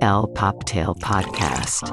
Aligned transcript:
El 0.00 0.32
Poptail 0.32 0.94
Podcast. 0.98 1.84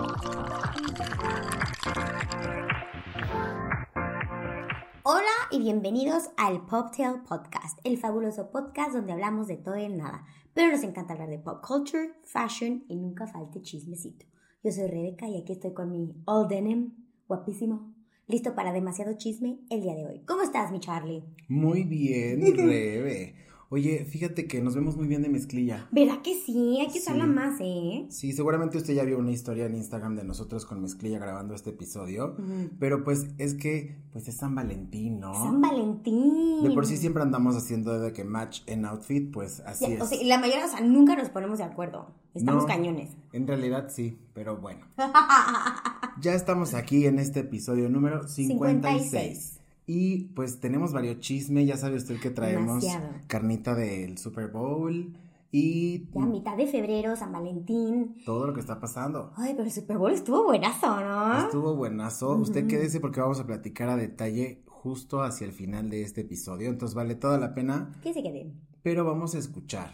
Hola 5.03 5.25
y 5.51 5.59
bienvenidos 5.59 6.29
al 6.37 6.65
Poptail 6.65 7.21
Podcast, 7.27 7.79
el 7.83 7.97
fabuloso 7.97 8.49
podcast 8.49 8.93
donde 8.93 9.11
hablamos 9.11 9.47
de 9.47 9.57
todo 9.57 9.77
y 9.77 9.83
de 9.83 9.89
nada, 9.89 10.25
pero 10.53 10.71
nos 10.71 10.83
encanta 10.83 11.13
hablar 11.13 11.29
de 11.29 11.39
pop 11.39 11.61
culture, 11.65 12.13
fashion 12.23 12.85
y 12.87 12.95
nunca 12.95 13.27
falte 13.27 13.61
chismecito. 13.61 14.25
Yo 14.63 14.71
soy 14.71 14.87
Rebeca 14.87 15.27
y 15.27 15.41
aquí 15.41 15.53
estoy 15.53 15.73
con 15.73 15.91
mi 15.91 16.15
All 16.25 16.47
Denim, 16.47 16.93
guapísimo, 17.27 17.93
listo 18.27 18.55
para 18.55 18.71
demasiado 18.71 19.17
chisme 19.17 19.59
el 19.69 19.81
día 19.81 19.95
de 19.95 20.07
hoy. 20.07 20.21
¿Cómo 20.25 20.43
estás, 20.43 20.71
mi 20.71 20.79
Charlie? 20.79 21.23
Muy 21.49 21.83
bien, 21.83 22.41
Rebe. 22.55 23.46
Oye, 23.69 24.05
fíjate 24.05 24.47
que 24.47 24.61
nos 24.61 24.75
vemos 24.75 24.95
muy 24.95 25.07
bien 25.07 25.21
de 25.21 25.27
mezclilla. 25.27 25.89
¿Verdad 25.91 26.21
que 26.21 26.33
sí? 26.45 26.77
Hay 26.79 26.87
que 26.87 26.99
usarla 26.99 27.25
Sí. 27.25 27.29
más, 27.29 27.59
¿eh? 27.59 28.05
Sí, 28.09 28.31
seguramente 28.31 28.77
usted 28.77 28.93
ya 28.93 29.03
vio 29.03 29.17
una 29.19 29.31
historia 29.31 29.65
en 29.65 29.75
Instagram 29.75 30.15
de 30.15 30.23
nosotros 30.23 30.65
con 30.65 30.81
mezclilla 30.81 31.19
grabando 31.19 31.53
este 31.53 31.71
episodio. 31.71 32.37
Pero 32.79 33.03
pues 33.03 33.27
es 33.37 33.55
que, 33.55 33.97
pues 34.13 34.29
es 34.29 34.37
San 34.37 34.55
Valentín, 34.55 35.19
¿no? 35.19 35.33
San 35.33 35.59
Valentín. 35.59 36.63
De 36.63 36.71
por 36.71 36.85
sí 36.85 36.95
siempre 36.95 37.21
andamos 37.23 37.57
haciendo 37.57 37.99
de 37.99 38.13
que 38.13 38.23
match 38.23 38.61
en 38.67 38.85
outfit, 38.85 39.31
pues 39.33 39.59
así 39.65 39.85
Ya, 39.85 39.95
es. 39.95 40.01
O 40.01 40.05
sea, 40.07 40.17
la 40.23 40.37
mayoría, 40.37 40.65
o 40.65 40.69
sea, 40.69 40.79
nunca 40.79 41.17
nos 41.17 41.29
ponemos 41.29 41.57
de 41.57 41.65
acuerdo. 41.65 42.07
Estamos 42.33 42.63
No. 42.63 42.67
cañones. 42.69 43.09
En 43.33 43.47
realidad 43.47 43.87
sí, 43.89 44.17
pero 44.33 44.55
bueno. 44.57 44.85
Ya 46.21 46.33
estamos 46.33 46.73
aquí 46.73 47.05
en 47.05 47.19
este 47.19 47.41
episodio 47.41 47.89
número 47.89 48.27
56. 48.27 49.11
56. 49.11 49.56
Y 49.89 50.25
pues 50.35 50.59
tenemos 50.59 50.91
varios 50.91 51.19
chismes, 51.21 51.65
ya 51.65 51.77
sabe 51.77 51.95
usted 51.95 52.19
que 52.19 52.29
traemos 52.29 52.83
Demasiado. 52.83 53.09
carnita 53.27 53.73
del 53.73 54.17
Super 54.17 54.49
Bowl 54.49 55.15
y 55.49 56.09
Ya 56.13 56.25
mitad 56.25 56.57
de 56.57 56.67
febrero, 56.67 57.15
San 57.15 57.31
Valentín. 57.31 58.17
todo 58.25 58.47
lo 58.47 58.53
que 58.53 58.59
está 58.59 58.81
pasando. 58.81 59.31
Ay, 59.37 59.53
pero 59.53 59.63
el 59.63 59.71
Super 59.71 59.97
Bowl 59.97 60.11
estuvo 60.11 60.43
buenazo, 60.43 60.99
¿no? 60.99 61.37
Estuvo 61.45 61.73
buenazo. 61.75 62.35
Usted 62.35 62.67
quédese 62.67 62.99
porque 62.99 63.21
vamos 63.21 63.39
a 63.39 63.45
platicar 63.47 63.87
a 63.87 63.95
detalle 63.95 64.61
justo 64.65 65.21
hacia 65.23 65.47
el 65.47 65.53
final 65.53 65.89
de 65.89 66.01
este 66.01 66.21
episodio. 66.21 66.67
Entonces 66.69 66.93
vale 66.93 67.15
toda 67.15 67.37
la 67.37 67.53
pena, 67.53 67.93
Que 68.03 68.13
se 68.13 68.21
queden. 68.21 68.59
pero 68.83 69.05
vamos 69.05 69.35
a 69.35 69.37
escuchar. 69.39 69.91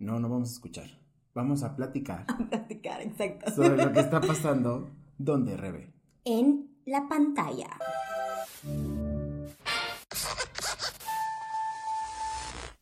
No, 0.00 0.18
no 0.18 0.28
vamos 0.28 0.48
a 0.50 0.52
escuchar. 0.54 0.90
Vamos 1.34 1.62
a 1.62 1.76
platicar 1.76 2.26
Platicar, 2.50 3.00
exacto. 3.02 3.52
sobre 3.52 3.76
lo 3.76 3.92
que 3.92 4.00
está 4.00 4.20
pasando. 4.26 4.90
¿Dónde, 5.18 5.56
Rebe? 5.56 5.92
En 6.24 6.68
la 6.84 7.06
pantalla. 7.08 7.68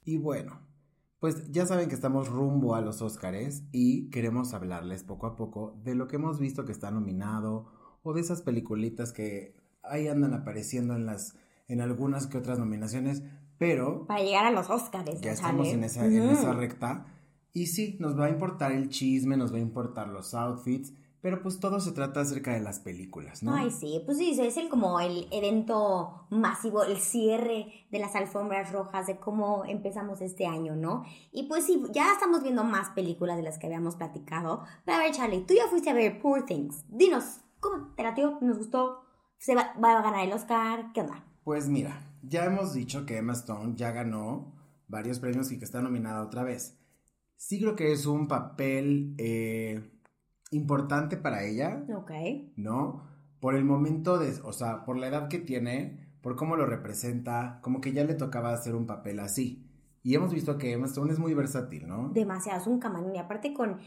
Y 0.04 0.16
bueno, 0.18 0.60
pues 1.18 1.50
ya 1.50 1.66
saben 1.66 1.88
que 1.88 1.94
estamos 1.94 2.28
rumbo 2.28 2.74
a 2.74 2.80
los 2.80 3.00
Óscares 3.02 3.62
y 3.72 4.10
queremos 4.10 4.52
hablarles 4.54 5.04
poco 5.04 5.26
a 5.26 5.36
poco 5.36 5.80
de 5.82 5.94
lo 5.94 6.06
que 6.06 6.16
hemos 6.16 6.38
visto 6.38 6.64
que 6.64 6.72
está 6.72 6.90
nominado 6.90 7.66
o 8.02 8.12
de 8.12 8.20
esas 8.20 8.42
peliculitas 8.42 9.12
que 9.12 9.56
ahí 9.82 10.08
andan 10.08 10.34
apareciendo 10.34 10.94
en 10.94 11.06
las 11.06 11.36
en 11.66 11.80
algunas 11.80 12.26
que 12.26 12.36
otras 12.36 12.58
nominaciones, 12.58 13.22
pero 13.56 14.06
Para 14.06 14.22
llegar 14.22 14.44
a 14.44 14.50
los 14.50 14.68
Oscars. 14.68 15.18
ya 15.22 15.28
¿no, 15.30 15.34
estamos 15.34 15.68
en 15.68 15.84
esa, 15.84 16.04
en 16.04 16.20
Ujú. 16.20 16.32
esa 16.32 16.52
recta. 16.52 17.06
Y 17.54 17.68
sí, 17.68 17.96
nos 18.00 18.18
va 18.20 18.26
a 18.26 18.30
importar 18.30 18.72
el 18.72 18.90
chisme, 18.90 19.38
nos 19.38 19.50
va 19.50 19.56
a 19.56 19.60
importar 19.60 20.08
los 20.08 20.34
outfits, 20.34 20.92
pero 21.24 21.40
pues 21.40 21.58
todo 21.58 21.80
se 21.80 21.92
trata 21.92 22.20
acerca 22.20 22.52
de 22.52 22.60
las 22.60 22.80
películas, 22.80 23.42
¿no? 23.42 23.54
Ay, 23.54 23.70
sí, 23.70 24.02
pues 24.04 24.18
sí, 24.18 24.38
es 24.38 24.58
el 24.58 24.68
como 24.68 25.00
el 25.00 25.26
evento 25.30 26.26
masivo, 26.28 26.84
el 26.84 26.98
cierre 26.98 27.86
de 27.90 27.98
las 27.98 28.14
alfombras 28.14 28.70
rojas, 28.72 29.06
de 29.06 29.16
cómo 29.16 29.64
empezamos 29.64 30.20
este 30.20 30.46
año, 30.46 30.76
¿no? 30.76 31.02
Y 31.32 31.44
pues 31.44 31.64
sí, 31.64 31.82
ya 31.92 32.12
estamos 32.12 32.42
viendo 32.42 32.62
más 32.62 32.90
películas 32.90 33.38
de 33.38 33.42
las 33.42 33.56
que 33.56 33.68
habíamos 33.68 33.96
platicado. 33.96 34.64
Pero 34.84 34.98
a 34.98 35.00
ver, 35.00 35.14
Charlie, 35.14 35.46
tú 35.46 35.54
ya 35.54 35.66
fuiste 35.68 35.88
a 35.88 35.94
ver 35.94 36.20
Poor 36.20 36.44
Things. 36.44 36.84
Dinos, 36.90 37.40
¿cómo 37.58 37.94
te 37.96 38.02
latió? 38.02 38.36
¿Nos 38.42 38.58
gustó? 38.58 39.06
¿Se 39.38 39.54
va, 39.54 39.72
va 39.82 39.98
a 39.98 40.02
ganar 40.02 40.26
el 40.26 40.32
Oscar? 40.34 40.92
¿Qué 40.92 41.00
onda? 41.00 41.24
Pues 41.42 41.68
mira, 41.68 42.02
ya 42.22 42.44
hemos 42.44 42.74
dicho 42.74 43.06
que 43.06 43.16
Emma 43.16 43.32
Stone 43.32 43.76
ya 43.76 43.92
ganó 43.92 44.52
varios 44.88 45.20
premios 45.20 45.50
y 45.52 45.58
que 45.58 45.64
está 45.64 45.80
nominada 45.80 46.20
otra 46.20 46.42
vez. 46.42 46.78
Sí 47.36 47.60
creo 47.60 47.76
que 47.76 47.92
es 47.92 48.04
un 48.04 48.28
papel 48.28 49.14
eh, 49.16 49.93
importante 50.54 51.16
para 51.16 51.44
ella, 51.44 51.84
Ok. 51.96 52.10
¿no? 52.56 53.02
Por 53.40 53.54
el 53.54 53.64
momento 53.64 54.18
de, 54.18 54.32
o 54.42 54.52
sea, 54.52 54.84
por 54.84 54.96
la 54.96 55.08
edad 55.08 55.28
que 55.28 55.38
tiene, 55.38 56.16
por 56.22 56.36
cómo 56.36 56.56
lo 56.56 56.64
representa, 56.64 57.58
como 57.62 57.80
que 57.80 57.92
ya 57.92 58.04
le 58.04 58.14
tocaba 58.14 58.52
hacer 58.52 58.74
un 58.74 58.86
papel 58.86 59.20
así. 59.20 59.68
Y 60.02 60.14
hemos 60.14 60.32
visto 60.32 60.56
que 60.58 60.72
Emma 60.72 60.86
Stone 60.86 61.12
es 61.12 61.18
muy 61.18 61.34
versátil, 61.34 61.86
¿no? 61.86 62.10
demasiado, 62.10 62.60
es 62.60 62.66
un 62.66 62.78
camarón 62.78 63.14
y 63.14 63.18
aparte 63.18 63.52
con 63.54 63.78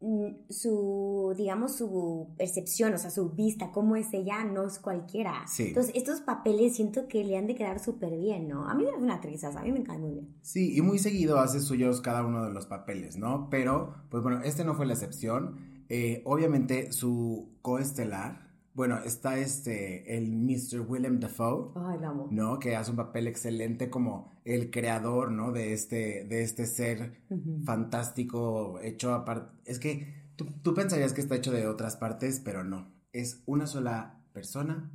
mm, 0.00 0.48
su, 0.48 1.34
digamos, 1.36 1.76
su 1.76 2.34
percepción, 2.36 2.94
o 2.94 2.98
sea, 2.98 3.10
su 3.10 3.30
vista, 3.30 3.70
cómo 3.72 3.96
es 3.96 4.12
ella, 4.12 4.44
no 4.44 4.66
es 4.66 4.78
cualquiera. 4.78 5.44
Sí. 5.46 5.68
Entonces, 5.68 5.92
estos 5.96 6.20
papeles 6.20 6.76
siento 6.76 7.08
que 7.08 7.24
le 7.24 7.36
han 7.36 7.46
de 7.46 7.54
quedar 7.54 7.78
súper 7.80 8.16
bien, 8.16 8.48
¿no? 8.48 8.68
A 8.68 8.74
mí 8.74 8.84
es 8.84 9.00
una 9.00 9.14
actriz, 9.14 9.42
a 9.44 9.62
mí 9.62 9.72
me 9.72 9.82
cae 9.82 9.98
muy 9.98 10.12
bien. 10.12 10.36
Sí, 10.42 10.76
y 10.76 10.82
muy 10.82 10.98
seguido 10.98 11.38
hace 11.38 11.60
suyos 11.60 12.00
cada 12.00 12.24
uno 12.24 12.44
de 12.44 12.52
los 12.52 12.66
papeles, 12.66 13.16
¿no? 13.16 13.48
Pero, 13.50 13.94
pues 14.10 14.22
bueno, 14.22 14.42
este 14.42 14.64
no 14.64 14.74
fue 14.74 14.86
la 14.86 14.92
excepción. 14.94 15.75
Eh, 15.88 16.22
obviamente, 16.24 16.92
su 16.92 17.56
coestelar, 17.62 18.46
bueno, 18.74 18.98
está 18.98 19.38
este, 19.38 20.16
el 20.16 20.32
Mr. 20.32 20.80
Willem 20.86 21.18
Dafoe, 21.20 21.72
Ay, 21.76 21.98
la 22.00 22.08
amo. 22.08 22.28
¿no? 22.30 22.58
Que 22.58 22.76
hace 22.76 22.90
un 22.90 22.96
papel 22.98 23.26
excelente 23.26 23.88
como 23.88 24.32
el 24.44 24.70
creador, 24.70 25.30
¿no? 25.32 25.50
De 25.52 25.72
este, 25.72 26.24
de 26.24 26.42
este 26.42 26.66
ser 26.66 27.22
fantástico 27.64 28.78
hecho 28.80 29.14
aparte. 29.14 29.52
Es 29.64 29.78
que 29.78 30.30
tú, 30.36 30.46
tú 30.62 30.74
pensarías 30.74 31.12
que 31.12 31.20
está 31.20 31.36
hecho 31.36 31.52
de 31.52 31.66
otras 31.66 31.96
partes, 31.96 32.40
pero 32.44 32.64
no. 32.64 32.92
Es 33.12 33.42
una 33.46 33.66
sola 33.66 34.20
persona 34.32 34.90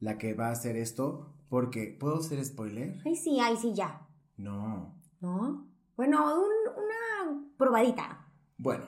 la 0.00 0.16
que 0.18 0.34
va 0.34 0.48
a 0.48 0.52
hacer 0.52 0.76
esto 0.76 1.34
porque, 1.48 1.96
¿puedo 1.98 2.22
ser 2.22 2.44
spoiler? 2.44 2.98
Ay, 3.04 3.16
sí, 3.16 3.38
ay, 3.40 3.56
sí, 3.56 3.72
ya. 3.74 4.06
No. 4.36 4.94
¿No? 5.20 5.66
Bueno, 5.96 6.34
un- 6.34 6.82
una 6.84 7.48
probadita. 7.56 8.26
Bueno, 8.56 8.84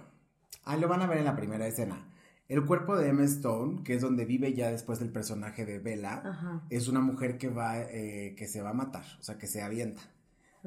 ahí 0.65 0.81
lo 0.81 0.89
van 0.89 1.03
a 1.03 1.07
ver 1.07 1.19
en 1.19 1.25
la 1.25 1.37
primera 1.37 1.67
escena. 1.67 2.07
El 2.49 2.65
cuerpo 2.67 2.97
de 2.97 3.09
Emma 3.09 3.25
Stone, 3.25 3.83
que 3.85 3.95
es 3.95 4.03
donde 4.03 4.25
vive 4.25 4.53
ya 4.55 4.71
después 4.73 4.99
del 4.99 5.11
personaje 5.11 5.65
de 5.65 5.79
Bella, 5.79 6.23
Ajá. 6.25 6.63
es 6.69 6.89
una 6.89 7.01
mujer 7.01 7.39
que 7.39 7.49
va, 7.49 7.79
eh, 7.81 8.35
que 8.37 8.49
se 8.49 8.61
va 8.61 8.71
a 8.71 8.75
matar, 8.75 9.05
o 9.21 9.23
sea, 9.23 9.39
que 9.39 9.47
se 9.47 9.63
avienta. 9.63 10.03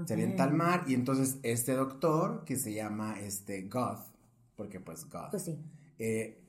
Se 0.05 0.13
avienta 0.13 0.43
al 0.45 0.53
mar 0.55 0.85
y 0.87 0.95
entonces 0.95 1.37
este 1.43 1.73
doctor, 1.73 2.45
que 2.45 2.55
se 2.57 2.73
llama 2.73 3.19
este 3.19 3.63
Goth, 3.63 3.99
porque 4.55 4.79
pues 4.79 5.07
Goth, 5.09 5.29
Pues 5.31 5.43
sí. 5.43 5.59
eh, 5.99 6.39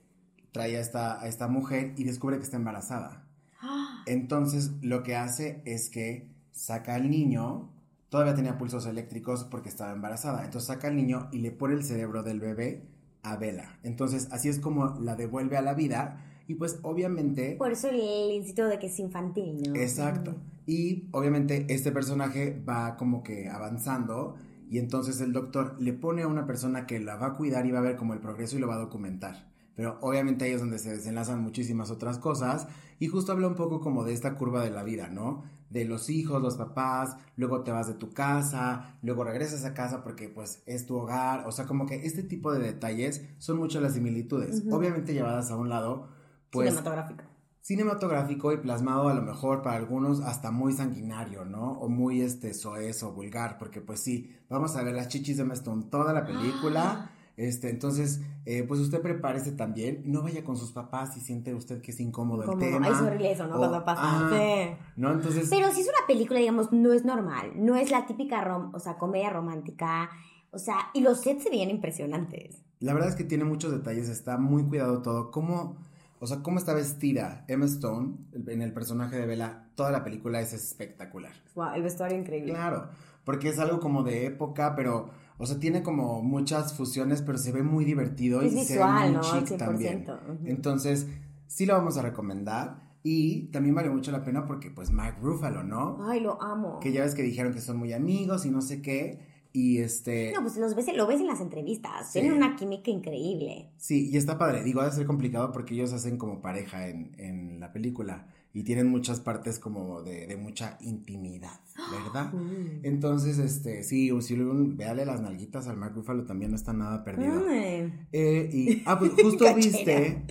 trae 0.51 0.77
a 0.77 0.79
esta, 0.79 1.21
a 1.21 1.27
esta 1.27 1.47
mujer 1.47 1.93
y 1.97 2.05
descubre 2.05 2.37
que 2.37 2.43
está 2.43 2.57
embarazada. 2.57 3.27
Ah, 3.61 4.03
Entonces 4.07 4.71
lo 4.81 5.03
que 5.03 5.15
hace 5.15 5.61
es 5.65 5.89
que 5.89 6.27
saca 6.51 6.95
al 6.95 7.09
niño, 7.11 7.69
todavía 8.09 8.33
tenía 8.35 8.57
pulsos 8.57 8.85
eléctricos 8.87 9.43
porque 9.43 9.69
estaba 9.69 9.91
embarazada, 9.91 10.43
entonces 10.45 10.67
saca 10.67 10.87
al 10.87 10.95
niño 10.95 11.27
y 11.31 11.39
le 11.39 11.51
pone 11.51 11.75
el 11.75 11.83
cerebro 11.83 12.23
del 12.23 12.39
bebé 12.39 12.83
a 13.25 13.37
Bella. 13.37 13.79
Entonces 13.83 14.27
así 14.31 14.49
es 14.49 14.59
como 14.59 14.99
la 14.99 15.15
devuelve 15.15 15.57
a 15.57 15.61
la 15.61 15.73
vida 15.73 16.23
y 16.47 16.55
pues 16.55 16.79
obviamente... 16.83 17.55
Por 17.57 17.71
eso 17.71 17.89
el 17.89 18.31
instituto 18.31 18.67
de 18.67 18.79
que 18.79 18.87
es 18.87 18.99
infantil, 18.99 19.61
¿no? 19.67 19.75
Exacto. 19.75 20.35
Y 20.65 21.07
obviamente 21.11 21.65
este 21.69 21.91
personaje 21.91 22.61
va 22.67 22.97
como 22.97 23.23
que 23.23 23.49
avanzando 23.49 24.35
y 24.69 24.79
entonces 24.79 25.21
el 25.21 25.33
doctor 25.33 25.75
le 25.79 25.93
pone 25.93 26.23
a 26.23 26.27
una 26.27 26.45
persona 26.45 26.85
que 26.85 26.99
la 26.99 27.15
va 27.15 27.27
a 27.27 27.33
cuidar 27.33 27.65
y 27.65 27.71
va 27.71 27.79
a 27.79 27.83
ver 27.83 27.97
como 27.97 28.13
el 28.13 28.19
progreso 28.19 28.55
y 28.55 28.59
lo 28.59 28.67
va 28.67 28.75
a 28.75 28.79
documentar. 28.79 29.54
Pero 29.75 29.97
obviamente 30.01 30.45
ahí 30.45 30.51
es 30.51 30.61
donde 30.61 30.79
se 30.79 30.95
desenlazan 30.95 31.41
muchísimas 31.41 31.91
otras 31.91 32.17
cosas 32.17 32.67
y 32.99 33.07
justo 33.07 33.31
habla 33.31 33.47
un 33.47 33.55
poco 33.55 33.81
como 33.81 34.03
de 34.03 34.13
esta 34.13 34.35
curva 34.35 34.63
de 34.63 34.71
la 34.71 34.83
vida, 34.83 35.09
¿no? 35.09 35.43
De 35.69 35.83
los 35.83 36.09
hijos, 36.09 36.41
los 36.41 36.55
papás, 36.55 37.17
luego 37.35 37.63
te 37.63 37.71
vas 37.71 37.87
de 37.87 37.95
tu 37.95 38.11
casa, 38.11 38.97
luego 39.01 39.23
regresas 39.25 39.65
a 39.65 39.73
casa 39.73 40.03
porque 40.03 40.29
pues 40.29 40.61
es 40.65 40.85
tu 40.85 40.95
hogar, 40.95 41.45
o 41.47 41.51
sea, 41.51 41.65
como 41.65 41.85
que 41.85 42.05
este 42.05 42.23
tipo 42.23 42.53
de 42.53 42.59
detalles 42.59 43.25
son 43.37 43.57
muchas 43.57 43.81
las 43.81 43.93
similitudes, 43.93 44.63
obviamente 44.71 45.13
llevadas 45.13 45.51
a 45.51 45.57
un 45.57 45.67
lado, 45.69 46.07
pues 46.51 46.69
Cinematográfico. 46.69 47.23
cinematográfico 47.61 48.53
y 48.53 48.57
plasmado 48.57 49.09
a 49.09 49.13
lo 49.13 49.23
mejor 49.23 49.61
para 49.61 49.75
algunos 49.75 50.21
hasta 50.21 50.51
muy 50.51 50.71
sanguinario, 50.71 51.43
¿no? 51.43 51.71
O 51.73 51.89
muy 51.89 52.21
este 52.21 52.53
soez 52.53 53.03
o 53.03 53.11
vulgar, 53.11 53.57
porque 53.57 53.81
pues 53.81 53.99
sí, 53.99 54.37
vamos 54.49 54.75
a 54.77 54.83
ver 54.83 54.93
las 54.93 55.09
chichis 55.09 55.35
de 55.37 55.43
Emma 55.43 55.55
Stone 55.55 55.85
toda 55.91 56.13
la 56.13 56.25
película. 56.25 57.11
Este, 57.37 57.69
entonces, 57.69 58.21
eh, 58.45 58.63
pues 58.63 58.79
usted 58.79 59.01
prepárese 59.01 59.51
también, 59.51 60.03
no 60.05 60.21
vaya 60.21 60.43
con 60.45 60.55
sus 60.55 60.71
papás 60.71 61.13
si 61.13 61.19
siente 61.19 61.53
usted 61.53 61.81
que 61.81 61.91
es 61.91 61.99
incómodo, 61.99 62.49
el 62.49 62.59
tema. 62.59 62.87
Es 62.87 63.01
horrible 63.01 63.31
eso, 63.33 63.45
¿no? 63.47 63.55
o- 63.55 63.57
Cuando 63.57 63.83
pasa. 63.83 64.01
ah, 64.03 64.29
Sí. 64.31 64.77
¿No? 64.95 65.11
Entonces, 65.11 65.47
Pero 65.49 65.71
si 65.73 65.81
es 65.81 65.87
una 65.87 66.07
película, 66.07 66.39
digamos, 66.39 66.71
no 66.71 66.93
es 66.93 67.03
normal. 67.03 67.51
No 67.55 67.75
es 67.75 67.91
la 67.91 68.05
típica, 68.05 68.41
rom 68.41 68.73
o 68.73 68.79
sea, 68.79 68.97
comedia 68.97 69.29
romántica. 69.31 70.09
O 70.51 70.57
sea, 70.59 70.77
y 70.93 71.01
los 71.01 71.19
sets 71.19 71.43
se 71.43 71.49
veían 71.49 71.69
impresionantes. 71.69 72.61
la 72.79 72.93
verdad 72.93 73.09
es 73.09 73.15
que 73.15 73.23
tiene 73.25 73.43
muchos 73.43 73.71
detalles, 73.71 74.07
está 74.09 74.37
muy 74.37 74.63
cuidado 74.63 75.01
todo. 75.01 75.31
Cómo, 75.31 75.75
o 76.19 76.27
sea, 76.27 76.41
cómo 76.41 76.57
está 76.59 76.73
vestida 76.73 77.43
Emma 77.49 77.65
Stone 77.65 78.15
en 78.47 78.61
el 78.61 78.71
personaje 78.71 79.17
de 79.17 79.25
Bella, 79.25 79.67
toda 79.75 79.91
la 79.91 80.03
película 80.05 80.39
es 80.39 80.53
espectacular. 80.53 81.33
Wow, 81.55 81.73
el 81.75 81.81
vestuario 81.83 82.17
increíble. 82.17 82.53
Claro, 82.53 82.87
porque 83.25 83.49
es 83.49 83.59
algo 83.59 83.79
como 83.81 84.03
de 84.03 84.25
época, 84.27 84.75
pero 84.75 85.09
O 85.37 85.45
sea, 85.45 85.59
tiene 85.59 85.83
como 85.83 86.21
muchas 86.21 86.73
fusiones, 86.73 87.21
pero 87.21 87.37
se 87.37 87.51
ve 87.51 87.61
muy 87.61 87.83
divertido 87.83 88.41
Es 88.41 88.53
y 88.53 88.55
visual, 88.55 88.67
se 88.67 88.77
ve 88.77 89.09
muy 89.09 89.15
¿no? 89.15 89.21
chic 89.21 89.49
100%, 89.49 89.57
también. 89.57 90.05
Entonces, 90.45 91.07
sí 91.47 91.65
lo 91.65 91.73
vamos 91.73 91.97
a 91.97 92.01
recomendar. 92.01 92.85
Y 93.03 93.51
también 93.51 93.75
vale 93.75 93.89
mucho 93.89 94.11
la 94.11 94.23
pena 94.23 94.45
porque, 94.45 94.71
pues, 94.71 94.89
Mark 94.89 95.17
Ruffalo, 95.21 95.61
¿no? 95.63 95.97
Ay, 96.09 96.21
lo 96.21 96.41
amo. 96.41 96.79
Que 96.79 96.91
ya 96.91 97.03
ves 97.03 97.13
que 97.13 97.21
dijeron 97.21 97.53
que 97.53 97.61
son 97.61 97.77
muy 97.77 97.93
amigos 97.93 98.47
y 98.47 98.49
no 98.49 98.61
sé 98.61 98.81
qué. 98.81 99.19
Y 99.53 99.77
este. 99.77 100.31
No, 100.33 100.41
pues 100.41 100.57
los 100.57 100.75
ves, 100.75 100.87
lo 100.95 101.05
ves 101.05 101.21
en 101.21 101.27
las 101.27 101.39
entrevistas. 101.39 102.11
Sí. 102.11 102.19
Tienen 102.19 102.33
una 102.33 102.55
química 102.55 102.89
increíble. 102.89 103.69
Sí, 103.77 104.09
y 104.09 104.17
está 104.17 104.37
padre. 104.39 104.63
Digo, 104.63 104.81
ha 104.81 104.85
de 104.85 104.91
ser 104.91 105.05
complicado 105.05 105.51
porque 105.51 105.75
ellos 105.75 105.93
hacen 105.93 106.17
como 106.17 106.41
pareja 106.41 106.87
en, 106.87 107.13
en 107.19 107.59
la 107.59 107.71
película. 107.71 108.27
Y 108.55 108.63
tienen 108.63 108.87
muchas 108.87 109.19
partes 109.19 109.59
como 109.59 110.01
de, 110.01 110.27
de 110.27 110.37
mucha 110.37 110.77
intimidad, 110.79 111.59
¿verdad? 111.91 112.31
Mm. 112.31 112.85
Entonces, 112.85 113.37
este, 113.37 113.83
sí, 113.83 114.11
o 114.11 114.21
si 114.21 114.33
véale 114.37 115.05
las 115.05 115.19
nalguitas 115.19 115.67
al 115.67 115.75
Mark 115.75 115.93
Ruffalo 115.93 116.23
también 116.23 116.51
no 116.51 116.55
está 116.55 116.71
nada 116.71 117.03
perdido. 117.03 117.43
Eh, 117.49 118.49
y, 118.53 118.81
ah, 118.85 118.97
pues 118.97 119.11
justo 119.21 119.53
viste, 119.53 120.23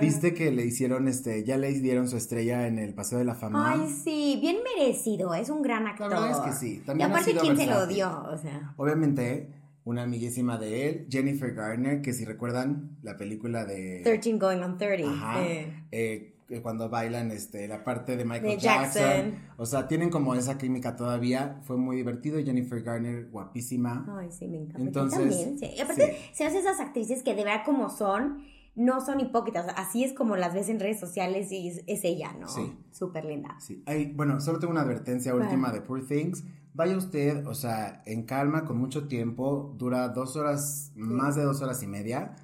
viste 0.00 0.34
que 0.34 0.52
le 0.52 0.64
hicieron, 0.64 1.08
este, 1.08 1.42
ya 1.42 1.58
le 1.58 1.72
dieron 1.72 2.08
su 2.08 2.16
estrella 2.16 2.68
en 2.68 2.78
el 2.78 2.94
Paseo 2.94 3.18
de 3.18 3.24
la 3.24 3.34
Fama. 3.34 3.72
Ay, 3.72 3.90
sí, 3.90 4.38
bien 4.40 4.58
merecido. 4.78 5.34
Es 5.34 5.50
un 5.50 5.60
gran 5.60 5.88
actor. 5.88 6.10
verdad 6.10 6.30
es 6.30 6.38
que 6.38 6.52
sí, 6.52 6.74
Y 6.76 6.86
también 6.86 7.10
ha 7.10 7.12
aparte, 7.12 7.32
sido 7.32 7.42
¿quién 7.42 7.56
se 7.56 7.66
lo 7.66 7.88
dio? 7.88 8.22
O 8.32 8.38
sea. 8.38 8.72
Obviamente, 8.76 9.50
una 9.82 10.04
amiguísima 10.04 10.58
de 10.58 10.88
él, 10.88 11.06
Jennifer 11.10 11.52
Garner, 11.52 12.02
que 12.02 12.12
si 12.12 12.24
recuerdan 12.24 12.98
la 13.02 13.16
película 13.16 13.64
de... 13.64 14.02
13 14.04 14.38
going 14.38 14.58
on 14.58 14.78
30. 14.78 15.10
Ajá. 15.10 15.42
eh, 15.42 15.82
que 15.90 16.33
cuando 16.62 16.88
bailan 16.88 17.30
este, 17.30 17.66
la 17.68 17.84
parte 17.84 18.16
de 18.16 18.24
Michael 18.24 18.56
De 18.56 18.58
Jackson. 18.58 19.02
Jackson. 19.02 19.38
O 19.56 19.66
sea, 19.66 19.88
tienen 19.88 20.10
como 20.10 20.34
esa 20.34 20.58
química 20.58 20.96
todavía. 20.96 21.60
Fue 21.62 21.76
muy 21.76 21.96
divertido. 21.96 22.38
Jennifer 22.42 22.82
Garner, 22.82 23.28
guapísima. 23.30 24.06
Ay, 24.18 24.30
sí, 24.30 24.46
me 24.48 24.58
encanta. 24.58 24.80
Entonces, 24.80 25.18
también, 25.18 25.58
sí. 25.58 25.70
Y 25.76 25.80
aparte, 25.80 26.12
sí. 26.12 26.30
se 26.34 26.44
hacen 26.46 26.60
esas 26.60 26.80
actrices 26.80 27.22
que 27.22 27.34
de 27.34 27.44
verdad 27.44 27.62
como 27.64 27.88
son, 27.88 28.44
no 28.74 29.00
son 29.00 29.20
hipócritas. 29.20 29.66
Así 29.76 30.04
es 30.04 30.12
como 30.12 30.36
las 30.36 30.54
ves 30.54 30.68
en 30.68 30.80
redes 30.80 31.00
sociales 31.00 31.50
y 31.50 31.68
es, 31.68 31.82
es 31.86 32.04
ella, 32.04 32.34
¿no? 32.38 32.48
Sí. 32.48 32.76
Súper 32.90 33.24
linda. 33.24 33.56
Sí. 33.58 33.82
Ay, 33.86 34.12
bueno, 34.14 34.40
solo 34.40 34.58
tengo 34.58 34.72
una 34.72 34.82
advertencia 34.82 35.34
última 35.34 35.72
de 35.72 35.80
Poor 35.80 36.06
Things. 36.06 36.44
Vaya 36.74 36.96
usted, 36.96 37.46
o 37.46 37.54
sea, 37.54 38.02
en 38.04 38.24
calma, 38.24 38.64
con 38.64 38.76
mucho 38.76 39.06
tiempo. 39.06 39.74
Dura 39.78 40.08
dos 40.08 40.36
horas, 40.36 40.92
más 40.96 41.36
de 41.36 41.44
dos 41.44 41.62
horas 41.62 41.82
y 41.82 41.86
media. 41.86 42.34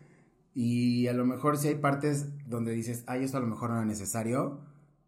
Y 0.54 1.06
a 1.06 1.12
lo 1.12 1.24
mejor 1.24 1.56
si 1.58 1.68
hay 1.68 1.76
partes 1.76 2.28
donde 2.48 2.72
dices, 2.72 3.04
ay, 3.06 3.24
esto 3.24 3.36
a 3.36 3.40
lo 3.40 3.46
mejor 3.46 3.70
no 3.70 3.76
era 3.76 3.84
necesario. 3.84 4.60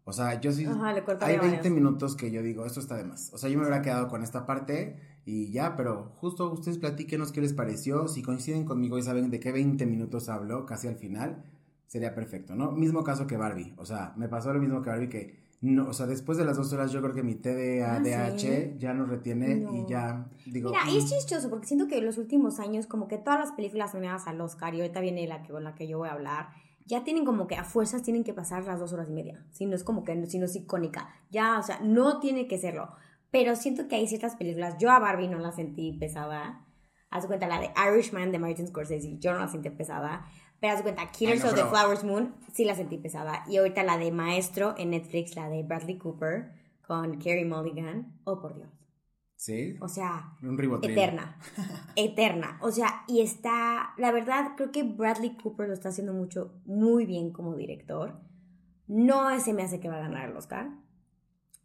O 0.05 0.13
sea, 0.13 0.39
yo 0.39 0.51
sí. 0.51 0.65
Ajá, 0.65 0.93
le 0.93 0.99
hay 1.21 1.37
20 1.37 1.57
varios. 1.57 1.71
minutos 1.71 2.15
que 2.15 2.31
yo 2.31 2.41
digo, 2.41 2.65
esto 2.65 2.79
está 2.79 2.95
de 2.95 3.05
más. 3.05 3.31
O 3.33 3.37
sea, 3.37 3.49
yo 3.49 3.57
me 3.57 3.65
hubiera 3.65 3.81
quedado 3.81 4.07
con 4.07 4.23
esta 4.23 4.45
parte 4.45 4.99
y 5.25 5.51
ya, 5.51 5.75
pero 5.75 6.11
justo 6.17 6.51
ustedes 6.51 6.77
platíquenos 6.77 7.31
qué 7.31 7.41
les 7.41 7.53
pareció. 7.53 8.07
Si 8.07 8.21
coinciden 8.21 8.65
conmigo 8.65 8.97
y 8.97 9.03
saben 9.03 9.29
de 9.29 9.39
qué 9.39 9.51
20 9.51 9.85
minutos 9.85 10.27
hablo, 10.29 10.65
casi 10.65 10.87
al 10.87 10.95
final, 10.95 11.43
sería 11.87 12.13
perfecto, 12.13 12.55
¿no? 12.55 12.71
Mismo 12.71 13.03
caso 13.03 13.27
que 13.27 13.37
Barbie. 13.37 13.73
O 13.77 13.85
sea, 13.85 14.13
me 14.17 14.27
pasó 14.27 14.53
lo 14.53 14.59
mismo 14.59 14.81
que 14.81 14.89
Barbie 14.89 15.09
que. 15.09 15.43
No, 15.65 15.87
o 15.87 15.93
sea, 15.93 16.07
después 16.07 16.37
de 16.37 16.43
las 16.43 16.57
dos 16.57 16.73
horas 16.73 16.91
yo 16.91 17.01
creo 17.01 17.13
que 17.15 17.23
mi 17.23 17.35
TDAH 17.35 18.25
Ah, 18.25 18.37
¿sí? 18.37 18.73
ya 18.77 18.93
nos 18.93 19.07
retiene 19.07 19.55
No. 19.55 19.73
y 19.73 19.85
ya 19.87 20.27
digo... 20.45 20.71
Mira, 20.71 20.81
y 20.91 20.97
es 20.97 21.05
"Mm". 21.05 21.07
chistoso 21.07 21.49
porque 21.49 21.67
siento 21.67 21.87
que 21.87 21.97
en 21.99 22.05
los 22.05 22.17
últimos 22.17 22.59
años, 22.59 22.85
como 22.85 23.07
que 23.07 23.17
todas 23.17 23.39
las 23.39 23.51
películas 23.53 23.93
nominadas 23.93 24.27
al 24.27 24.41
Oscar, 24.41 24.75
y 24.75 24.81
ahorita 24.81 24.99
viene 24.99 25.25
la 25.25 25.41
que, 25.41 25.53
con 25.53 25.63
la 25.63 25.73
que 25.73 25.87
yo 25.87 25.97
voy 25.99 26.09
a 26.09 26.13
hablar, 26.13 26.49
ya 26.85 27.05
tienen 27.05 27.23
como 27.23 27.47
que 27.47 27.55
a 27.55 27.63
fuerzas 27.63 28.01
tienen 28.03 28.25
que 28.25 28.33
pasar 28.33 28.65
las 28.65 28.77
dos 28.81 28.91
horas 28.91 29.07
y 29.09 29.13
media. 29.13 29.45
Si 29.51 29.65
no 29.65 29.73
es 29.73 29.85
como 29.85 30.03
que, 30.03 30.25
si 30.27 30.37
no 30.37 30.45
es 30.47 30.55
icónica. 30.57 31.07
Ya, 31.31 31.57
o 31.57 31.63
sea, 31.63 31.79
no 31.81 32.19
tiene 32.19 32.45
que 32.49 32.57
serlo. 32.57 32.89
Pero 33.31 33.55
siento 33.55 33.87
que 33.87 33.95
hay 33.95 34.05
ciertas 34.05 34.35
películas, 34.35 34.75
yo 34.79 34.91
a 34.91 34.99
Barbie 34.99 35.29
no 35.29 35.39
la 35.39 35.53
sentí 35.53 35.93
pesada. 35.93 36.65
Haz 37.09 37.25
cuenta 37.25 37.47
la 37.47 37.61
de 37.61 37.69
Irishman 37.89 38.33
de 38.33 38.39
Martin 38.39 38.67
Scorsese, 38.67 39.17
yo 39.19 39.31
no 39.31 39.39
la 39.39 39.47
sentí 39.47 39.69
pesada. 39.69 40.25
Pero 40.63 40.75
haz 40.75 40.79
de 40.79 40.83
cuenta, 40.83 41.11
Killers 41.11 41.43
of 41.43 41.55
the 41.55 41.65
Flowers 41.65 42.05
Moon, 42.05 42.33
sí 42.53 42.63
la 42.63 42.73
sentí 42.73 42.97
pesada. 42.97 43.43
Y 43.49 43.57
ahorita 43.57 43.83
la 43.83 43.97
de 43.97 44.13
Maestro 44.13 44.75
en 44.77 44.91
Netflix, 44.91 45.35
la 45.35 45.49
de 45.49 45.61
Bradley 45.61 45.97
Cooper 45.97 46.53
con 46.87 47.17
Carey 47.17 47.43
Mulligan. 47.43 48.17
Oh, 48.23 48.39
por 48.39 48.55
Dios. 48.55 48.69
Sí, 49.35 49.75
O 49.81 49.89
sea, 49.89 50.37
un 50.41 50.57
eterna. 50.81 51.37
eterna. 51.97 52.59
O 52.61 52.71
sea, 52.71 53.03
y 53.09 53.19
está, 53.19 53.93
la 53.97 54.13
verdad, 54.13 54.53
creo 54.55 54.71
que 54.71 54.83
Bradley 54.83 55.35
Cooper 55.35 55.67
lo 55.67 55.73
está 55.73 55.89
haciendo 55.89 56.13
mucho, 56.13 56.53
muy 56.63 57.05
bien 57.05 57.33
como 57.33 57.57
director. 57.57 58.21
No 58.87 59.37
se 59.41 59.51
me 59.51 59.63
hace 59.63 59.81
que 59.81 59.89
va 59.89 59.97
a 59.97 60.07
ganar 60.07 60.29
el 60.29 60.37
Oscar. 60.37 60.69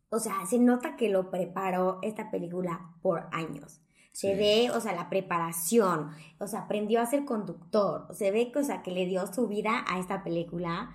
O 0.09 0.19
sea, 0.19 0.45
se 0.45 0.59
nota 0.59 0.97
que 0.97 1.09
lo 1.09 1.31
preparó 1.31 2.01
esta 2.03 2.33
película 2.33 2.97
por 3.01 3.29
años. 3.31 3.81
Se 4.21 4.33
Sí. 4.33 4.39
ve, 4.39 4.71
o 4.75 4.81
sea, 4.81 4.95
la 4.95 5.09
preparación. 5.09 6.09
O 6.39 6.47
sea, 6.49 6.63
aprendió 6.63 7.01
a 7.01 7.07
ser 7.07 7.25
conductor. 7.25 8.09
Se 8.13 8.33
ve, 8.33 8.51
o 8.57 8.65
sea, 8.65 8.83
que 8.83 8.91
le 8.91 9.07
dio 9.07 9.25
su 9.33 9.47
vida 9.47 9.85
a 9.89 10.01
esta 10.01 10.25
película. 10.25 10.91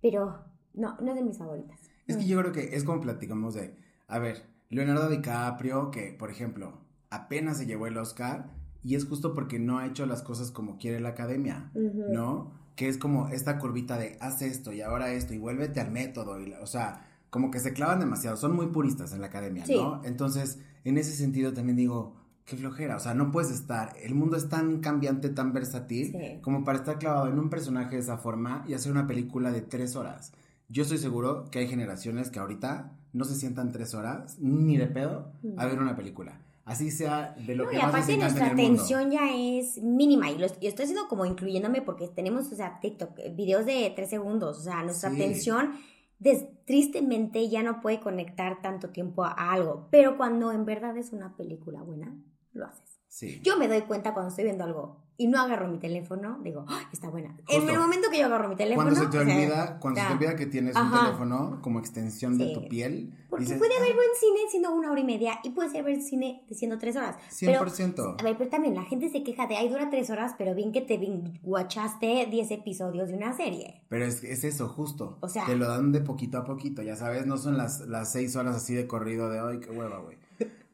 Pero 0.00 0.44
no, 0.72 0.96
no 1.00 1.10
es 1.10 1.16
de 1.16 1.22
mis 1.24 1.38
favoritas. 1.38 1.80
Es 2.06 2.16
que 2.16 2.26
yo 2.26 2.38
creo 2.40 2.52
que 2.52 2.76
es 2.76 2.84
como 2.84 3.00
platicamos 3.00 3.54
de, 3.54 3.76
a 4.06 4.18
ver, 4.20 4.44
Leonardo 4.68 5.08
DiCaprio, 5.08 5.90
que 5.90 6.12
por 6.12 6.30
ejemplo, 6.30 6.78
apenas 7.10 7.58
se 7.58 7.66
llevó 7.66 7.86
el 7.88 7.96
Oscar, 7.96 8.50
y 8.82 8.94
es 8.94 9.04
justo 9.06 9.34
porque 9.34 9.58
no 9.58 9.78
ha 9.78 9.86
hecho 9.86 10.04
las 10.06 10.22
cosas 10.22 10.50
como 10.50 10.76
quiere 10.78 11.00
la 11.00 11.08
academia. 11.10 11.72
¿no? 11.74 12.52
Que 12.76 12.88
es 12.88 12.98
como 12.98 13.28
esta 13.30 13.58
curvita 13.58 13.96
de, 13.98 14.16
haz 14.20 14.42
esto 14.42 14.72
y 14.72 14.80
ahora 14.82 15.12
esto, 15.12 15.32
y 15.34 15.38
vuélvete 15.38 15.80
al 15.80 15.90
método, 15.90 16.38
y, 16.40 16.46
la- 16.50 16.60
o 16.60 16.66
sea, 16.66 17.04
como 17.30 17.50
que 17.50 17.58
se 17.60 17.72
clavan 17.72 17.98
demasiado, 17.98 18.36
son 18.36 18.54
muy 18.54 18.66
puristas 18.68 19.12
en 19.12 19.20
la 19.22 19.26
academia, 19.28 19.64
Sí. 19.66 19.74
¿no? 19.74 20.04
Entonces, 20.04 20.60
en 20.84 20.98
ese 20.98 21.12
sentido 21.12 21.52
también 21.52 21.76
digo, 21.76 22.14
qué 22.44 22.56
flojera, 22.56 22.96
o 22.96 23.00
sea, 23.00 23.14
no 23.14 23.30
puedes 23.30 23.50
estar, 23.50 23.94
el 24.02 24.14
mundo 24.14 24.36
es 24.36 24.48
tan 24.48 24.80
cambiante, 24.80 25.30
tan 25.30 25.52
versátil, 25.52 26.12
Sí. 26.12 26.40
como 26.42 26.62
para 26.64 26.78
estar 26.78 26.98
clavado 26.98 27.28
en 27.28 27.38
un 27.38 27.48
personaje 27.50 27.96
de 27.96 28.02
esa 28.02 28.18
forma 28.18 28.64
y 28.68 28.74
hacer 28.74 28.92
una 28.92 29.06
película 29.06 29.50
de 29.50 29.62
tres 29.62 29.96
horas. 29.96 30.32
Yo 30.68 30.82
estoy 30.82 30.98
seguro 30.98 31.44
que 31.50 31.60
hay 31.60 31.68
generaciones 31.68 32.30
que 32.30 32.38
ahorita 32.40 32.92
no 33.12 33.24
se 33.24 33.34
sientan 33.34 33.72
tres 33.72 33.94
horas, 33.94 34.38
ni 34.40 34.76
de 34.76 34.86
pedo, 34.86 35.32
a 35.56 35.66
ver 35.66 35.78
una 35.80 35.96
película. 35.96 36.40
Así 36.66 36.90
sea 36.90 37.34
de 37.46 37.54
lo 37.54 37.64
No, 37.64 37.70
que 37.70 37.76
y 37.76 37.78
más 37.78 37.88
aparte 37.90 38.16
nuestra 38.16 38.46
en 38.46 38.50
el 38.50 38.56
mundo. 38.56 38.82
atención 38.82 39.10
ya 39.10 39.34
es 39.36 39.82
mínima 39.82 40.30
y, 40.30 40.38
lo, 40.38 40.46
y 40.60 40.66
estoy 40.66 40.84
haciendo 40.84 41.08
como 41.08 41.26
incluyéndome 41.26 41.82
porque 41.82 42.08
tenemos, 42.08 42.50
o 42.50 42.56
sea, 42.56 42.80
TikTok, 42.80 43.18
eh, 43.18 43.34
videos 43.36 43.66
de 43.66 43.92
tres 43.94 44.08
segundos, 44.08 44.58
o 44.58 44.62
sea, 44.62 44.82
nuestra 44.82 45.10
Sí. 45.10 45.16
atención 45.16 45.72
des- 46.18 46.46
tristemente 46.64 47.48
ya 47.50 47.62
no 47.62 47.80
puede 47.82 48.00
conectar 48.00 48.62
tanto 48.62 48.88
tiempo 48.88 49.24
a 49.24 49.32
algo, 49.52 49.88
pero 49.90 50.16
cuando 50.16 50.52
en 50.52 50.64
verdad 50.64 50.96
es 50.96 51.12
una 51.12 51.36
película 51.36 51.82
buena, 51.82 52.16
lo 52.54 52.66
haces. 52.66 52.82
Sí. 53.08 53.40
Yo 53.44 53.56
me 53.58 53.68
doy 53.68 53.82
cuenta 53.82 54.12
cuando 54.12 54.30
estoy 54.30 54.44
viendo 54.44 54.64
algo 54.64 55.04
y 55.16 55.28
no 55.28 55.40
agarro 55.40 55.68
mi 55.68 55.78
teléfono, 55.78 56.40
digo, 56.42 56.64
"Ah, 56.66 56.88
está 56.92 57.08
buena. 57.08 57.36
En 57.46 57.68
el 57.68 57.78
momento 57.78 58.10
que 58.10 58.18
yo 58.18 58.26
agarro 58.26 58.48
mi 58.48 58.56
teléfono... 58.56 58.82
Cuando 58.90 59.00
se 59.00 59.06
te 59.08 59.18
o 59.18 59.24
sea, 59.24 59.34
olvida, 59.36 59.78
cuando 59.78 60.00
se 60.00 60.06
te 60.08 60.12
olvida 60.14 60.34
que 60.34 60.46
tienes 60.46 60.74
un 60.74 60.90
teléfono 60.90 61.60
como 61.62 61.78
extensión 61.78 62.36
de 62.36 62.52
tu 62.52 62.66
piel, 62.68 63.14
Porque 63.30 63.44
dices, 63.44 63.58
puede 63.58 63.76
haber 63.76 63.92
"Ah, 63.92 63.94
buen 63.94 64.08
cine 64.18 64.40
siendo 64.50 64.72
una 64.74 64.90
hora 64.90 65.00
y 65.00 65.04
media 65.04 65.38
y 65.44 65.50
puede 65.50 65.70
ser 65.70 65.82
buen 65.84 66.02
cine 66.02 66.42
siendo 66.50 66.78
tres 66.78 66.96
horas. 66.96 67.14
Pero 67.38 67.60
100%. 67.64 68.16
A 68.18 68.22
ver, 68.24 68.36
pero 68.36 68.50
también 68.50 68.74
la 68.74 68.82
gente 68.82 69.08
se 69.08 69.22
queja 69.22 69.46
de, 69.46 69.56
ay, 69.56 69.68
dura 69.68 69.88
tres 69.88 70.10
horas, 70.10 70.34
pero 70.36 70.52
bien 70.56 70.72
que 70.72 70.80
te 70.80 70.98
guachaste 71.44 72.26
10 72.28 72.50
episodios 72.50 73.08
de 73.08 73.14
una 73.14 73.32
serie. 73.36 73.82
Pero 73.88 74.04
es, 74.06 74.24
es 74.24 74.42
eso, 74.42 74.68
justo. 74.68 75.18
O 75.20 75.28
sea- 75.28 75.46
Te 75.46 75.54
lo 75.54 75.68
dan 75.68 75.92
de 75.92 76.00
poquito 76.00 76.38
a 76.38 76.44
poquito, 76.44 76.82
ya 76.82 76.96
sabes, 76.96 77.24
no 77.26 77.36
son 77.38 77.56
las, 77.56 77.82
las 77.82 78.10
seis 78.10 78.34
horas 78.34 78.56
así 78.56 78.74
de 78.74 78.88
corrido 78.88 79.30
de 79.30 79.40
hoy, 79.40 79.60
qué 79.60 79.70
hueva, 79.70 79.98
güey. 79.98 80.16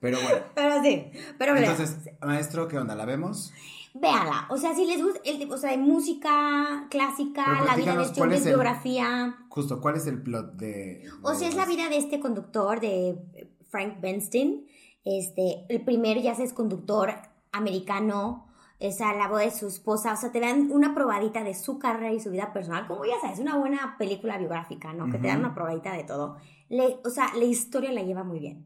Pero 0.00 0.18
bueno. 0.22 0.44
Pero 0.54 0.82
sí, 0.82 1.10
pero 1.38 1.52
bueno, 1.52 1.68
Entonces, 1.70 2.10
maestro, 2.22 2.66
¿qué 2.68 2.78
onda? 2.78 2.94
¿La 2.94 3.04
vemos? 3.04 3.52
véala. 3.92 4.46
O 4.50 4.56
sea, 4.56 4.72
si 4.74 4.86
les 4.86 5.02
gusta 5.02 5.20
el 5.24 5.38
tipo, 5.38 5.54
o 5.54 5.58
sea, 5.58 5.72
de 5.72 5.78
música 5.78 6.86
clásica, 6.90 7.60
la 7.66 7.74
vida 7.74 7.96
de 7.96 8.02
este 8.04 8.14
¿cuál 8.18 8.28
hombre, 8.28 8.36
es 8.38 8.46
el- 8.46 8.52
biografía. 8.52 9.36
Justo, 9.48 9.80
¿cuál 9.80 9.96
es 9.96 10.06
el 10.06 10.22
plot 10.22 10.52
de...? 10.54 11.04
O 11.22 11.34
sea, 11.34 11.48
es 11.48 11.56
la 11.56 11.66
vida 11.66 11.88
de 11.88 11.96
este 11.96 12.20
conductor, 12.20 12.78
de 12.80 13.18
Frank 13.68 14.00
Bernstein. 14.00 14.66
Este, 15.04 15.64
el 15.68 15.80
primer 15.84 16.22
ya 16.22 16.32
es 16.32 16.52
conductor 16.52 17.12
americano. 17.52 18.46
O 18.78 18.92
sea, 18.92 19.12
la 19.14 19.28
voz 19.28 19.40
de 19.40 19.50
su 19.50 19.66
esposa. 19.66 20.12
O 20.14 20.16
sea, 20.16 20.30
te 20.32 20.40
dan 20.40 20.70
una 20.72 20.94
probadita 20.94 21.42
de 21.44 21.54
su 21.54 21.78
carrera 21.78 22.12
y 22.12 22.20
su 22.20 22.30
vida 22.30 22.52
personal. 22.52 22.86
Como 22.86 23.04
ya 23.04 23.20
sabes, 23.20 23.38
una 23.40 23.56
buena 23.58 23.96
película 23.98 24.38
biográfica, 24.38 24.92
¿no? 24.92 25.10
Que 25.10 25.18
te 25.18 25.26
dan 25.26 25.40
una 25.40 25.54
probadita 25.54 25.92
de 25.94 26.04
todo. 26.04 26.36
Le- 26.68 26.98
o 27.04 27.10
sea, 27.10 27.34
la 27.36 27.44
historia 27.44 27.92
la 27.92 28.02
lleva 28.02 28.22
muy 28.24 28.38
bien. 28.38 28.64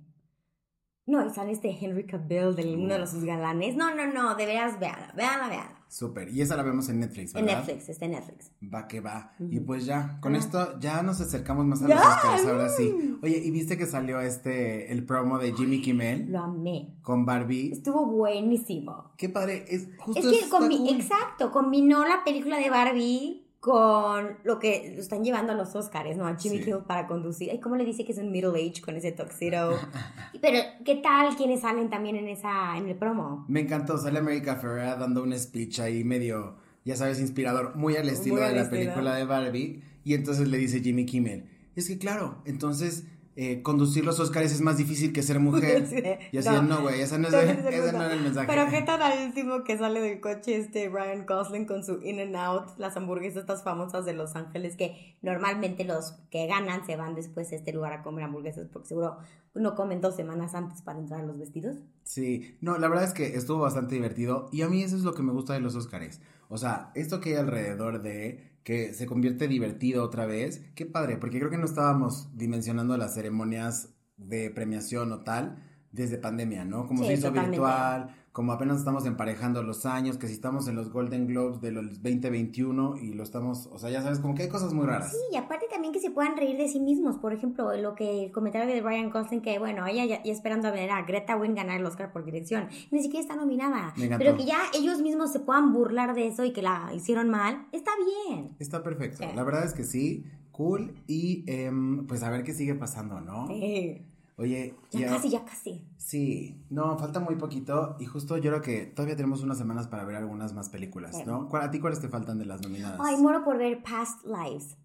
No, 1.06 1.26
y 1.26 1.30
sale 1.30 1.52
este 1.52 1.68
Henry 1.78 2.06
Cavill, 2.06 2.54
de 2.54 2.74
uno 2.74 2.94
de 2.94 2.98
los 3.00 3.10
sus 3.10 3.24
galanes. 3.24 3.76
No, 3.76 3.94
no, 3.94 4.06
no, 4.10 4.34
de 4.36 4.46
veras, 4.46 4.80
véanla, 4.80 5.12
véanla, 5.14 5.48
véanla. 5.48 5.78
Súper. 5.86 6.30
Y 6.30 6.40
esa 6.40 6.56
la 6.56 6.62
vemos 6.62 6.88
en 6.88 6.98
Netflix, 7.00 7.34
En 7.34 7.44
¿verdad? 7.44 7.58
Netflix, 7.58 7.88
está 7.90 8.06
en 8.06 8.12
Netflix. 8.12 8.50
Va 8.74 8.88
que 8.88 9.00
va. 9.00 9.32
Y 9.38 9.60
pues 9.60 9.84
ya, 9.84 10.18
con 10.20 10.34
esto 10.34 10.78
ya 10.80 11.02
nos 11.02 11.20
acercamos 11.20 11.66
más 11.66 11.82
a 11.82 11.88
los 11.88 11.98
Oscars, 11.98 12.46
ahora 12.46 12.68
sí. 12.70 13.18
Oye, 13.22 13.36
¿y 13.36 13.50
viste 13.50 13.76
que 13.76 13.86
salió 13.86 14.18
este, 14.20 14.90
el 14.90 15.04
promo 15.04 15.38
de 15.38 15.52
Jimmy 15.52 15.82
Kimmel 15.82 16.32
Lo 16.32 16.40
amé. 16.40 16.94
con 17.02 17.24
Barbie? 17.26 17.70
Estuvo 17.72 18.06
buenísimo. 18.06 19.12
Qué 19.16 19.28
padre, 19.28 19.66
es 19.68 19.88
justo 19.98 20.20
Es 20.30 20.44
que 20.44 20.50
combi- 20.50 20.78
cool. 20.78 20.88
exacto, 21.00 21.52
combinó 21.52 22.04
la 22.04 22.24
película 22.24 22.58
de 22.58 22.70
Barbie 22.70 23.43
con 23.64 24.36
lo 24.44 24.58
que 24.58 24.92
lo 24.94 25.00
están 25.00 25.24
llevando 25.24 25.52
a 25.52 25.54
los 25.56 25.74
Oscars, 25.74 26.18
¿no? 26.18 26.26
A 26.26 26.36
Jimmy 26.36 26.58
Sí. 26.58 26.64
Kimmel 26.64 26.82
para 26.82 27.06
conducir. 27.06 27.48
Ay, 27.50 27.60
¿cómo 27.60 27.76
le 27.76 27.84
dice 27.86 28.04
que 28.04 28.12
es 28.12 28.18
un 28.18 28.30
middle 28.30 28.50
age 28.50 28.82
con 28.82 28.94
ese 28.94 29.10
tuxedo? 29.12 29.72
Pero, 30.42 30.58
¿qué 30.84 30.96
tal 30.96 31.34
quienes 31.34 31.62
salen 31.62 31.88
también 31.88 32.16
en 32.16 32.28
esa, 32.28 32.76
en 32.76 32.86
el 32.90 32.94
promo? 32.94 33.46
Me 33.48 33.60
encantó, 33.60 33.96
sale 33.96 34.18
America 34.18 34.56
Ferrera 34.56 34.96
dando 34.96 35.22
un 35.22 35.32
speech 35.38 35.80
ahí 35.80 36.04
medio, 36.04 36.56
ya 36.84 36.94
sabes, 36.94 37.20
inspirador, 37.20 37.74
muy 37.74 37.96
al 37.96 38.06
estilo 38.10 38.34
Muy 38.34 38.44
al 38.44 38.50
de 38.50 38.56
la 38.56 38.62
estilo. 38.64 38.80
película 38.82 39.14
de 39.14 39.24
Barbie. 39.24 39.82
Y 40.04 40.12
entonces 40.12 40.46
le 40.48 40.58
dice 40.58 40.80
Jimmy 40.80 41.06
Kimmel, 41.06 41.48
es 41.74 41.88
que 41.88 41.96
claro, 41.96 42.42
entonces 42.44 43.04
eh, 43.36 43.62
conducir 43.62 44.04
los 44.04 44.20
Oscars 44.20 44.52
es 44.52 44.60
más 44.60 44.76
difícil 44.76 45.12
que 45.12 45.22
ser 45.22 45.40
mujer. 45.40 45.86
Sí. 45.90 46.02
Y 46.32 46.38
así, 46.38 46.48
No. 46.48 46.62
no, 46.62 46.82
güey, 46.82 46.96
no 46.98 47.02
es, 47.04 47.12
ese 47.12 47.18
no 47.18 47.28
no. 47.30 47.38
era 47.38 48.12
el 48.12 48.20
mensaje. 48.22 48.46
Pero 48.46 48.70
qué 48.70 48.82
tal 48.82 49.02
al 49.02 49.26
último 49.26 49.64
que 49.64 49.76
sale 49.78 50.00
del 50.00 50.20
coche 50.20 50.56
este 50.56 50.88
Ryan 50.88 51.26
Gosling 51.26 51.66
con 51.66 51.84
su 51.84 52.00
In 52.02 52.20
and 52.20 52.36
Out, 52.36 52.78
las 52.78 52.96
hamburguesas 52.96 53.42
estas 53.42 53.62
famosas 53.62 54.04
de 54.04 54.12
Los 54.12 54.36
Ángeles 54.36 54.76
que 54.76 55.16
normalmente 55.22 55.84
los 55.84 56.12
que 56.30 56.46
ganan 56.46 56.84
se 56.86 56.96
van 56.96 57.14
después 57.14 57.50
a 57.52 57.56
este 57.56 57.72
lugar 57.72 57.92
a 57.92 58.02
comer 58.02 58.24
hamburguesas 58.24 58.68
porque 58.72 58.88
seguro 58.88 59.18
no 59.54 59.74
comen 59.76 60.00
dos 60.00 60.16
semanas 60.16 60.54
antes 60.54 60.82
para 60.82 60.98
entrar 60.98 61.20
a 61.20 61.24
los 61.24 61.38
vestidos. 61.38 61.76
Sí, 62.02 62.56
no, 62.60 62.76
la 62.78 62.88
verdad 62.88 63.04
es 63.04 63.14
que 63.14 63.36
estuvo 63.36 63.60
bastante 63.60 63.94
divertido 63.94 64.48
y 64.52 64.62
a 64.62 64.68
mí 64.68 64.82
eso 64.82 64.96
es 64.96 65.02
lo 65.02 65.14
que 65.14 65.22
me 65.22 65.32
gusta 65.32 65.52
de 65.54 65.60
los 65.60 65.74
Oscars. 65.76 66.20
O 66.48 66.58
sea, 66.58 66.90
esto 66.94 67.20
que 67.20 67.30
hay 67.30 67.36
alrededor 67.36 68.02
de 68.02 68.53
que 68.64 68.94
se 68.94 69.06
convierte 69.06 69.46
divertido 69.46 70.02
otra 70.02 70.26
vez, 70.26 70.62
qué 70.74 70.86
padre, 70.86 71.18
porque 71.18 71.38
creo 71.38 71.50
que 71.50 71.58
no 71.58 71.66
estábamos 71.66 72.36
dimensionando 72.36 72.96
las 72.96 73.14
ceremonias 73.14 73.94
de 74.16 74.50
premiación 74.50 75.12
o 75.12 75.22
tal 75.22 75.62
desde 75.92 76.18
pandemia, 76.18 76.64
¿no? 76.64 76.86
Como 76.86 77.02
Sí, 77.02 77.08
se 77.08 77.14
hizo 77.14 77.30
virtual, 77.30 78.14
como 78.34 78.50
apenas 78.50 78.78
estamos 78.78 79.06
emparejando 79.06 79.62
los 79.62 79.86
años, 79.86 80.18
que 80.18 80.26
si 80.26 80.32
estamos 80.32 80.66
en 80.66 80.74
los 80.74 80.90
Golden 80.90 81.28
Globes 81.28 81.60
de 81.60 81.70
los 81.70 82.02
2021 82.02 82.96
y 82.96 83.12
lo 83.12 83.22
estamos, 83.22 83.68
o 83.70 83.78
sea, 83.78 83.90
ya 83.90 84.02
sabes, 84.02 84.18
como 84.18 84.34
que 84.34 84.42
hay 84.42 84.48
cosas 84.48 84.74
muy 84.74 84.86
raras. 84.86 85.12
Sí, 85.12 85.18
y 85.32 85.36
aparte 85.36 85.66
también 85.70 85.92
que 85.92 86.00
se 86.00 86.10
puedan 86.10 86.36
reír 86.36 86.56
de 86.56 86.66
sí 86.66 86.80
mismos. 86.80 87.16
Por 87.18 87.32
ejemplo, 87.32 87.72
lo 87.76 87.94
que 87.94 88.24
el 88.24 88.32
comentario 88.32 88.66
de 88.74 88.80
Ryan 88.80 89.10
Gosling, 89.10 89.40
que 89.40 89.60
bueno, 89.60 89.86
ella 89.86 90.04
ya, 90.04 90.20
ya 90.20 90.32
esperando 90.32 90.66
a 90.66 90.72
ver 90.72 90.90
a 90.90 91.02
Greta 91.02 91.36
Wynn 91.36 91.54
ganar 91.54 91.78
el 91.78 91.86
Oscar 91.86 92.12
por 92.12 92.24
dirección. 92.24 92.66
Ni 92.90 93.02
siquiera 93.02 93.20
está 93.20 93.36
nominada. 93.36 93.94
Pero 94.18 94.36
que 94.36 94.44
ya 94.44 94.58
ellos 94.76 95.00
mismos 95.00 95.30
se 95.30 95.38
puedan 95.38 95.72
burlar 95.72 96.16
de 96.16 96.26
eso 96.26 96.44
y 96.44 96.52
que 96.52 96.60
la 96.60 96.90
hicieron 96.92 97.30
mal, 97.30 97.68
está 97.70 97.92
bien. 98.26 98.56
Está 98.58 98.82
perfecto, 98.82 99.18
Sí. 99.18 99.26
la 99.32 99.44
verdad 99.44 99.64
es 99.64 99.74
que 99.74 99.84
sí, 99.84 100.24
cool 100.50 100.92
y 101.06 101.44
em, 101.46 102.04
pues 102.08 102.24
a 102.24 102.30
ver 102.30 102.42
qué 102.42 102.52
sigue 102.52 102.74
pasando, 102.74 103.20
¿no? 103.20 103.46
Sí. 103.46 104.02
Oye, 104.36 104.74
Ya 104.90 105.08
casi, 105.08 105.30
ya 105.30 105.44
casi. 105.44 105.86
Sí, 105.96 106.64
no, 106.68 106.98
falta 106.98 107.20
muy 107.20 107.36
poquito 107.36 107.96
y 108.00 108.06
justo 108.06 108.36
yo 108.36 108.50
creo 108.50 108.62
que 108.62 108.86
todavía 108.86 109.14
tenemos 109.16 109.42
unas 109.42 109.58
semanas 109.58 109.86
para 109.86 110.04
ver 110.04 110.16
algunas 110.16 110.52
más 110.54 110.68
películas, 110.70 111.16
Sí. 111.16 111.22
¿no? 111.24 111.48
¿Cuál- 111.48 111.62
¿A 111.62 111.70
ti 111.70 111.78
cuáles 111.78 112.00
te 112.00 112.08
faltan 112.08 112.38
de 112.38 112.44
las 112.44 112.60
nominadas? 112.60 112.98
Ay, 113.02 113.16
muero 113.16 113.44
por 113.44 113.58
ver 113.58 113.82
Past 113.82 114.24
Lives. 114.24 114.76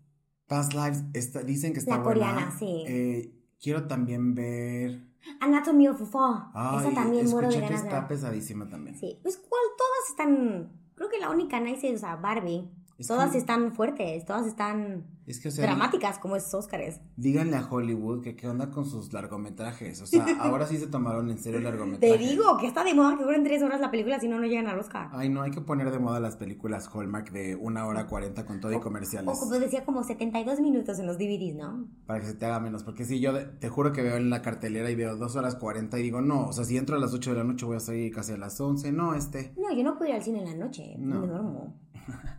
Past 0.47 0.73
Lives, 0.73 1.03
está- 1.13 1.41
dicen 1.41 1.73
que 1.73 1.79
está 1.79 1.97
La 1.97 2.03
buena. 2.03 2.27
coreana, 2.33 2.55
sí. 2.59 2.83
Eh, 2.87 3.33
quiero 3.61 3.87
también 3.87 4.35
ver... 4.35 5.07
Anatomy 5.41 5.87
of 5.87 6.01
a 6.01 6.05
Fall. 6.05 6.43
Ay, 6.53 6.85
Esa 6.87 6.93
también 6.95 7.29
muero 7.29 7.49
de 7.49 7.59
ganas 7.59 7.83
está 7.83 8.07
pesadísima 8.07 8.69
también. 8.69 8.95
Sí, 8.97 9.19
pues 9.21 9.37
cuál, 9.37 9.61
todas 9.77 10.09
están. 10.09 10.71
Creo 10.95 11.09
que 11.09 11.19
la 11.19 11.29
única 11.29 11.59
nice 11.59 11.89
es 11.89 11.97
o 11.97 11.99
sea, 11.99 12.15
Barbie. 12.15 12.69
Es 12.97 13.07
todas 13.07 13.31
que- 13.31 13.37
están 13.37 13.73
fuertes, 13.73 14.25
todas 14.25 14.45
están 14.47 15.05
Es 15.29 15.39
que, 15.39 15.49
o 15.49 15.51
sea, 15.51 15.63
dramáticas 15.65 16.17
como 16.17 16.35
esos 16.35 16.53
Óscares. 16.55 16.99
díganle 17.15 17.55
a 17.55 17.63
Hollywood 17.69 18.23
que 18.23 18.35
qué 18.35 18.47
onda 18.47 18.71
con 18.71 18.85
sus 18.85 19.13
largometrajes. 19.13 20.01
O 20.01 20.07
sea, 20.07 20.25
ahora 20.39 20.65
sí 20.65 20.77
se 20.77 20.87
tomaron 20.87 21.29
en 21.29 21.37
serio 21.37 21.59
el 21.59 21.65
largometraje. 21.65 22.17
Te 22.17 22.19
digo 22.19 22.57
que 22.57 22.65
está 22.65 22.83
de 22.83 22.95
moda 22.95 23.15
que 23.15 23.23
duren 23.23 23.43
tres 23.43 23.61
horas 23.61 23.79
la 23.79 23.91
película 23.91 24.19
si 24.19 24.27
no, 24.27 24.39
no 24.39 24.47
llegan 24.47 24.65
al 24.65 24.79
Oscar. 24.79 25.09
Ay, 25.11 25.29
no, 25.29 25.43
hay 25.43 25.51
que 25.51 25.61
poner 25.61 25.91
de 25.91 25.99
moda 25.99 26.19
las 26.19 26.35
películas 26.35 26.89
Hallmark 26.91 27.31
de 27.31 27.55
una 27.55 27.85
hora 27.85 28.07
cuarenta 28.07 28.43
con 28.43 28.59
todo 28.59 28.71
y 28.71 28.75
O 28.75 28.81
comerciales. 28.81 29.37
como 29.39 29.59
decía, 29.59 29.85
como 29.85 30.03
72 30.03 30.59
minutos 30.61 30.97
en 30.97 31.05
los 31.05 31.19
DVDs, 31.19 31.55
¿no? 31.55 31.87
Para 32.07 32.21
que 32.21 32.25
se 32.25 32.33
te 32.33 32.47
haga 32.47 32.59
menos. 32.59 32.83
Porque 32.83 33.05
si 33.05 33.19
yo 33.19 33.31
te 33.59 33.69
juro 33.69 33.93
que 33.93 34.01
veo 34.01 34.17
en 34.17 34.31
la 34.31 34.41
cartelera 34.41 34.89
y 34.89 34.95
veo 34.95 35.15
dos 35.15 35.35
horas 35.35 35.55
40 35.55 35.99
y 35.99 36.01
digo, 36.01 36.21
no, 36.21 36.47
o 36.47 36.53
sea, 36.53 36.63
si 36.65 36.75
entro 36.75 36.95
a 36.95 36.99
las 36.99 37.13
8 37.13 37.33
de 37.33 37.37
la 37.37 37.43
noche 37.43 37.67
voy 37.67 37.77
a 37.77 37.79
salir 37.79 38.11
casi 38.11 38.33
a 38.33 38.37
las 38.37 38.59
11. 38.59 38.91
No, 38.93 39.13
este. 39.13 39.53
No, 39.57 39.71
yo 39.71 39.83
no 39.83 39.95
puedo 39.95 40.09
ir 40.09 40.15
al 40.15 40.23
cine 40.23 40.39
en 40.39 40.45
la 40.45 40.65
noche. 40.65 40.95
No. 40.97 41.19
Me 41.21 41.27
duermo. 41.27 41.75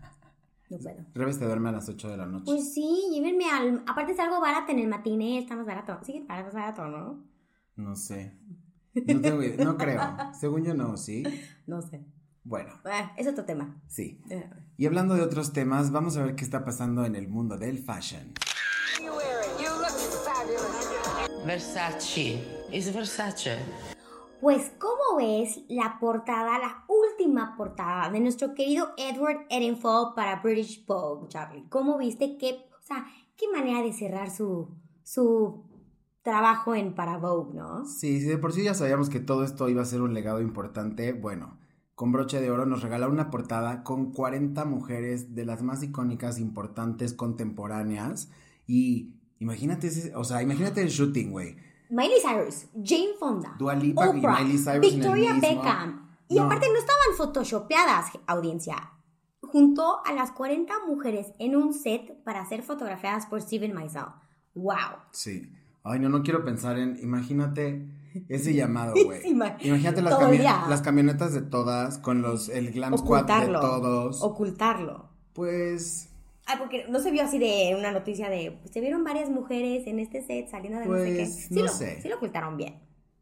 No 0.71 0.79
puedo. 0.79 1.05
Revés 1.15 1.39
te 1.39 1.45
duerme 1.45 1.69
a 1.69 1.73
las 1.73 1.89
8 1.89 2.09
de 2.09 2.17
la 2.17 2.27
noche. 2.27 2.45
Pues 2.47 2.73
sí, 2.73 3.09
llévenme 3.13 3.51
al. 3.51 3.83
Aparte 3.87 4.13
es 4.13 4.19
algo 4.21 4.41
barato 4.41 4.73
en 4.73 4.79
el 4.79 4.89
matiné, 4.89 5.39
está 5.39 5.57
más 5.57 5.67
barato. 5.67 5.99
Sí, 6.03 6.25
barato, 6.29 6.49
es 6.49 6.55
barato, 6.55 6.87
¿no? 6.87 7.25
No 7.77 7.97
sé. 7.97 8.39
No 8.95 9.21
tengo 9.21 9.43
idea, 9.43 9.65
no 9.65 9.77
creo. 9.77 10.01
Según 10.39 10.65
yo 10.65 10.75
no, 10.75 10.97
¿sí? 10.97 11.23
No 11.67 11.83
sé. 11.83 12.05
Bueno, 12.43 12.73
Ah, 12.85 13.13
es 13.17 13.27
otro 13.29 13.45
tema. 13.45 13.81
sí. 13.87 14.21
Eh, 14.31 14.49
Y 14.79 14.87
hablando 14.87 15.15
de 15.15 15.23
otros 15.23 15.53
temas, 15.53 15.91
vamos 15.93 16.17
a 16.17 16.25
ver 16.25 16.35
qué 16.37 16.45
está 16.45 16.65
pasando 16.65 17.05
en 17.05 17.15
el 17.15 17.29
mundo 17.29 17.59
del 17.59 17.79
fashion. 17.79 18.33
Versace. 21.47 22.43
Is 22.73 22.93
Versace. 22.95 23.59
Pues, 24.41 24.73
¿cómo 24.79 25.19
ves 25.19 25.61
la 25.69 25.99
portada, 26.01 26.59
la 26.59 26.85
última 26.89 27.57
portada 27.57 28.11
de 28.11 28.21
nuestro 28.21 28.55
querido 28.55 28.89
Edward 28.97 29.47
Edenfall 29.51 30.15
para 30.15 30.41
British 30.41 30.85
Vogue, 30.87 31.29
Charlie? 31.29 31.67
¿Cómo 31.69 31.99
viste 31.99 32.39
qué, 32.39 32.55
o 32.79 32.83
sea, 32.83 33.05
qué 33.37 33.47
manera 33.55 33.83
de 33.83 33.93
cerrar 33.93 34.31
su, 34.31 34.71
su 35.03 35.65
trabajo 36.23 36.75
en 36.75 36.95
para 36.95 37.19
Vogue, 37.19 37.55
¿no? 37.55 37.85
Sí, 37.85 38.21
si 38.21 38.27
de 38.27 38.39
por 38.39 38.53
sí 38.55 38.63
ya 38.65 38.73
sabíamos 38.73 39.11
que 39.11 39.21
todo 39.21 39.45
esto 39.45 39.69
iba 39.69 39.83
a 39.83 39.87
ser 39.87 40.01
un 40.01 40.15
legado 40.15 40.41
importante, 40.41 41.13
bueno, 41.13 41.59
con 41.95 42.11
broche 42.13 42.41
de 42.41 42.51
oro 42.51 42.65
nos 42.65 42.81
regala 42.83 43.09
una 43.09 43.31
portada 43.31 43.83
con 43.85 44.11
40 44.11 44.65
mujeres 44.65 45.35
de 45.35 45.45
las 45.45 45.63
más 45.63 45.83
icónicas, 45.83 46.39
importantes, 46.39 47.13
contemporáneas. 47.13 48.31
Y 48.67 49.17
imagínate, 49.39 49.89
ese- 49.89 50.17
o 50.17 50.25
sea, 50.25 50.41
imagínate 50.43 50.81
el 50.81 50.89
shooting, 50.89 51.31
güey. 51.31 51.57
Miley 51.91 52.21
Cyrus, 52.23 52.67
Jane 52.85 53.15
Fonda, 53.19 53.57
Lipa 53.79 54.07
y 54.07 54.19
Oprah, 54.19 54.41
Miley 54.43 54.59
Cyrus 54.59 54.81
Victoria. 54.81 55.35
Beckham. 55.35 56.09
Y 56.29 56.37
No. 56.37 56.45
aparte 56.45 56.67
no 56.69 56.79
estaban 56.79 57.17
photoshopeadas, 57.17 58.07
audiencia. 58.27 58.93
Juntó 59.43 60.01
a 60.07 60.13
las 60.13 60.31
40 60.31 60.73
mujeres 60.87 61.33
en 61.41 61.57
un 61.57 61.75
set 61.75 62.23
para 62.23 62.45
ser 62.49 62.63
fotografiadas 62.63 63.27
por 63.27 63.43
Steven 63.43 63.75
Meisel. 63.75 64.05
¡Wow! 64.55 64.75
Sí. 65.11 65.51
Ay, 65.83 65.99
no, 65.99 66.09
no 66.09 66.23
quiero 66.23 66.45
pensar 66.45 66.79
en, 66.79 66.99
imagínate 67.03 67.89
ese 68.29 68.55
llamado, 68.55 68.93
güey. 69.05 69.27
Imagínate 69.29 70.03
las, 70.03 70.69
las 70.69 70.83
camionetas 70.83 71.33
de 71.33 71.43
todas, 71.43 71.99
con 71.99 72.23
los, 72.23 72.49
el 72.49 72.71
glam 72.71 72.97
squad 72.97 73.25
de 73.25 73.33
Ocultarlo. 73.33 73.61
todos. 73.61 74.23
Ocultarlo. 74.23 75.09
Pues, 75.33 76.10
Ah, 76.53 76.57
porque 76.59 76.87
no 76.89 76.99
se 76.99 77.11
vio 77.11 77.23
así 77.23 77.39
de 77.39 77.77
una 77.79 77.93
noticia 77.93 78.29
de. 78.29 78.59
Pues, 78.61 78.73
se 78.73 78.81
vieron 78.81 79.05
varias 79.05 79.31
mujeres 79.31 79.87
en 79.87 80.01
este 80.01 80.23
set 80.23 80.49
saliendo 80.49 80.81
de 80.81 80.87
no 80.87 80.97
sé 80.97 81.05
qué. 81.05 81.17
Pues, 81.17 81.35
Sí, 81.35 81.55
no 81.55 81.63
lo, 81.63 81.69
sé. 81.69 82.01
sí 82.03 82.09
lo 82.09 82.17
ocultaron 82.17 82.57
bien. 82.57 82.81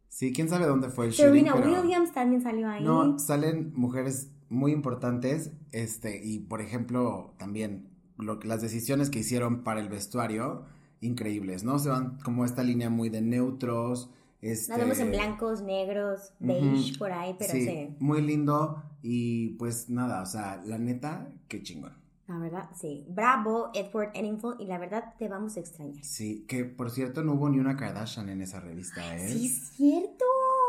sí, 0.08 0.32
quién 0.32 0.48
sabe 0.48 0.66
dónde 0.66 0.88
fue 0.88 1.06
el 1.06 1.12
shooting, 1.12 1.44
Serena 1.44 1.62
pero... 1.62 1.82
Williams 1.82 2.12
también 2.12 2.42
salió 2.42 2.68
ahí. 2.68 2.82
No, 2.82 3.18
salen 3.18 3.72
mujeres 3.74 4.30
muy 4.48 4.72
importantes, 4.72 5.52
este, 5.72 6.24
y 6.24 6.38
por 6.38 6.60
ejemplo, 6.62 7.34
también 7.38 7.90
lo, 8.16 8.40
las 8.42 8.62
decisiones 8.62 9.10
que 9.10 9.18
hicieron 9.18 9.62
para 9.62 9.80
el 9.80 9.88
vestuario, 9.88 10.64
increíbles, 11.00 11.64
¿no? 11.64 11.78
Se 11.78 11.90
van 11.90 12.18
como 12.24 12.44
esta 12.44 12.62
línea 12.62 12.88
muy 12.88 13.10
de 13.10 13.20
neutros, 13.20 14.10
este... 14.40 14.72
Nos 14.72 14.80
vemos 14.80 14.98
en 15.00 15.10
blancos, 15.10 15.62
negros, 15.62 16.32
beige 16.38 16.98
por 16.98 17.12
ahí, 17.12 17.34
pero 17.38 17.52
sí. 17.52 17.66
sí, 17.66 17.96
muy 17.98 18.22
lindo, 18.22 18.82
y 19.02 19.50
pues 19.58 19.90
nada, 19.90 20.22
o 20.22 20.26
sea, 20.26 20.62
la 20.64 20.78
neta, 20.78 21.30
qué 21.48 21.62
chingón. 21.62 21.92
La 22.28 22.36
verdad, 22.38 22.68
sí. 22.74 23.06
Bravo, 23.08 23.70
Edward 23.74 24.10
Edenfall, 24.14 24.56
y 24.60 24.66
la 24.66 24.76
verdad 24.78 25.14
te 25.18 25.28
vamos 25.28 25.56
a 25.56 25.60
extrañar. 25.60 26.04
Sí, 26.04 26.44
que 26.46 26.64
por 26.66 26.90
cierto 26.90 27.22
no 27.24 27.32
hubo 27.32 27.48
ni 27.48 27.58
una 27.58 27.74
Kardashian 27.74 28.28
en 28.28 28.42
esa 28.42 28.60
revista, 28.60 29.16
¿eh? 29.16 29.28
Sí, 29.30 29.46
es 29.46 29.68
cierto. 29.70 30.24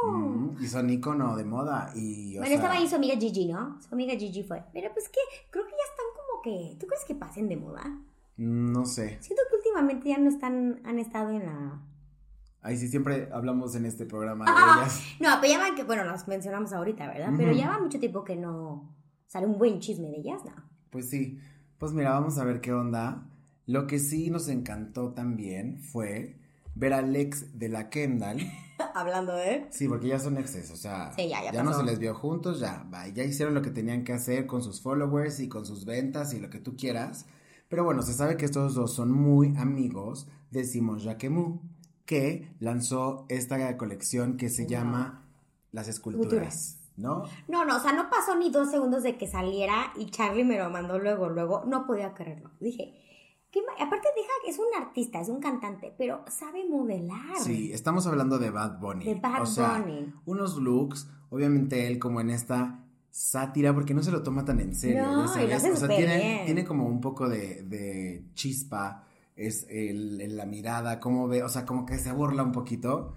Mm, 0.08 0.63
y 0.63 0.68
son 0.68 0.89
ícono 0.89 1.36
de 1.36 1.44
moda, 1.44 1.92
y 1.96 2.38
bueno, 2.38 2.46
sea, 2.48 2.56
estaba 2.56 2.74
ahí 2.75 2.88
su 2.88 2.96
amiga 2.96 3.16
Gigi, 3.18 3.46
¿no? 3.51 3.78
Su 3.82 3.94
amiga 3.94 4.13
Gigi 4.16 4.44
fue. 4.44 4.63
Pero 4.72 4.89
pues 4.94 5.10
que 5.10 5.20
creo 5.51 5.66
que 5.66 5.72
ya 5.72 5.84
están 5.89 6.06
como 6.16 6.42
que. 6.42 6.78
¿Tú 6.80 6.88
crees 6.88 7.04
que 7.06 7.16
pasen 7.16 7.50
de 7.50 7.58
moda? 7.58 7.84
no 8.38 8.86
sé. 8.86 9.18
Siento 9.20 9.44
que 9.50 9.58
últimamente 9.58 10.08
ya 10.08 10.18
no 10.18 10.30
están, 10.30 10.80
han 10.86 10.98
estado 10.98 11.30
en 11.32 11.46
la. 11.46 11.82
Ahí 12.62 12.78
sí 12.78 12.88
siempre 12.88 13.28
hablamos 13.34 13.75
en 13.75 13.86
este 13.86 14.06
programa 14.06 14.46
de 14.46 14.51
Ah, 14.56 14.78
ellas. 14.82 15.01
no, 15.20 15.28
pero 15.42 15.51
ya 15.54 15.60
van 15.60 15.75
que, 15.75 15.84
bueno, 15.84 16.06
las 16.06 16.25
mencionamos 16.30 16.72
ahorita, 16.72 17.06
¿verdad? 17.08 17.34
Pero 17.36 17.51
ya 17.51 17.68
va 17.70 17.80
mucho 17.80 18.00
tiempo 18.00 18.24
que 18.24 18.38
no 18.38 18.96
sale 19.28 19.46
un 19.46 19.58
buen 19.58 19.80
chisme 19.82 20.08
de 20.10 20.18
ellas, 20.20 20.42
¿no? 20.46 20.51
Pues 20.89 21.10
sí, 21.10 21.39
pues 21.77 21.93
mira, 21.93 22.12
vamos 22.12 22.38
a 22.38 22.43
ver 22.43 22.62
qué 22.62 22.74
onda. 22.74 23.27
Lo 23.65 23.88
que 23.88 24.00
sí 24.00 24.29
nos 24.29 24.48
encantó 24.48 25.13
también 25.13 25.79
fue 25.79 26.36
ver 26.75 26.93
al 26.93 27.15
ex 27.15 27.60
de 27.60 27.69
la 27.69 27.89
Kendall. 27.89 28.39
Hablando 28.96 29.34
de. 29.34 29.67
Sí, 29.72 29.88
porque 29.88 30.08
ya 30.08 30.19
son 30.19 30.38
exes, 30.38 30.72
o 30.72 30.75
sea, 30.75 31.12
Sí, 31.15 31.27
ya, 31.27 31.51
ya 31.51 31.63
no 31.63 31.74
se 31.74 31.84
les 31.84 32.00
vio 32.00 32.15
juntos, 32.15 32.60
ya, 32.60 32.86
bye, 32.89 33.13
ya 33.13 33.24
hicieron 33.24 33.53
lo 33.53 33.62
que 33.62 33.72
tenían 33.72 34.03
que 34.03 34.13
hacer 34.13 34.48
con 34.48 34.63
sus 34.63 34.81
followers 34.81 35.39
y 35.39 35.50
con 35.50 35.65
sus 35.65 35.86
ventas 35.86 36.34
y 36.34 36.39
lo 36.39 36.50
que 36.50 36.60
tú 36.60 36.75
quieras. 36.75 37.25
Pero 37.67 37.84
bueno, 37.84 38.01
se 38.01 38.13
sabe 38.13 38.38
que 38.38 38.46
estos 38.46 38.74
dos 38.74 38.93
son 38.93 39.12
muy 39.12 39.55
amigos 39.58 40.27
de 40.50 40.63
Simon 40.63 41.00
Jacquemus, 41.00 41.60
que 42.05 42.55
lanzó 42.60 43.25
esta 43.29 43.77
colección 43.77 44.38
que 44.38 44.50
se 44.50 44.65
llama 44.65 45.27
Las 45.72 45.88
Esculturas. 45.88 46.25
Esculturas. 46.34 46.78
¿No? 47.00 47.24
No, 47.48 47.65
no, 47.65 47.77
o 47.77 47.79
sea, 47.79 47.94
no 47.94 48.10
pasó 48.10 48.36
ni 48.38 48.50
dos 48.50 48.70
segundos 48.72 49.03
de 49.03 49.18
que 49.18 49.27
saliera 49.27 49.91
y 49.98 50.08
Charlie 50.12 50.44
me 50.44 50.58
lo 50.58 50.70
mandó 50.70 51.00
luego, 51.00 51.29
luego. 51.29 51.63
No 51.65 51.86
podía 51.86 52.13
creerlo. 52.13 52.51
Dije, 52.60 52.94
¿qué 53.51 53.62
aparte 53.79 54.08
deja 54.15 54.29
que 54.44 54.51
es 54.51 54.60
un 54.60 54.68
artista, 54.82 55.20
es 55.20 55.29
un 55.29 55.39
cantante, 55.39 55.94
pero 55.98 56.24
sabe 56.27 56.68
modelar. 56.70 57.38
Sí, 57.39 57.72
estamos 57.74 58.06
hablando 58.08 58.38
de 58.38 58.50
Bad 58.51 58.79
Bunny. 58.79 59.06
De 59.06 59.15
Bad 59.15 59.41
o 59.41 59.46
sea, 59.46 59.79
Bunny. 59.79 60.13
unos 60.25 60.58
looks, 60.58 61.10
obviamente 61.29 61.88
él 61.88 61.98
como 62.00 62.22
en 62.22 62.29
esta 62.29 62.84
sátira, 63.12 63.74
porque 63.74 63.94
no 63.94 64.03
se 64.03 64.12
lo 64.12 64.22
toma 64.22 64.46
tan 64.46 64.60
en 64.60 64.75
serio, 64.75 65.03
No, 65.03 65.12
ya 65.12 65.18
y 65.18 65.24
lo 65.24 65.27
sabes. 65.27 65.53
hace 65.56 65.72
o 65.72 65.75
sea, 65.75 65.88
tiene, 65.88 66.18
bien. 66.18 66.46
tiene 66.46 66.63
como 66.65 66.86
un 66.86 67.01
poco 67.01 67.27
de, 67.27 67.63
de 67.63 68.24
chispa, 68.36 69.03
es 69.36 69.65
el, 69.70 70.22
en 70.22 70.38
la 70.38 70.46
mirada, 70.46 71.00
cómo 71.00 71.27
ve, 71.27 71.44
o 71.44 71.50
sea, 71.50 71.65
como 71.65 71.86
que 71.86 71.98
se 71.98 72.12
burla 72.12 72.44
un 72.44 72.51
poquito, 72.51 73.13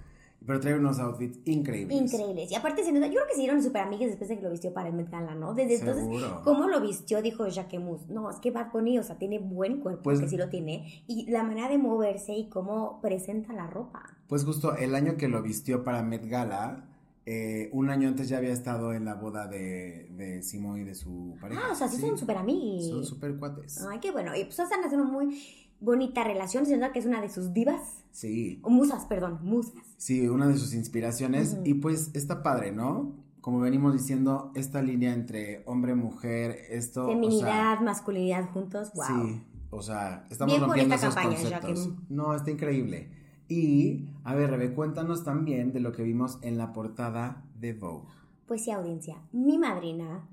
pero 0.46 0.60
trae 0.60 0.74
unos 0.74 0.98
outfits 0.98 1.38
increíbles. 1.44 2.00
Increíbles. 2.00 2.50
Y 2.50 2.54
aparte, 2.54 2.84
se 2.84 2.92
nota, 2.92 3.06
yo 3.06 3.14
creo 3.14 3.26
que 3.26 3.34
se 3.34 3.40
dieron 3.40 3.62
súper 3.62 3.82
amigas 3.82 4.08
después 4.08 4.28
de 4.28 4.36
que 4.36 4.42
lo 4.42 4.50
vistió 4.50 4.72
para 4.72 4.88
el 4.88 4.94
Met 4.94 5.10
Gala, 5.10 5.34
¿no? 5.34 5.54
Desde 5.54 5.76
entonces, 5.76 6.02
Seguro. 6.04 6.40
¿cómo 6.44 6.68
lo 6.68 6.80
vistió? 6.80 7.22
Dijo 7.22 7.46
Jacquemus. 7.46 8.08
No, 8.08 8.30
es 8.30 8.36
que 8.38 8.50
Bad 8.50 8.72
Bunny, 8.72 8.98
o 8.98 9.02
sea, 9.02 9.18
tiene 9.18 9.38
buen 9.38 9.80
cuerpo, 9.80 10.02
Pues- 10.02 10.20
que 10.20 10.28
sí 10.28 10.36
lo 10.36 10.48
tiene. 10.48 11.04
Y 11.06 11.30
la 11.30 11.42
manera 11.42 11.68
de 11.68 11.78
moverse 11.78 12.34
y 12.34 12.48
cómo 12.48 13.00
presenta 13.00 13.52
la 13.52 13.66
ropa. 13.66 14.02
Pues 14.28 14.44
justo 14.44 14.76
el 14.76 14.94
año 14.94 15.16
que 15.16 15.28
lo 15.28 15.42
vistió 15.42 15.84
para 15.84 16.02
Met 16.02 16.26
Gala, 16.26 16.88
eh, 17.24 17.70
un 17.72 17.88
año 17.88 18.08
antes 18.08 18.28
ya 18.28 18.38
había 18.38 18.52
estado 18.52 18.92
en 18.94 19.04
la 19.04 19.14
boda 19.14 19.46
de, 19.46 20.08
de 20.16 20.42
Simón 20.42 20.80
y 20.80 20.84
de 20.84 20.94
su 20.96 21.36
pareja. 21.40 21.60
Ah, 21.68 21.72
o 21.72 21.74
sea, 21.76 21.86
sí, 21.86 22.00
son 22.00 22.18
súper 22.18 22.36
amigos. 22.38 22.88
Son 22.88 23.04
súper 23.04 23.36
cuates. 23.36 23.80
Ay, 23.88 24.00
qué 24.00 24.10
bueno. 24.10 24.34
Y 24.34 24.44
pues 24.44 24.58
están 24.58 24.82
haciendo 24.82 25.04
muy 25.06 25.38
bonita 25.82 26.24
relación. 26.24 26.64
Se 26.64 26.76
nota 26.76 26.92
que 26.92 27.00
es 27.00 27.06
una 27.06 27.20
de 27.20 27.28
sus 27.28 27.52
divas. 27.52 28.04
Sí. 28.12 28.60
O 28.62 28.70
musas, 28.70 29.04
perdón, 29.06 29.40
musas. 29.42 29.82
Sí, 29.98 30.28
una 30.28 30.46
de 30.48 30.56
sus 30.56 30.74
inspiraciones. 30.74 31.58
Y 31.64 31.74
pues 31.74 32.10
está 32.14 32.42
padre, 32.42 32.72
¿no? 32.72 33.12
Como 33.40 33.58
venimos 33.60 33.92
diciendo, 33.92 34.52
esta 34.54 34.80
línea 34.82 35.12
entre 35.12 35.62
hombre, 35.66 35.94
mujer, 35.94 36.56
esto. 36.70 37.08
Feminidad, 37.08 37.80
masculinidad 37.80 38.48
juntos. 38.50 38.90
O 38.94 38.96
Wow. 38.96 39.04
sea, 39.06 39.16
sí, 39.24 39.42
o 39.70 39.82
sea, 39.82 40.26
estamos 40.30 40.54
Bien 40.54 40.64
rompiendo 40.64 40.94
esos 40.94 41.14
campaña, 41.14 41.36
conceptos. 41.40 41.90
No, 42.08 42.34
está 42.34 42.50
increíble. 42.50 43.10
Y, 43.48 44.08
a 44.24 44.34
ver, 44.34 44.50
Rebe, 44.50 44.72
cuéntanos 44.74 45.24
también 45.24 45.72
de 45.72 45.80
lo 45.80 45.92
que 45.92 46.02
vimos 46.04 46.38
en 46.42 46.56
la 46.56 46.72
portada 46.72 47.42
de 47.58 47.72
Vogue. 47.74 48.08
Pues 48.46 48.64
sí, 48.64 48.70
audiencia. 48.70 49.16
Mi 49.32 49.58
madrina, 49.58 50.28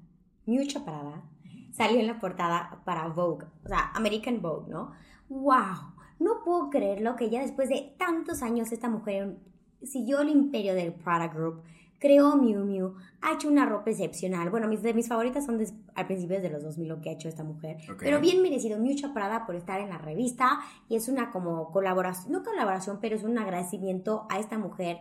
Miu 0.45 0.65
Chaparada, 0.67 1.23
salió 1.71 1.99
en 1.99 2.07
la 2.07 2.19
portada 2.19 2.81
para 2.85 3.07
Vogue, 3.07 3.45
o 3.65 3.67
sea, 3.67 3.91
American 3.95 4.41
Vogue, 4.41 4.69
¿no? 4.69 4.91
¡Wow! 5.29 5.93
No 6.19 6.43
puedo 6.43 6.69
creerlo 6.69 7.15
que 7.15 7.29
ya 7.29 7.41
después 7.41 7.69
de 7.69 7.93
tantos 7.97 8.41
años 8.41 8.71
esta 8.71 8.89
mujer 8.89 9.37
siguió 9.83 10.19
el 10.21 10.29
imperio 10.29 10.73
del 10.75 10.91
Prada 10.91 11.27
Group, 11.29 11.61
creó 11.99 12.35
Miu 12.35 12.65
Miu, 12.65 12.95
ha 13.21 13.33
hecho 13.33 13.47
una 13.49 13.65
ropa 13.65 13.89
excepcional. 13.91 14.49
Bueno, 14.49 14.67
mis, 14.67 14.81
de 14.81 14.93
mis 14.93 15.07
favoritas 15.07 15.45
son 15.45 15.57
des- 15.57 15.73
al 15.95 16.07
principio 16.07 16.41
de 16.41 16.49
los 16.49 16.63
2000 16.63 16.87
lo 16.87 16.99
que 17.01 17.09
ha 17.09 17.13
hecho 17.13 17.29
esta 17.29 17.43
mujer. 17.43 17.77
Pero 17.99 18.19
bien 18.21 18.41
merecido 18.41 18.77
Miu 18.79 18.95
Chaparada 18.95 19.45
por 19.45 19.55
estar 19.55 19.79
en 19.79 19.89
la 19.89 19.97
revista 19.97 20.59
y 20.89 20.95
es 20.95 21.07
una 21.07 21.31
como 21.31 21.71
colaboración, 21.71 22.31
no 22.33 22.43
colaboración, 22.43 22.99
pero 23.01 23.15
es 23.15 23.23
un 23.23 23.37
agradecimiento 23.37 24.25
a 24.29 24.39
esta 24.39 24.57
mujer 24.57 24.97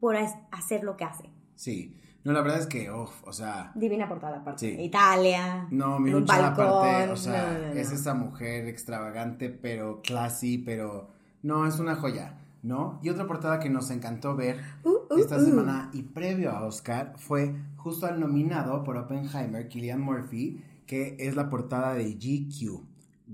por 0.00 0.16
hacer 0.16 0.82
lo 0.84 0.96
que 0.96 1.04
hace. 1.04 1.30
Sí. 1.54 1.96
No, 2.26 2.32
la 2.32 2.42
verdad 2.42 2.58
es 2.58 2.66
que, 2.66 2.90
uff, 2.90 3.22
o 3.24 3.32
sea, 3.32 3.70
Divina 3.76 4.08
portada 4.08 4.38
aparte. 4.38 4.74
Sí. 4.76 4.82
Italia. 4.82 5.68
No, 5.70 6.00
mi 6.00 6.10
lucha 6.10 6.48
aparte, 6.48 6.62
balcón. 6.62 7.10
o 7.10 7.16
sea, 7.16 7.52
No, 7.52 7.58
no, 7.58 7.74
no. 7.74 7.80
es 7.80 7.92
esa 7.92 8.14
mujer 8.14 8.66
extravagante, 8.66 9.48
pero 9.48 10.00
classy, 10.02 10.58
pero 10.58 11.08
no, 11.42 11.66
es 11.66 11.78
una 11.78 11.94
joya, 11.94 12.34
¿no? 12.64 12.98
Y 13.02 13.10
otra 13.10 13.28
portada 13.28 13.60
que 13.60 13.70
nos 13.70 13.90
encantó 13.92 14.34
ver 14.34 14.58
Uh, 14.82 14.90
uh, 15.14 15.18
esta 15.18 15.36
uh. 15.36 15.40
semana 15.44 15.88
y 15.92 16.02
previo 16.02 16.50
a 16.50 16.64
Oscar 16.64 17.12
fue 17.16 17.54
justo 17.76 18.06
al 18.06 18.18
nominado 18.18 18.82
por 18.82 18.96
Oppenheimer, 18.96 19.68
Killian 19.68 20.00
Murphy, 20.00 20.64
que 20.84 21.16
es 21.20 21.36
la 21.36 21.48
portada 21.48 21.94
de 21.94 22.12
GQ. 22.14 22.82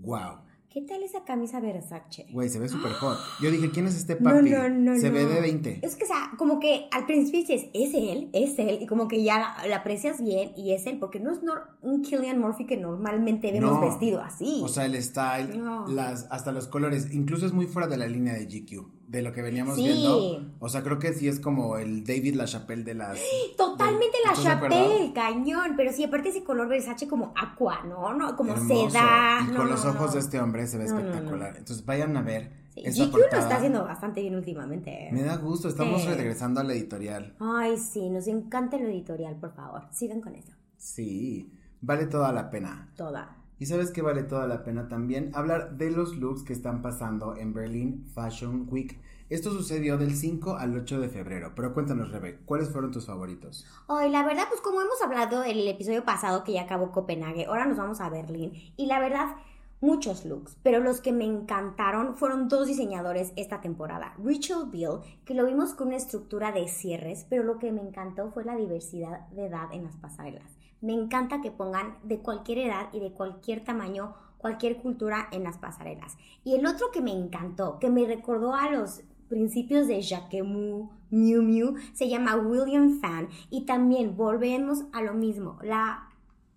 Wow. 0.02 0.38
¿Qué 0.72 0.80
tal 0.80 1.02
esa 1.02 1.22
camisa 1.24 1.60
Versace? 1.60 2.26
Güey, 2.32 2.48
se 2.48 2.58
ve 2.58 2.66
súper 2.66 2.92
hot. 2.92 3.18
Yo 3.42 3.50
dije, 3.50 3.70
¿quién 3.70 3.86
es 3.86 3.94
este 3.94 4.14
No, 4.18 4.30
papi? 4.30 4.48
no, 4.48 4.68
no, 4.70 4.96
se 4.98 5.10
ve 5.10 5.24
no. 5.24 5.28
de 5.28 5.40
20. 5.42 5.80
Es 5.82 5.96
que, 5.96 6.04
o 6.04 6.06
sea, 6.06 6.30
como 6.38 6.60
que 6.60 6.86
al 6.92 7.04
principio 7.04 7.40
dices, 7.40 7.66
es 7.74 7.92
él, 7.92 8.30
es 8.32 8.58
él, 8.58 8.78
y 8.80 8.86
como 8.86 9.06
que 9.06 9.22
ya 9.22 9.54
la, 9.68 9.76
aprecias 9.76 10.22
bien 10.22 10.52
y 10.56 10.72
es 10.72 10.86
él, 10.86 10.98
porque 10.98 11.20
no 11.20 11.30
es 11.30 11.42
nor- 11.42 11.64
un 11.82 12.00
Killian 12.00 12.38
Murphy 12.40 12.64
que 12.64 12.78
normalmente 12.78 13.52
vemos 13.52 13.72
No. 13.74 13.80
vestido 13.82 14.22
así. 14.22 14.62
O 14.64 14.68
sea, 14.68 14.86
el 14.86 14.94
style, 15.02 15.58
No. 15.62 15.86
las, 15.88 16.26
hasta 16.30 16.52
los 16.52 16.68
colores, 16.68 17.12
incluso 17.12 17.44
es 17.44 17.52
muy 17.52 17.66
fuera 17.66 17.86
de 17.86 17.98
la 17.98 18.06
línea 18.06 18.32
de 18.32 18.46
GQ, 18.46 18.86
de 19.06 19.22
lo 19.22 19.32
que 19.32 19.42
veníamos 19.42 19.76
Sí. 19.76 19.84
viendo. 19.84 20.54
O 20.58 20.68
sea, 20.68 20.82
creo 20.82 20.98
que 20.98 21.12
sí 21.12 21.28
es 21.28 21.38
como 21.40 21.76
el 21.76 22.04
David 22.04 22.34
LaChapelle 22.36 22.82
de 22.84 22.94
las... 22.94 23.18
Totalmente 23.56 24.16
la 24.24 24.30
¿estás 24.32 24.44
de 24.44 24.50
acuerdo? 24.50 24.76
Chapelle, 24.76 25.12
cañón, 25.12 25.74
pero 25.76 25.92
sí, 25.92 26.04
aparte 26.04 26.30
ese 26.30 26.44
color 26.44 26.68
Versace 26.68 27.06
como 27.08 27.32
aqua, 27.36 27.82
¿no? 27.84 28.14
no 28.14 28.34
como 28.36 28.52
Hermoso. 28.52 28.90
seda. 28.90 29.40
Y 29.42 29.48
no, 29.48 29.56
con 29.58 29.64
no, 29.66 29.70
los 29.72 29.84
ojos 29.84 30.14
de 30.14 30.20
este 30.20 30.40
hombre 30.40 30.66
se 30.66 30.78
ve 30.78 30.84
espectacular. 30.84 31.56
Entonces 31.56 31.84
vayan 31.84 32.16
a 32.16 32.22
ver 32.22 32.62
Sí, 32.74 32.80
GQ 32.84 33.10
portada. 33.10 33.36
lo 33.36 33.38
está 33.42 33.56
haciendo 33.56 33.84
bastante 33.84 34.22
bien 34.22 34.34
últimamente. 34.34 35.10
Me 35.12 35.22
da 35.22 35.36
gusto, 35.36 35.68
estamos 35.68 36.02
Sí. 36.02 36.08
regresando 36.08 36.60
a 36.60 36.64
la 36.64 36.72
editorial. 36.72 37.36
Ay, 37.38 37.76
sí, 37.76 38.08
nos 38.08 38.26
encanta 38.28 38.78
lo 38.78 38.88
editorial, 38.88 39.36
por 39.36 39.52
favor. 39.54 39.82
Sigan 39.90 40.22
con 40.22 40.34
eso. 40.34 40.52
Sí, 40.78 41.52
vale 41.82 42.06
toda 42.06 42.32
la 42.32 42.48
pena. 42.50 42.90
Toda. 42.96 43.36
Y 43.62 43.66
sabes 43.66 43.92
que 43.92 44.02
vale 44.02 44.24
toda 44.24 44.48
la 44.48 44.64
pena 44.64 44.88
también 44.88 45.30
hablar 45.34 45.76
de 45.76 45.92
los 45.92 46.16
looks 46.16 46.42
que 46.42 46.52
están 46.52 46.82
pasando 46.82 47.36
en 47.36 47.54
Berlin 47.54 48.04
Fashion 48.12 48.66
Week. 48.68 48.98
Esto 49.30 49.52
sucedió 49.52 49.96
del 49.98 50.16
5 50.16 50.56
al 50.56 50.76
8 50.76 50.98
de 50.98 51.08
febrero. 51.08 51.52
Pero 51.54 51.72
cuéntanos, 51.72 52.10
Rebe, 52.10 52.40
¿cuáles 52.44 52.70
fueron 52.70 52.90
tus 52.90 53.06
favoritos? 53.06 53.64
Hoy, 53.86 54.10
la 54.10 54.24
verdad, 54.24 54.46
pues 54.48 54.60
como 54.62 54.80
hemos 54.80 55.00
hablado 55.00 55.44
en 55.44 55.58
el 55.58 55.68
episodio 55.68 56.04
pasado 56.04 56.42
que 56.42 56.54
ya 56.54 56.62
acabó 56.62 56.90
Copenhague, 56.90 57.44
ahora 57.44 57.66
nos 57.66 57.78
vamos 57.78 58.00
a 58.00 58.08
Berlín. 58.08 58.52
Y 58.76 58.86
la 58.86 58.98
verdad, 58.98 59.36
muchos 59.80 60.24
looks, 60.24 60.56
pero 60.64 60.80
los 60.80 61.00
que 61.00 61.12
me 61.12 61.24
encantaron 61.24 62.16
fueron 62.16 62.48
dos 62.48 62.66
diseñadores 62.66 63.32
esta 63.36 63.60
temporada. 63.60 64.16
Rachel 64.18 64.70
Beal, 64.72 65.02
que 65.24 65.34
lo 65.34 65.46
vimos 65.46 65.74
con 65.74 65.86
una 65.86 65.98
estructura 65.98 66.50
de 66.50 66.66
cierres, 66.66 67.26
pero 67.30 67.44
lo 67.44 67.60
que 67.60 67.70
me 67.70 67.80
encantó 67.80 68.32
fue 68.32 68.44
la 68.44 68.56
diversidad 68.56 69.28
de 69.28 69.46
edad 69.46 69.72
en 69.72 69.84
las 69.84 69.94
pasarelas. 69.98 70.58
Me 70.82 70.92
encanta 70.92 71.40
que 71.40 71.50
pongan 71.50 71.96
de 72.02 72.18
cualquier 72.18 72.58
edad 72.58 72.88
y 72.92 73.00
de 73.00 73.12
cualquier 73.12 73.64
tamaño, 73.64 74.14
cualquier 74.36 74.76
cultura 74.76 75.28
en 75.32 75.44
las 75.44 75.56
pasarelas. 75.56 76.16
Y 76.44 76.54
el 76.54 76.66
otro 76.66 76.90
que 76.92 77.00
me 77.00 77.12
encantó, 77.12 77.78
que 77.78 77.88
me 77.88 78.04
recordó 78.04 78.54
a 78.54 78.68
los 78.68 79.02
principios 79.28 79.86
de 79.86 80.02
Jacquemus, 80.02 80.90
Miu 81.10 81.42
Miu, 81.42 81.76
se 81.94 82.08
llama 82.08 82.36
William 82.36 83.00
Fan 83.00 83.28
y 83.48 83.64
también 83.64 84.16
volvemos 84.16 84.84
a 84.92 85.00
lo 85.00 85.14
mismo, 85.14 85.58
la 85.62 86.10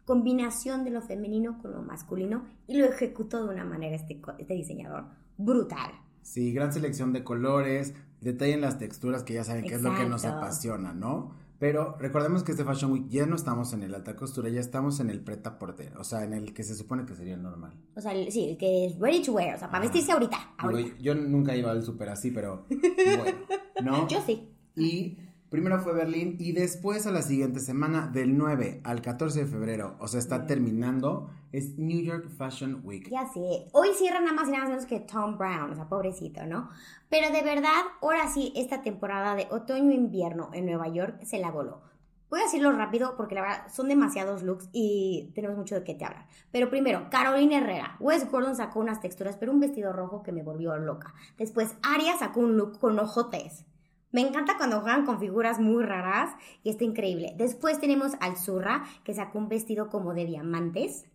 combinación 0.05 0.83
de 0.83 0.89
lo 0.91 1.01
femenino 1.01 1.61
con 1.61 1.71
lo 1.71 1.81
masculino 1.81 2.43
y 2.67 2.77
lo 2.77 2.85
ejecutó 2.85 3.45
de 3.45 3.53
una 3.53 3.63
manera 3.63 3.95
este, 3.95 4.19
este 4.39 4.53
diseñador 4.53 5.05
brutal. 5.37 5.91
Sí, 6.21 6.51
gran 6.51 6.73
selección 6.73 7.13
de 7.13 7.23
colores, 7.23 7.93
detalle 8.21 8.53
en 8.53 8.61
las 8.61 8.79
texturas 8.79 9.23
que 9.23 9.35
ya 9.35 9.43
saben 9.43 9.63
que 9.63 9.75
es 9.75 9.81
lo 9.81 9.95
que 9.95 10.09
nos 10.09 10.25
apasiona, 10.25 10.93
¿no? 10.93 11.31
Pero 11.67 11.97
recordemos 11.99 12.43
que 12.43 12.51
este 12.51 12.63
Fashion 12.63 12.91
Week 12.91 13.07
ya 13.09 13.25
no 13.25 13.35
estamos 13.35 13.73
en 13.73 13.81
el 13.81 13.95
alta 13.95 14.15
costura, 14.15 14.49
ya 14.49 14.59
estamos 14.59 14.99
en 14.99 15.09
el 15.09 15.19
preta 15.21 15.57
porter, 15.57 15.97
o 15.97 16.03
sea, 16.03 16.23
en 16.23 16.33
el 16.33 16.53
que 16.53 16.63
se 16.63 16.75
supone 16.75 17.07
que 17.07 17.15
sería 17.15 17.33
el 17.33 17.41
normal. 17.41 17.73
O 17.95 18.01
sea, 18.01 18.13
el- 18.13 18.31
sí, 18.31 18.49
el 18.49 18.57
que 18.57 18.85
es 18.85 18.99
ready 18.99 19.23
to 19.23 19.31
wear, 19.33 19.55
o 19.55 19.57
sea, 19.57 19.67
para 19.71 19.79
Ajá. 19.83 19.91
vestirse 19.91 20.11
ahorita. 20.11 20.37
Digo, 20.77 20.95
yo 21.01 21.15
nunca 21.15 21.55
iba 21.55 21.71
al 21.71 21.81
súper 21.83 22.09
así, 22.09 22.29
pero 22.29 22.67
bueno, 22.69 23.37
¿no? 23.83 24.07
Yo 24.07 24.21
sí. 24.23 24.47
Y 24.75 25.17
primero 25.49 25.79
fue 25.79 25.93
Berlín 25.95 26.35
y 26.39 26.51
después 26.51 27.07
a 27.07 27.11
la 27.11 27.23
siguiente 27.23 27.59
semana, 27.59 28.11
del 28.13 28.37
9 28.37 28.81
al 28.83 29.01
14 29.01 29.39
de 29.39 29.45
febrero, 29.47 29.95
o 29.99 30.07
sea, 30.07 30.19
está 30.19 30.45
terminando, 30.45 31.31
es 31.55 31.77
New 31.77 32.01
York 32.01 32.29
Fashion 32.29 32.81
Week. 32.83 33.09
Ya 33.09 33.25
sé. 33.27 33.67
Hoy 33.71 33.89
cierra 33.95 34.19
nada 34.19 34.33
más 34.33 34.49
y 34.49 34.51
nada 34.51 34.65
menos 34.65 34.85
que 34.85 34.99
Tom 34.99 35.37
Brown, 35.37 35.71
o 35.71 35.75
sea, 35.75 35.87
pobrecito, 35.87 36.45
¿no? 36.45 36.69
Pero 37.09 37.31
de 37.31 37.41
verdad, 37.41 37.81
ahora 38.01 38.27
sí, 38.27 38.51
esta 38.55 38.81
temporada 38.81 39.35
de 39.35 39.47
otoño-invierno 39.49 40.49
en 40.53 40.65
Nueva 40.65 40.89
York 40.89 41.23
se 41.23 41.39
la 41.39 41.51
voló. 41.51 41.81
Voy 42.29 42.41
a 42.41 42.43
decirlo 42.43 42.71
rápido 42.73 43.15
porque 43.15 43.35
la 43.35 43.41
verdad 43.41 43.67
son 43.71 43.87
demasiados 43.87 44.43
looks 44.43 44.67
y 44.73 45.31
tenemos 45.33 45.57
mucho 45.57 45.75
de 45.75 45.83
qué 45.83 45.93
te 45.93 46.03
hablar. 46.03 46.27
Pero 46.51 46.69
primero, 46.69 47.07
Carolina 47.09 47.59
Herrera. 47.59 47.95
Wes 47.99 48.29
Gordon 48.29 48.55
sacó 48.55 48.79
unas 48.79 48.99
texturas, 48.99 49.37
pero 49.37 49.53
un 49.53 49.61
vestido 49.61 49.93
rojo 49.93 50.23
que 50.23 50.33
me 50.33 50.43
volvió 50.43 50.75
loca. 50.75 51.13
Después, 51.37 51.75
Aria 51.83 52.17
sacó 52.17 52.41
un 52.41 52.57
look 52.57 52.79
con 52.79 52.99
ojotes. 52.99 53.65
Me 54.11 54.21
encanta 54.21 54.57
cuando 54.57 54.81
juegan 54.81 55.05
con 55.05 55.19
figuras 55.19 55.59
muy 55.59 55.83
raras 55.83 56.35
y 56.63 56.69
está 56.69 56.83
increíble. 56.83 57.33
Después 57.37 57.79
tenemos 57.79 58.13
al 58.19 58.37
Zurra, 58.37 58.83
que 59.03 59.13
sacó 59.13 59.37
un 59.37 59.47
vestido 59.47 59.89
como 59.89 60.13
de 60.13 60.25
diamantes. 60.25 61.05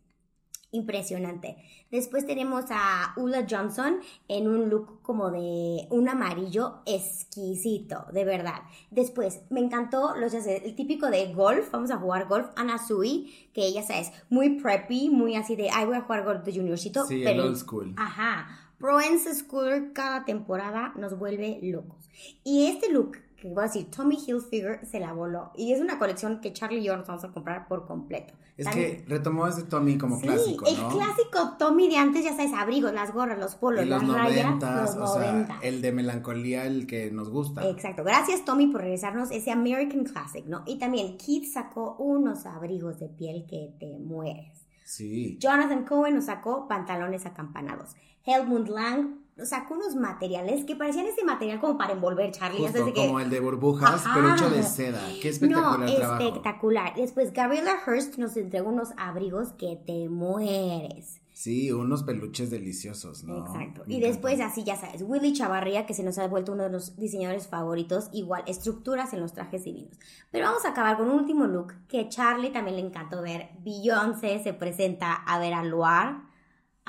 Impresionante. 0.73 1.57
Después 1.91 2.27
tenemos 2.27 2.67
a 2.71 3.13
Ula 3.17 3.47
Johnson 3.49 3.99
en 4.29 4.49
un 4.49 4.71
look 4.71 5.03
como 5.03 5.31
de 5.31 5.87
un 5.91 6.09
amarillo 6.09 6.83
exquisito, 6.87 8.07
de 8.13 8.25
verdad. 8.25 8.63
Después, 8.91 9.43
me 9.51 9.61
encantó 9.61 10.15
los, 10.15 10.33
el 10.33 10.75
típico 10.77 11.11
de 11.11 11.33
golf, 11.33 11.71
vamos 11.73 11.91
a 11.91 11.97
jugar 11.97 12.29
golf, 12.29 12.47
Anna 12.57 12.79
Sui, 12.79 13.51
que 13.53 13.67
ella 13.67 13.81
es 13.81 14.13
muy 14.29 14.61
preppy, 14.61 15.11
muy 15.11 15.35
así 15.35 15.57
de, 15.57 15.71
ay, 15.71 15.87
voy 15.87 15.97
a 15.97 16.03
jugar 16.03 16.25
golf 16.25 16.45
de 16.45 16.53
juniorcito. 16.53 17.05
Sí, 17.07 17.17
el 17.17 17.25
pero 17.25 17.45
old 17.45 17.57
school. 17.57 17.95
Ajá. 17.97 18.47
Provence 18.79 19.35
Schooler 19.35 19.93
cada 19.93 20.25
temporada 20.25 20.95
nos 20.97 21.19
vuelve 21.19 21.59
locos. 21.63 22.09
Y 22.43 22.67
este 22.67 22.91
look 22.91 23.19
que 23.41 23.49
voy 23.49 23.65
a 23.65 23.67
decir, 23.67 23.91
Tommy 23.91 24.17
Hilfiger 24.17 24.87
se 24.87 25.01
la 25.01 25.13
voló. 25.13 25.51
Y 25.57 25.73
es 25.73 25.81
una 25.81 25.99
colección 25.99 26.41
que 26.41 26.53
Charlie 26.53 26.81
y 26.81 26.85
yo 26.85 26.97
nos 26.97 27.07
vamos 27.07 27.25
a 27.25 27.33
comprar 27.33 27.67
por 27.67 27.87
completo. 27.87 28.35
Es 28.61 28.66
También- 28.66 28.96
que 28.99 29.05
retomó 29.09 29.46
ese 29.46 29.62
Tommy 29.62 29.96
como 29.96 30.16
Sí, 30.16 30.27
clásico, 30.27 30.66
el 30.66 30.77
¿no? 30.79 30.88
clásico 30.90 31.57
Tommy 31.59 31.88
de 31.88 31.96
antes, 31.96 32.23
ya 32.25 32.37
sabes, 32.37 32.53
abrigos, 32.53 32.92
las 32.92 33.14
gorras, 33.14 33.38
los 33.38 33.55
polos, 33.55 33.87
las 33.87 34.03
los 34.03 34.14
rayas, 34.14 34.44
noventas, 34.44 34.96
los 34.96 35.11
o 35.11 35.14
sea, 35.18 35.59
el 35.62 35.81
de 35.81 35.92
melancolía, 35.92 36.66
el 36.66 36.87
que 36.87 37.11
nos 37.11 37.31
gusta. 37.31 37.66
Exacto. 37.66 38.05
Gracias, 38.05 38.44
Tommy, 38.44 38.66
por 38.66 38.83
regresarnos 38.83 39.31
ese 39.31 39.51
American 39.51 40.05
Classic, 40.05 40.44
¿no? 40.44 40.62
Y 40.66 40.79
también 40.79 41.16
Keith 41.16 41.46
sacó 41.51 41.96
unos 41.99 42.44
abrigos 42.44 42.99
de 43.01 43.09
piel 43.09 43.46
que 43.49 43.75
te 43.81 43.99
mueres. 43.99 44.66
Sí. 44.85 45.38
Jonathan 45.40 45.87
Cohen 45.87 46.16
nos 46.16 46.27
sacó 46.27 46.68
pantalones 46.68 47.25
acampanados. 47.25 47.92
Helmut 48.27 48.68
Lang 48.68 49.20
sacó 49.44 49.74
unos 49.74 49.94
materiales 49.96 50.64
que 50.64 50.76
parecían 50.76 51.07
ese 51.07 51.24
material 51.24 51.61
como 51.61 51.76
para 51.79 51.92
envolver, 51.92 52.31
Charlie. 52.33 52.61
Justo 52.62 52.85
que- 52.87 52.92
como 52.94 53.20
el 53.20 53.31
de 53.31 53.40
burbujas, 53.40 54.05
Ajá. 54.07 54.12
pero 54.14 54.35
hecho 54.35 54.50
de 54.50 54.62
seda. 54.62 55.00
Qué 55.20 55.29
espectacular 55.29 55.79
no, 55.90 55.94
trabajo. 55.96 56.22
espectacular. 56.22 56.94
Después 56.96 57.33
Gabriela 57.33 57.72
Hearst 57.87 58.18
nos 58.18 58.37
entregó 58.37 58.68
unos 58.70 58.90
abrigos 58.96 59.48
que 59.59 59.76
te 59.87 60.09
mueres. 60.09 61.20
Sí, 61.33 61.72
unos 61.72 62.03
peluches 62.03 62.50
deliciosos, 62.50 63.24
¿no? 63.24 63.38
Exacto. 63.46 63.83
Me 63.87 63.94
Y 63.94 64.00
después, 64.00 64.38
así 64.40 64.62
ya 64.62 64.76
sabes, 64.76 65.03
Willy 65.07 65.33
Chavarría, 65.33 65.87
que 65.87 65.94
se 65.94 66.03
nos 66.03 66.18
ha 66.18 66.26
vuelto 66.26 66.53
uno 66.53 66.64
de 66.64 66.68
los 66.70 66.96
diseñadores 66.98 67.48
favoritos, 67.48 68.11
igual, 68.12 68.42
estructuras 68.46 69.14
en 69.14 69.20
los 69.20 69.33
trajes 69.33 69.64
divinos. 69.64 69.98
Pero 70.31 70.44
vamos 70.46 70.66
a 70.66 70.70
acabar 70.70 70.98
con 70.98 71.09
un 71.09 71.18
último 71.18 71.46
look 71.46 71.72
que 71.88 72.00
a 72.00 72.09
Charlie 72.11 72.50
también 72.50 72.76
le 72.76 72.83
encantó 72.83 73.22
ver. 73.22 73.48
Beyoncé 73.64 74.42
se 74.42 74.53
presenta 74.53 75.14
a 75.14 75.38
ver 75.38 75.55
a 75.55 75.64
Loire 75.64 76.16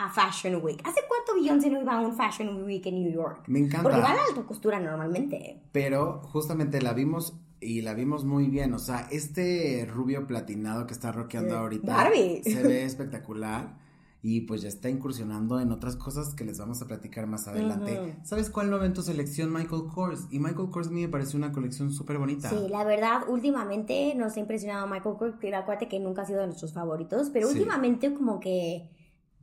a 0.04 0.10
Fashion 0.10 0.64
Week. 0.64 0.82
¿Hace 0.86 1.02
cuánto 1.08 1.36
Beyoncé 1.42 1.70
no 1.70 1.82
iba 1.82 1.94
a 1.98 2.02
un 2.02 2.16
Fashion 2.16 2.64
Week 2.64 2.86
en 2.86 2.96
New 3.04 3.12
York? 3.12 3.44
Me 3.48 3.60
encanta. 3.60 3.84
Porque 3.84 4.00
va 4.00 4.12
a 4.12 4.16
la 4.16 4.24
alta 4.24 4.44
costura 4.44 4.80
normalmente. 4.80 5.62
Pero 5.72 6.22
justamente 6.24 6.82
la 6.82 6.94
vimos 6.94 7.34
y 7.60 7.82
la 7.82 7.94
vimos 7.94 8.26
muy 8.26 8.48
bien. 8.48 8.74
O 8.74 8.80
sea, 8.80 9.08
este 9.12 9.86
rubio 9.92 10.26
platinado 10.28 10.88
que 10.88 10.94
está 10.94 11.12
rockeando 11.12 11.56
Eh, 11.56 11.58
ahorita 11.58 11.94
Barbie. 11.96 12.42
se 12.44 12.64
ve 12.64 12.84
espectacular. 12.86 13.80
Y 14.24 14.42
pues 14.42 14.62
ya 14.62 14.68
está 14.70 14.88
incursionando 14.88 15.60
en 15.60 15.72
otras 15.72 15.96
cosas 15.96 16.36
que 16.36 16.44
les 16.46 16.60
vamos 16.60 16.80
a 16.84 16.86
platicar 16.86 17.26
más 17.26 17.48
adelante. 17.48 18.18
¿Sabes 18.24 18.52
cuál 18.52 18.70
no 18.70 18.78
ve 18.78 18.86
en 18.86 18.94
tu 18.94 19.02
selección? 19.02 19.52
Michael 19.52 19.86
Kors. 19.92 20.28
Y 20.30 20.38
Michael 20.38 20.70
Kors 20.70 20.90
a 20.90 20.92
mí 20.92 21.02
me 21.02 21.08
pareció 21.10 21.38
una 21.40 21.52
colección 21.52 21.92
súper 21.92 22.20
bonita. 22.20 22.48
Sí, 22.52 22.68
la 22.70 22.84
verdad, 22.84 23.22
últimamente 23.28 24.14
nos 24.16 24.38
ha 24.38 24.40
impresionado 24.40 24.86
Michael 24.86 25.16
Kors, 25.18 25.36
que 25.38 25.54
acuérdate 25.56 25.88
que 25.88 26.00
nunca 26.00 26.22
ha 26.22 26.26
sido 26.26 26.42
de 26.42 26.46
nuestros 26.46 26.72
favoritos, 26.72 27.32
pero 27.32 27.48
Sí. 27.48 27.56
últimamente 27.58 28.14
como 28.14 28.40
que 28.40 28.92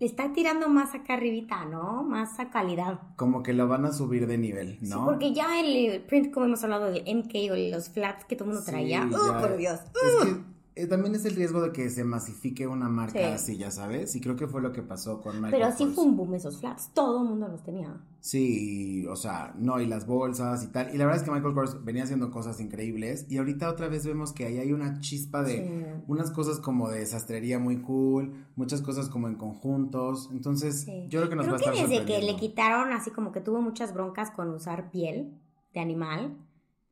le 0.01 0.07
está 0.07 0.33
tirando 0.33 0.69
más 0.69 0.95
acá 0.95 1.15
arribita, 1.15 1.65
¿no? 1.65 2.05
Más 2.05 2.39
a 2.39 2.51
calidad. 2.51 3.01
Como 3.17 3.43
que 3.43 3.53
lo 3.53 3.67
van 3.67 3.85
a 3.85 3.93
subir 3.93 4.27
de 4.27 4.39
nivel, 4.39 4.79
Sí, 4.81 4.89
¿no? 4.89 5.05
porque 5.05 5.33
ya 5.33 5.59
el 5.61 6.01
print, 6.03 6.33
como 6.33 6.47
hemos 6.47 6.63
hablado 6.63 6.91
del 6.91 7.03
MK 7.03 7.35
o 7.53 7.57
los 7.77 7.89
flats 7.91 8.25
que 8.25 8.37
todo 8.37 8.45
el 8.49 8.55
mundo 8.55 8.65
Sí, 8.65 8.71
traía, 8.71 9.09
ya. 9.11 9.17
¡oh, 9.19 9.41
por 9.41 9.57
Dios! 9.57 9.81
Es 9.81 10.25
que 10.25 10.31
eh, 10.31 10.37
también 10.87 11.15
es 11.15 11.25
el 11.25 11.35
riesgo 11.35 11.61
de 11.61 11.73
que 11.73 11.89
se 11.91 12.05
masifique 12.05 12.67
una 12.67 12.89
marca 12.89 13.19
Sí. 13.19 13.25
así, 13.25 13.57
ya 13.59 13.71
sabes. 13.71 14.15
Y 14.15 14.21
creo 14.21 14.37
que 14.37 14.47
fue 14.47 14.61
lo 14.63 14.73
que 14.73 14.83
pasó 14.83 15.21
con 15.21 15.37
Michael 15.43 15.55
Pero 15.63 15.77
sí 15.77 15.85
Kors. 15.85 15.95
fue 15.95 16.05
un 16.05 16.17
boom 16.17 16.35
esos 16.35 16.61
flats, 16.61 16.91
todo 16.95 17.23
el 17.23 17.29
mundo 17.29 17.49
los 17.49 17.63
tenía. 17.63 18.01
Sí, 18.21 19.07
o 19.09 19.17
sea, 19.17 19.55
no, 19.59 19.81
y 19.81 19.87
las 19.87 20.07
bolsas 20.07 20.63
y 20.63 20.69
tal. 20.69 20.95
Y 20.95 20.99
la 20.99 21.07
verdad 21.07 21.21
es 21.23 21.29
que 21.29 21.31
Michael 21.35 21.55
Kors 21.55 21.85
venía 21.85 22.05
haciendo 22.05 22.31
cosas 22.31 22.61
increíbles. 22.61 23.27
Y 23.29 23.39
ahorita 23.39 23.69
otra 23.71 23.89
vez 23.89 24.05
vemos 24.07 24.33
que 24.33 24.45
ahí 24.47 24.59
hay 24.59 24.73
una 24.73 25.01
chispa 25.01 25.43
de 25.43 25.57
Sí. 25.57 26.03
unas 26.07 26.31
cosas 26.31 26.59
como 26.61 26.89
de 26.91 27.05
sastrería 27.07 27.59
muy 27.59 27.79
cool, 27.81 28.47
muchas 28.57 28.83
cosas 28.83 29.09
como 29.09 29.29
en 29.29 29.37
conjuntos. 29.37 30.29
Entonces, 30.33 30.83
Sí. 30.83 31.07
yo 31.09 31.21
creo 31.21 31.31
que 31.31 31.37
nos 31.37 31.47
Creo 31.47 31.55
va 31.55 31.59
a 31.59 31.71
estar 31.73 31.75
que 31.89 31.95
desde 31.97 32.05
que 32.07 32.23
le 32.23 32.37
quitaron, 32.37 32.93
así 32.93 33.11
como 33.11 33.33
que 33.33 33.41
tuvo 33.41 33.61
muchas 33.61 33.93
broncas 33.95 34.31
con 34.31 34.51
usar 34.51 34.91
piel 34.91 35.33
de 35.75 35.81
animal, 35.81 36.37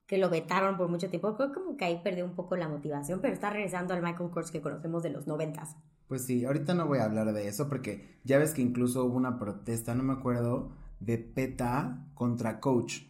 que 0.06 0.18
lo 0.18 0.30
vetaron 0.30 0.76
por 0.76 0.88
mucho 0.88 1.08
tiempo, 1.10 1.34
creo 1.36 1.52
como 1.52 1.76
que 1.76 1.84
ahí 1.84 2.00
perdió 2.02 2.24
un 2.24 2.34
poco 2.34 2.56
la 2.56 2.68
motivación, 2.68 3.20
pero 3.20 3.34
está 3.34 3.50
regresando 3.50 3.92
al 3.94 4.02
Michael 4.02 4.30
Kors 4.30 4.50
que 4.50 4.60
conocemos 4.60 5.02
de 5.02 5.10
los 5.10 5.26
noventas. 5.26 5.76
Pues 6.06 6.24
sí, 6.24 6.44
ahorita 6.44 6.74
no 6.74 6.86
voy 6.86 6.98
a 6.98 7.04
hablar 7.04 7.32
de 7.32 7.48
eso 7.48 7.68
porque 7.68 8.18
ya 8.22 8.38
ves 8.38 8.52
que 8.54 8.62
incluso 8.62 9.04
hubo 9.04 9.16
una 9.16 9.38
protesta, 9.38 9.94
no 9.94 10.04
me 10.04 10.12
acuerdo, 10.12 10.70
de 11.00 11.18
PETA 11.18 12.06
contra 12.14 12.60
Coach. 12.60 13.02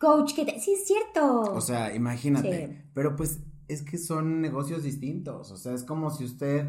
Coach, 0.00 0.34
que 0.34 0.44
te... 0.44 0.58
sí 0.58 0.72
es 0.72 0.86
cierto. 0.86 1.42
O 1.52 1.60
sea, 1.60 1.94
imagínate. 1.94 2.66
Sí. 2.66 2.78
Pero 2.92 3.14
pues 3.14 3.38
es 3.68 3.82
que 3.82 3.98
son 3.98 4.40
negocios 4.40 4.82
distintos. 4.82 5.52
O 5.52 5.56
sea, 5.56 5.72
es 5.74 5.84
como 5.84 6.10
si 6.10 6.24
usted 6.24 6.68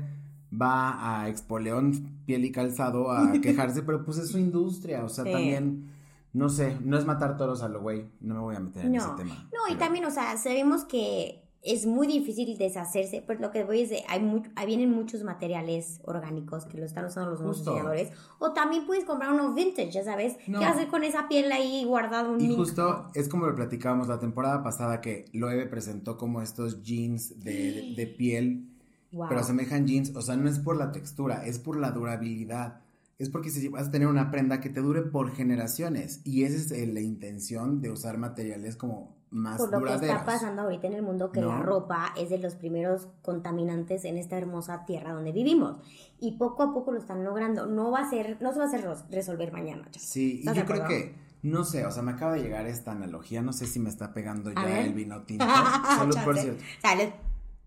va 0.54 1.22
a 1.24 1.28
Expoleón 1.30 2.22
Piel 2.28 2.46
y 2.46 2.52
Calzado 2.52 3.12
a 3.12 3.32
quejarse, 3.42 3.82
pero 3.82 4.06
pues 4.06 4.20
es 4.20 4.30
su 4.30 4.38
industria. 4.38 5.04
O 5.04 5.10
sea, 5.10 5.24
Sí. 5.24 5.32
también, 5.32 5.90
no 6.36 6.50
sé, 6.50 6.78
no 6.84 6.98
es 6.98 7.06
matar 7.06 7.38
toros 7.38 7.64
a 7.64 7.70
lo 7.70 7.82
güey. 7.82 8.06
No 8.22 8.36
me 8.36 8.42
voy 8.42 8.56
a 8.56 8.60
meter 8.60 8.86
en 8.86 8.92
No. 8.94 8.98
ese 9.00 9.10
tema. 9.18 9.36
No, 9.54 9.68
y 9.68 9.70
Pero- 9.70 9.80
también, 9.80 10.06
o 10.06 10.12
sea, 10.12 10.36
sabemos 10.38 10.84
que 10.84 11.42
es 11.68 11.88
muy 11.88 12.06
difícil 12.06 12.56
deshacerse, 12.60 13.24
pero 13.26 13.40
lo 13.40 13.50
que 13.52 13.64
voy 13.64 13.82
es 13.82 13.90
de, 13.90 14.04
hay 14.08 14.22
ahí 14.56 14.66
vienen 14.68 14.92
muchos 14.92 15.24
materiales 15.24 16.00
orgánicos 16.04 16.66
que 16.66 16.78
lo 16.78 16.86
están 16.86 17.06
usando 17.06 17.32
los 17.32 17.40
nuevos 17.40 17.58
diseñadores, 17.66 18.12
o 18.38 18.54
también 18.54 18.86
puedes 18.86 19.04
comprar 19.04 19.34
uno 19.34 19.52
vintage, 19.56 19.90
ya 19.90 20.04
sabes, 20.04 20.36
No. 20.46 20.60
qué 20.60 20.66
hacer 20.66 20.88
con 20.90 21.04
esa 21.04 21.28
piel 21.28 21.52
ahí 21.52 21.84
guardado 21.86 22.32
un 22.34 22.40
Y 22.42 22.50
mil- 22.50 22.56
justo 22.56 23.08
es 23.16 23.28
como 23.30 23.48
lo 23.48 23.56
platicábamos 23.56 24.08
la 24.08 24.20
temporada 24.20 24.62
pasada 24.62 25.02
que 25.02 25.26
Loewe 25.34 25.66
presentó 25.66 26.18
como 26.18 26.44
estos 26.44 26.84
jeans 26.84 27.44
de, 27.44 27.94
de 27.96 28.06
piel 28.08 28.70
Wow. 29.12 29.30
pero 29.30 29.40
asemejan 29.42 29.88
jeans, 29.88 30.16
o 30.16 30.22
sea, 30.22 30.36
no 30.36 30.48
es 30.50 30.60
por 30.60 30.76
la 30.78 30.92
textura, 30.92 31.46
es 31.48 31.58
por 31.58 31.78
la 31.78 31.90
durabilidad. 31.92 32.82
Es 33.18 33.30
porque 33.30 33.50
si 33.50 33.68
vas 33.70 33.88
a 33.88 33.92
tener 33.92 34.08
una 34.10 34.30
prenda 34.30 34.60
que 34.60 34.70
te 34.70 34.82
dure 34.82 35.02
por 35.02 35.32
generaciones. 35.34 36.20
Y 36.26 36.44
esa 36.44 36.58
es 36.58 36.72
eh, 36.72 36.86
la 36.88 37.00
intención 37.00 37.80
de 37.82 37.90
usar 37.92 38.18
materiales 38.18 38.76
como 38.76 39.16
más 39.30 39.58
por 39.58 39.72
lo 39.72 39.78
que 39.80 39.86
duraderos. 39.86 40.16
está 40.18 40.26
pasando 40.26 40.64
ahorita 40.64 40.88
en 40.88 40.94
el 40.94 41.02
mundo, 41.02 41.32
que 41.32 41.40
la 41.42 41.58
No. 41.60 41.64
ropa 41.64 42.14
es 42.18 42.30
de 42.30 42.38
los 42.40 42.56
primeros 42.56 43.08
contaminantes 43.22 44.04
en 44.06 44.18
esta 44.18 44.38
hermosa 44.38 44.86
tierra 44.86 45.14
donde 45.14 45.32
vivimos. 45.32 45.78
Y 46.20 46.34
poco 46.38 46.64
a 46.64 46.74
poco 46.74 46.92
lo 46.92 47.00
están 47.00 47.24
logrando. 47.24 47.68
No 47.68 47.90
va 47.92 48.00
a 48.02 48.10
ser, 48.10 48.38
no 48.42 48.52
se 48.52 48.60
va 48.60 48.66
a 48.66 48.68
hacer 48.68 48.86
resolver 49.10 49.52
mañana. 49.54 49.86
chicos. 49.92 50.08
Sí, 50.10 50.36
y 50.36 50.40
¿Estás 50.40 50.56
de 50.56 50.62
yo 50.62 50.66
creo 50.68 50.88
que, 50.88 51.16
no 51.42 51.64
sé, 51.64 51.86
o 51.86 51.92
sea, 51.92 52.04
me 52.04 52.12
acaba 52.12 52.34
de 52.34 52.42
llegar 52.44 52.66
esta 52.68 52.92
analogía, 52.92 53.42
no 53.42 53.54
sé 53.54 53.66
si 53.66 53.80
me 53.80 53.90
está 53.90 54.14
pegando 54.14 54.52
ya 54.52 54.82
el 54.82 54.94
vino 54.94 55.24
tinto. 55.24 55.46
Salud, 55.98 56.18
por 56.26 56.38
cierto. 56.38 56.62
Salud. 56.82 57.14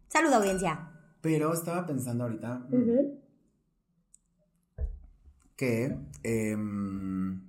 Salud, 0.09 0.33
audiencia. 0.33 0.91
Pero 1.23 1.53
estaba 1.55 1.87
pensando 1.87 2.25
ahorita 2.25 2.67
mm, 2.71 2.75
Ujú. 2.75 3.19
Que... 5.59 5.99
em, 6.23 7.43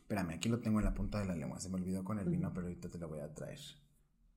espérame, 0.00 0.30
aquí 0.34 0.48
lo 0.48 0.58
tengo 0.58 0.80
en 0.80 0.84
la 0.86 0.94
punta 0.94 1.20
de 1.20 1.26
la 1.26 1.36
lengua, 1.36 1.60
se 1.60 1.68
me 1.68 1.76
olvidó 1.76 2.02
con 2.02 2.18
el 2.18 2.28
vino, 2.28 2.52
pero 2.52 2.66
ahorita 2.66 2.90
te 2.90 2.98
lo 2.98 3.08
voy 3.08 3.20
a 3.20 3.32
traer. 3.32 3.60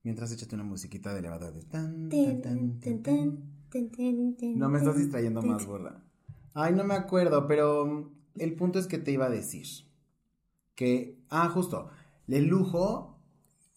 Mientras 0.04 0.32
échate 0.32 0.56
una 0.56 0.64
musiquita 0.64 1.14
de 1.14 1.20
elevador 1.20 1.54
de 1.54 1.64
tan, 1.64 2.10
tan, 2.10 2.42
tan, 2.42 2.80
tan, 2.80 3.04
tan. 3.04 3.62
No 4.58 4.70
me 4.70 4.80
estás 4.80 4.98
distrayendo 4.98 5.42
más, 5.42 5.66
gorda. 5.66 6.04
Ay, 6.54 6.74
no 6.74 6.84
me 6.84 6.94
acuerdo, 6.94 7.48
pero 7.48 8.12
el 8.36 8.56
punto 8.56 8.80
es 8.80 8.88
que 8.88 8.98
te 8.98 9.12
iba 9.12 9.26
a 9.26 9.30
decir 9.30 9.66
que, 10.76 11.24
ah, 11.30 11.50
justo, 11.50 11.90
el 12.28 12.48
lujo 12.48 13.20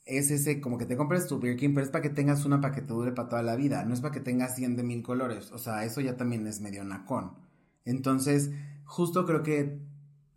es 0.05 0.31
ese, 0.31 0.61
como 0.61 0.79
que 0.79 0.87
te 0.87 0.97
compres 0.97 1.27
tu 1.27 1.39
Birkin, 1.39 1.75
pero 1.75 1.85
es 1.85 1.91
para 1.91 2.03
que 2.03 2.11
tengas 2.11 2.45
una 2.45 2.61
para 2.61 2.75
que 2.75 2.83
te 2.83 2.93
dure 2.93 3.13
para 3.13 3.29
toda 3.29 3.43
la 3.43 3.57
vida, 3.57 3.85
no 3.85 3.95
es 3.95 4.01
para 4.01 4.13
que 4.13 4.21
tengas 4.21 4.57
100 4.57 4.77
de 4.77 4.83
mil 4.83 5.03
colores, 5.03 5.53
o 5.53 5.59
sea, 5.59 5.85
eso 5.85 6.01
ya 6.01 6.17
también 6.17 6.47
es 6.47 6.61
medio 6.61 6.85
nacón. 6.85 7.33
Entonces, 7.85 8.51
justo 8.85 9.27
creo 9.27 9.43
que 9.43 9.79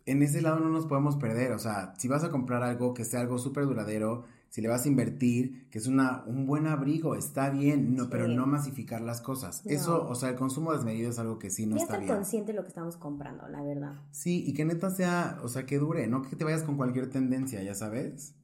en 0.06 0.22
ese 0.22 0.40
lado 0.40 0.58
no 0.60 0.70
nos 0.70 0.86
podemos 0.86 1.16
perder, 1.16 1.52
o 1.52 1.58
sea, 1.58 1.94
si 1.98 2.08
vas 2.08 2.24
a 2.24 2.30
comprar 2.30 2.62
algo 2.62 2.94
que 2.94 3.04
sea 3.04 3.20
algo 3.20 3.38
súper 3.38 3.64
duradero, 3.66 4.24
si 4.48 4.62
le 4.62 4.68
vas 4.68 4.86
a 4.86 4.88
invertir, 4.88 5.68
que 5.68 5.76
es 5.76 5.86
una, 5.86 6.22
un 6.26 6.46
buen 6.46 6.66
abrigo, 6.66 7.14
está 7.14 7.50
bien, 7.50 7.94
no, 7.94 8.04
Sí. 8.04 8.08
pero 8.10 8.26
no 8.28 8.46
masificar 8.46 9.02
las 9.02 9.20
cosas. 9.20 9.62
No. 9.66 9.70
Eso, 9.72 10.08
o 10.08 10.14
sea, 10.14 10.30
el 10.30 10.36
consumo 10.36 10.72
desmedido 10.72 11.10
es 11.10 11.18
algo 11.18 11.38
que 11.38 11.50
sí 11.50 11.66
no 11.66 11.76
Ya 11.76 11.82
está 11.82 11.94
estar 11.96 12.00
bien. 12.06 12.14
consciente 12.16 12.52
de 12.52 12.56
lo 12.56 12.62
que 12.62 12.68
estamos 12.68 12.96
comprando, 12.96 13.46
la 13.48 13.62
verdad. 13.62 14.00
Sí, 14.10 14.42
y 14.46 14.54
que 14.54 14.64
neta 14.64 14.88
sea, 14.88 15.38
o 15.42 15.48
sea, 15.48 15.66
que 15.66 15.78
dure, 15.78 16.06
no 16.06 16.22
que 16.22 16.34
te 16.36 16.44
vayas 16.44 16.62
con 16.62 16.78
cualquier 16.78 17.10
tendencia, 17.10 17.62
ya 17.62 17.74
sabes. 17.74 18.34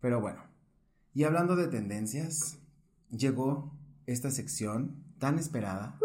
Pero 0.00 0.20
bueno, 0.20 0.38
y 1.12 1.24
hablando 1.24 1.56
de 1.56 1.66
tendencias, 1.66 2.58
llegó 3.10 3.72
esta 4.06 4.30
sección 4.30 5.02
tan 5.18 5.40
esperada, 5.40 5.98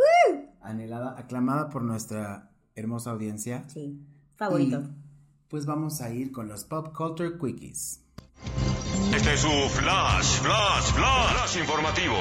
anhelada, 0.61 1.19
aclamada 1.19 1.69
por 1.69 1.83
nuestra 1.83 2.48
hermosa 2.79 3.11
audiencia. 3.11 3.65
Sí. 3.69 3.99
Favorito. 4.35 4.81
Y, 4.81 5.47
pues 5.49 5.65
vamos 5.65 6.01
a 6.01 6.13
ir 6.13 6.31
con 6.31 6.47
los 6.47 6.63
Pop 6.63 6.95
Culture 6.95 7.37
Quickies. 7.37 8.01
Este 9.15 9.33
es 9.33 9.39
su 9.39 9.47
flash, 9.47 10.39
flash, 10.41 10.93
flash, 10.93 11.33
flash 11.33 11.59
informativo. 11.59 12.15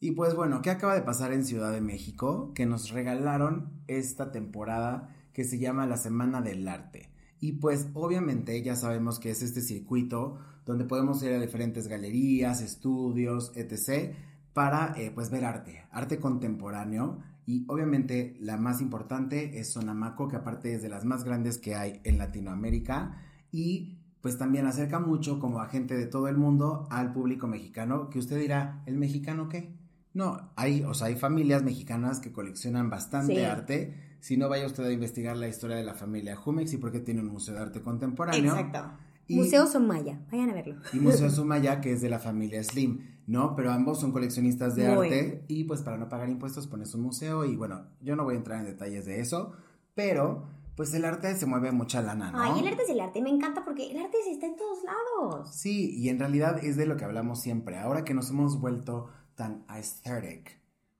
Y 0.00 0.10
pues 0.10 0.34
bueno, 0.34 0.62
¿qué 0.62 0.70
acaba 0.70 0.94
de 0.94 1.02
pasar 1.02 1.32
en 1.32 1.44
Ciudad 1.44 1.72
de 1.72 1.80
México? 1.80 2.52
Que 2.54 2.66
nos 2.66 2.90
regalaron 2.90 3.84
esta 3.86 4.32
temporada 4.32 5.14
que 5.32 5.44
se 5.44 5.58
llama 5.58 5.86
la 5.86 5.96
Semana 5.96 6.42
del 6.42 6.66
Arte. 6.66 7.12
Y 7.40 7.52
pues 7.52 7.88
obviamente 7.94 8.62
ya 8.62 8.76
sabemos 8.76 9.18
que 9.18 9.30
es 9.30 9.42
este 9.42 9.60
circuito 9.60 10.38
donde 10.66 10.84
podemos 10.84 11.22
ir 11.22 11.32
a 11.32 11.40
diferentes 11.40 11.88
galerías, 11.88 12.62
estudios, 12.62 13.52
etc. 13.54 14.14
para 14.52 14.92
eh, 14.96 15.10
pues 15.14 15.30
ver 15.30 15.44
arte, 15.44 15.84
arte 15.90 16.18
contemporáneo. 16.18 17.18
Y 17.46 17.64
obviamente 17.68 18.36
la 18.40 18.56
más 18.56 18.80
importante 18.80 19.58
es 19.58 19.72
Sonamaco, 19.72 20.28
que 20.28 20.36
aparte 20.36 20.74
es 20.74 20.82
de 20.82 20.88
las 20.88 21.04
más 21.04 21.24
grandes 21.24 21.58
que 21.58 21.74
hay 21.74 22.00
en 22.04 22.18
Latinoamérica. 22.18 23.18
y 23.50 23.98
pues 24.22 24.38
también 24.38 24.66
acerca 24.68 25.00
mucho 25.00 25.40
como 25.40 25.58
a 25.60 25.66
gente 25.66 25.96
de 25.96 26.06
todo 26.06 26.28
el 26.28 26.36
mundo 26.36 26.86
al 26.92 27.12
público 27.12 27.48
mexicano, 27.48 28.08
que 28.08 28.20
usted 28.20 28.38
dirá, 28.38 28.80
¿el 28.86 28.96
mexicano 28.96 29.48
qué? 29.48 29.74
No, 30.14 30.52
hay, 30.54 30.84
o 30.84 30.94
sea, 30.94 31.08
hay 31.08 31.16
familias 31.16 31.64
mexicanas 31.64 32.20
que 32.20 32.30
coleccionan 32.30 32.88
bastante 32.88 33.34
Sí. 33.34 33.42
arte. 33.42 33.94
Si 34.20 34.36
no, 34.36 34.48
vaya 34.48 34.64
usted 34.66 34.84
a 34.84 34.92
investigar 34.92 35.36
la 35.36 35.48
historia 35.48 35.76
de 35.76 35.82
la 35.82 35.94
familia 35.94 36.36
Jumex 36.36 36.72
y 36.72 36.76
por 36.76 36.92
qué 36.92 37.00
tiene 37.00 37.20
un 37.20 37.26
museo 37.32 37.54
de 37.56 37.62
arte 37.62 37.80
contemporáneo. 37.82 38.54
Exacto. 38.54 38.92
Y- 39.26 39.34
Museo 39.38 39.66
Somaya, 39.66 40.20
vayan 40.30 40.50
a 40.50 40.54
verlo. 40.54 40.76
Y 40.92 41.00
Museo 41.00 41.28
Sumaya, 41.30 41.80
que 41.80 41.90
es 41.92 42.00
de 42.00 42.08
la 42.08 42.20
familia 42.20 42.62
Slim, 42.62 43.00
¿no? 43.26 43.54
Pero 43.56 43.70
ambos 43.72 44.00
son 44.00 44.12
coleccionistas 44.12 44.74
de 44.76 44.88
Muy. 44.88 45.06
arte 45.08 45.44
y 45.48 45.64
pues 45.64 45.82
para 45.82 45.96
no 45.98 46.08
pagar 46.08 46.28
impuestos 46.28 46.66
pones 46.66 46.94
un 46.94 47.02
museo 47.02 47.44
y 47.44 47.56
bueno, 47.56 47.86
yo 48.00 48.16
no 48.16 48.24
voy 48.24 48.34
a 48.34 48.38
entrar 48.38 48.60
en 48.60 48.66
detalles 48.66 49.06
de 49.06 49.20
eso, 49.20 49.52
pero 49.94 50.44
pues 50.76 50.92
el 50.94 51.04
arte 51.04 51.34
se 51.36 51.44
mueve 51.46 51.70
mucha 51.70 52.00
lana, 52.02 52.30
¿no? 52.30 52.40
Ay, 52.40 52.60
el 52.60 52.66
arte 52.68 52.82
es 52.82 52.88
el 52.90 53.00
arte, 53.00 53.20
me 53.22 53.30
encanta 53.30 53.64
porque 53.64 53.90
el 53.90 53.98
arte 54.02 54.16
está 54.28 54.46
en 54.46 54.56
todos 54.56 54.78
lados. 54.84 55.54
Sí, 55.54 55.90
y 55.98 56.08
en 56.08 56.18
realidad 56.18 56.64
es 56.64 56.76
de 56.76 56.86
lo 56.86 56.96
que 56.96 57.04
hablamos 57.04 57.40
siempre, 57.40 57.78
ahora 57.78 58.04
que 58.04 58.14
nos 58.14 58.30
hemos 58.30 58.58
vuelto 58.60 59.08
tan 59.34 59.64
aesthetic, 59.68 60.58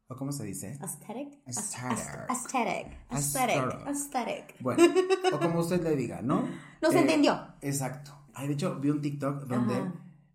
¿o 0.09 0.17
cómo 0.17 0.31
se 0.33 0.45
dice? 0.45 0.79
Aesthetic. 0.81 1.39
Aesthetic. 1.47 2.27
Aesthetic. 2.29 2.87
Aesthetic. 3.09 3.87
Aesthetic. 3.87 4.61
Bueno, 4.61 4.83
o 5.33 5.39
como 5.39 5.61
usted 5.61 5.83
le 5.83 5.97
diga, 5.97 6.21
¿no? 6.23 6.45
No 6.83 6.91
se 6.91 6.99
Eh, 6.99 7.01
entendió. 7.03 7.39
Exacto. 7.63 8.11
Ay, 8.35 8.49
de 8.49 8.55
hecho, 8.55 8.79
vi 8.81 8.91
un 8.91 9.01
TikTok 9.01 9.45
donde 9.45 9.75
Ajá. 9.75 9.93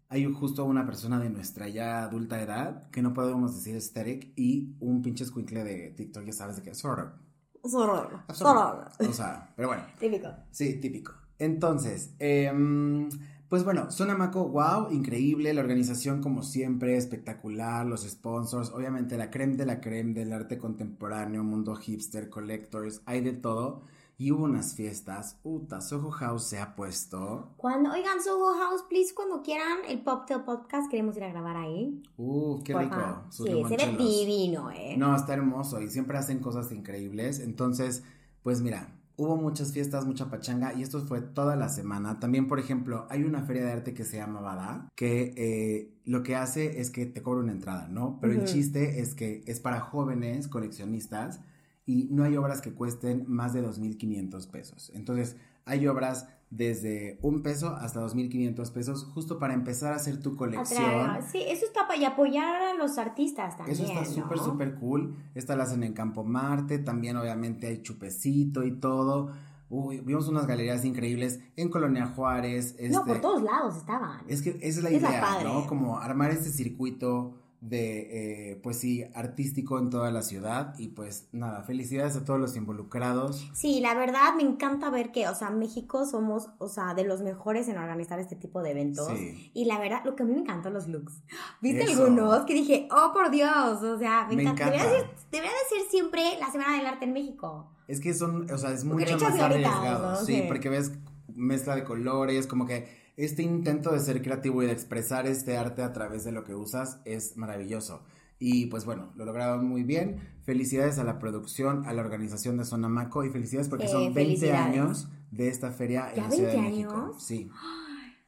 Hay 0.10 0.26
justo 0.34 0.65
una 0.65 0.86
persona 0.86 1.20
de 1.20 1.30
nuestra 1.30 1.67
ya 1.67 2.04
adulta 2.04 2.41
edad, 2.41 2.89
que 2.91 3.02
no 3.02 3.13
podemos 3.13 3.56
decir 3.56 3.76
aesthetic, 3.76 4.32
y 4.36 4.76
un 4.80 5.02
pinche 5.02 5.24
escuincle 5.24 5.63
de 5.63 5.89
TikTok, 5.91 6.24
ya 6.26 6.34
sabes 6.34 6.56
de 6.58 6.63
qué, 6.63 6.74
sort 6.74 7.00
of. 7.00 7.70
Soror. 7.70 8.22
O 8.28 8.34
Soror. 8.34 8.89
sea, 9.12 9.52
pero 9.56 9.67
bueno, 9.67 9.84
Típico. 10.00 10.30
sí, 10.52 10.80
típico. 10.80 11.13
Entonces, 11.38 12.13
em, 12.20 13.10
pues 13.50 13.63
bueno, 13.65 13.91
Sonamaco, 13.91 14.48
wow, 14.48 14.89
increíble, 14.91 15.54
la 15.54 15.62
organización 15.62 16.22
como 16.22 16.43
siempre, 16.43 16.96
espectacular, 16.96 17.86
los 17.86 18.04
sponsors, 18.08 18.70
obviamente 18.72 19.17
la 19.17 19.30
creme 19.30 19.58
de 19.58 19.65
la 19.65 19.82
creme 19.82 20.13
del 20.13 20.32
arte 20.34 20.58
contemporáneo, 20.58 21.43
mundo 21.43 21.76
hipster, 21.76 22.30
collectors, 22.30 23.02
hay 23.06 23.22
de 23.22 23.34
todo. 23.34 23.84
Y 24.19 24.32
hubo 24.32 24.45
unas 24.45 24.73
fiestas, 24.73 25.38
Uta, 25.43 25.80
Soho 25.80 26.10
House 26.10 26.45
se 26.45 26.58
ha 26.58 26.75
puesto. 26.75 27.53
Cuando, 27.56 27.91
oigan, 27.91 28.19
Soho 28.19 28.51
House, 28.56 28.84
please, 28.89 29.13
cuando 29.13 29.43
quieran 29.43 29.77
el 29.88 30.01
Poptail 30.01 30.41
Podcast, 30.41 30.89
queremos 30.89 31.15
ir 31.17 31.23
a 31.23 31.30
grabar 31.30 31.56
ahí. 31.56 32.01
Uh, 32.17 32.60
qué 32.63 32.75
rico. 32.75 32.95
Sus 33.30 33.45
Sí, 33.45 33.63
se 33.69 33.77
ve 33.77 33.95
divino, 33.95 34.71
eh. 34.71 34.95
No, 34.97 35.15
está 35.15 35.36
hermoso 35.36 35.80
y 35.82 35.89
siempre 35.89 36.17
hacen 36.17 36.39
cosas 36.39 36.71
increíbles. 36.71 37.39
Entonces, 37.39 38.03
pues 38.41 38.62
mira, 38.62 38.97
hubo 39.17 39.36
muchas 39.36 39.71
fiestas, 39.71 40.08
mucha 40.08 40.32
pachanga 40.32 40.73
y 40.73 40.82
esto 40.82 40.99
fue 41.01 41.21
toda 41.21 41.56
la 41.56 41.69
semana. 41.69 42.19
También, 42.19 42.47
por 42.47 42.60
ejemplo, 42.60 43.06
hay 43.12 43.23
una 43.23 43.43
feria 43.43 43.65
de 43.65 43.71
arte 43.71 43.93
que 43.93 44.03
se 44.03 44.17
llama 44.17 44.41
Bada, 44.41 44.89
que 44.95 45.34
eh, 45.38 45.93
lo 46.06 46.23
que 46.23 46.36
hace 46.36 46.82
es 46.82 46.89
que 46.89 47.06
te 47.06 47.21
cobra 47.21 47.41
una 47.41 47.51
entrada, 47.51 47.88
¿no? 47.88 48.17
Pero 48.19 48.34
el 48.34 48.45
chiste 48.45 48.99
es 48.99 49.13
que 49.13 49.43
es 49.45 49.60
para 49.60 49.80
jóvenes 49.80 50.47
coleccionistas 50.47 51.39
y 51.88 52.08
no 52.12 52.23
hay 52.23 52.38
obras 52.38 52.62
que 52.62 52.73
cuesten 52.73 53.23
más 53.28 53.54
de 53.54 53.63
2.500 53.63 54.47
pesos. 54.52 54.91
Entonces, 54.93 55.36
hay 55.65 55.88
obras 55.88 56.28
desde 56.50 57.17
un 57.21 57.41
peso 57.41 57.69
hasta 57.76 58.00
2.500 58.02 58.71
pesos 58.71 59.04
justo 59.13 59.38
para 59.39 59.54
empezar 59.54 59.93
a 59.93 59.95
hacer 59.95 60.21
tu 60.21 60.36
colección. 60.36 60.84
Atraer- 60.84 61.23
Sí, 61.32 61.39
eso 61.47 61.65
está 61.65 61.88
para 61.88 62.00
y 62.00 62.06
apoyar 62.06 62.62
a 62.62 62.73
los 62.76 62.97
artistas 62.97 63.58
también. 63.58 63.76
Eso 63.78 63.86
está 63.91 64.06
súper, 64.06 64.38
¿no? 64.38 64.43
súper 64.45 64.76
cool. 64.76 65.15
Esta 65.36 65.56
la 65.56 65.63
hacen 65.63 65.84
en 65.84 65.93
Campo 65.93 66.23
Marte. 66.23 66.78
También, 66.80 67.17
obviamente, 67.17 67.67
hay 67.67 67.82
chupecito 67.82 68.63
y 68.63 68.71
todo. 68.80 69.32
Uy, 69.69 70.00
vimos 70.00 70.30
unas 70.30 70.47
galerías 70.47 70.86
increíbles 70.86 71.41
en 71.58 71.69
Colonia 71.69 72.08
Juárez. 72.08 72.76
No, 72.80 72.86
este- 73.00 73.00
por 73.06 73.19
todos 73.21 73.41
lados 73.43 73.76
estaban. 73.78 74.21
Es 74.30 74.41
que 74.41 74.52
esa 74.62 74.80
es 74.80 74.84
la 74.84 74.89
Es 74.89 75.02
idea. 75.02 75.39
¿no? 75.43 75.67
Como 75.67 76.00
armar 76.00 76.32
este 76.32 76.50
circuito 76.50 77.37
de, 77.60 78.52
eh, 78.52 78.56
pues 78.62 78.80
sí, 78.80 79.04
artístico 79.15 79.80
en 79.80 79.89
toda 79.89 80.12
la 80.12 80.22
ciudad. 80.22 80.76
Y 80.78 80.89
pues 80.89 81.28
nada, 81.32 81.63
felicidades 81.63 82.15
a 82.15 82.24
todos 82.24 82.39
los 82.39 82.56
involucrados. 82.56 83.50
Sí, 83.54 83.80
la 83.80 83.96
verdad 83.96 84.36
me 84.36 84.43
encanta 84.43 84.89
ver 84.91 85.12
que, 85.12 85.28
o 85.28 85.34
sea, 85.36 85.50
México 85.50 86.06
somos, 86.06 86.50
o 86.60 86.70
sea, 86.70 86.93
de 86.93 87.04
los 87.04 87.22
mejores 87.22 87.67
en 87.67 87.78
organizar 87.78 88.20
este 88.20 88.36
tipo 88.36 88.62
de 88.62 88.72
eventos. 88.72 89.08
Sí. 89.08 89.52
Y 89.54 89.65
la 89.65 89.80
verdad, 89.80 90.02
lo 90.06 90.15
que 90.15 90.24
a 90.24 90.26
mí 90.28 90.34
me 90.34 90.41
encantan 90.41 90.74
los 90.74 90.88
looks. 90.88 91.22
¿Viste 91.62 91.84
Eso. 91.84 92.04
algunos? 92.04 92.46
Que 92.46 92.54
dije, 92.54 92.88
oh, 92.91 93.12
por 93.13 93.32
Dios, 93.32 93.82
o 93.82 93.98
sea, 93.98 94.28
me, 94.30 94.36
Me 94.36 94.43
encanta. 94.43 94.67
encanta. 94.67 94.84
Debería, 94.84 95.08
ser, 95.08 95.15
debería 95.32 95.52
de 95.52 95.76
ser 95.78 95.89
siempre 95.89 96.22
la 96.39 96.52
Semana 96.52 96.78
del 96.78 96.86
Arte 96.86 97.06
en 97.06 97.13
México. 97.13 97.72
Es 97.88 98.00
que 98.00 98.13
son, 98.13 98.50
o 98.52 98.58
sea, 98.58 98.72
es 98.72 98.84
mucho 98.84 99.17
más 99.17 99.39
arriesgado. 99.39 100.12
¿no? 100.12 100.17
Sí, 100.26 100.36
Sí. 100.36 100.43
porque 100.48 100.70
ves 100.70 100.91
mezcla 101.34 101.76
de 101.76 101.84
colores, 101.84 102.46
como 102.48 102.65
que 102.67 103.07
este 103.17 103.43
intento 103.43 103.91
de 103.91 103.99
ser 103.99 104.21
creativo 104.21 104.63
y 104.63 104.67
de 104.67 104.71
expresar 104.71 105.27
este 105.27 105.58
arte 105.58 105.82
a 105.84 105.91
través 105.91 106.23
de 106.23 106.32
lo 106.32 106.43
que 106.45 106.56
usas 106.56 106.99
es 107.03 107.36
maravilloso. 107.36 108.03
Y 108.39 108.67
pues 108.67 108.86
bueno, 108.86 109.12
lo 109.15 109.25
lograron 109.25 109.65
muy 109.67 109.84
bien. 109.84 110.17
Felicidades 110.43 110.99
a 110.99 111.03
la 111.03 111.17
producción, 111.19 111.86
a 111.88 111.93
la 111.93 112.01
organización 112.03 112.58
de 112.58 112.65
Sonamaco 112.65 113.25
y 113.25 113.30
felicidades 113.32 113.67
porque 113.67 113.86
Eh, 113.86 113.89
son 113.89 114.13
20 114.13 114.21
felicidades. 114.21 114.65
años 114.67 115.10
de 115.32 115.47
esta 115.49 115.71
feria 115.71 116.10
en 116.12 116.15
¿Ya 116.17 116.23
la 116.23 116.32
Ciudad 116.32 116.51
de 116.51 116.56
20 116.58 116.71
México. 116.71 116.93
años? 116.93 117.23
Sí. 117.23 117.49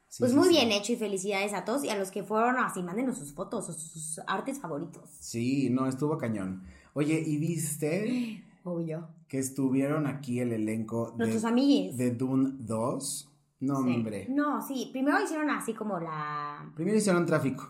Sí, 0.08 0.18
pues 0.22 0.32
sí, 0.32 0.38
muy 0.38 0.48
sí. 0.48 0.56
bien 0.56 0.72
hecho 0.72 0.92
y 0.94 0.96
felicidades 0.96 1.54
a 1.54 1.64
todos 1.66 1.84
y 1.84 1.90
a 1.90 1.96
los 1.96 2.10
que 2.10 2.24
fueron 2.24 2.58
así, 2.58 2.82
mándenos 2.82 3.20
sus 3.20 3.32
fotos 3.32 3.70
o 3.70 3.74
sus 3.74 4.20
artes 4.26 4.60
favoritos. 4.60 5.08
Sí, 5.20 5.70
no, 5.70 5.86
estuvo 5.88 6.18
cañón. 6.18 6.64
Oye, 6.96 7.24
¿y 7.24 7.38
viste 7.38 8.44
Obvio. 8.64 9.08
que 9.28 9.38
estuvieron 9.38 10.08
aquí 10.08 10.40
el 10.40 10.52
elenco 10.52 11.14
Nuestros 11.16 11.44
de, 11.44 11.48
amiguis. 11.48 11.96
de 11.98 12.10
Dune 12.10 12.54
2? 12.58 13.29
No, 13.60 13.84
Sí. 13.84 13.96
hombre. 13.96 14.28
No, 14.30 14.62
sí, 14.66 14.90
primero 14.92 15.22
hicieron 15.22 15.50
así 15.50 15.74
como 15.74 16.00
la... 16.00 16.72
Primero 16.76 16.98
hicieron 16.98 17.26
tráfico. 17.26 17.68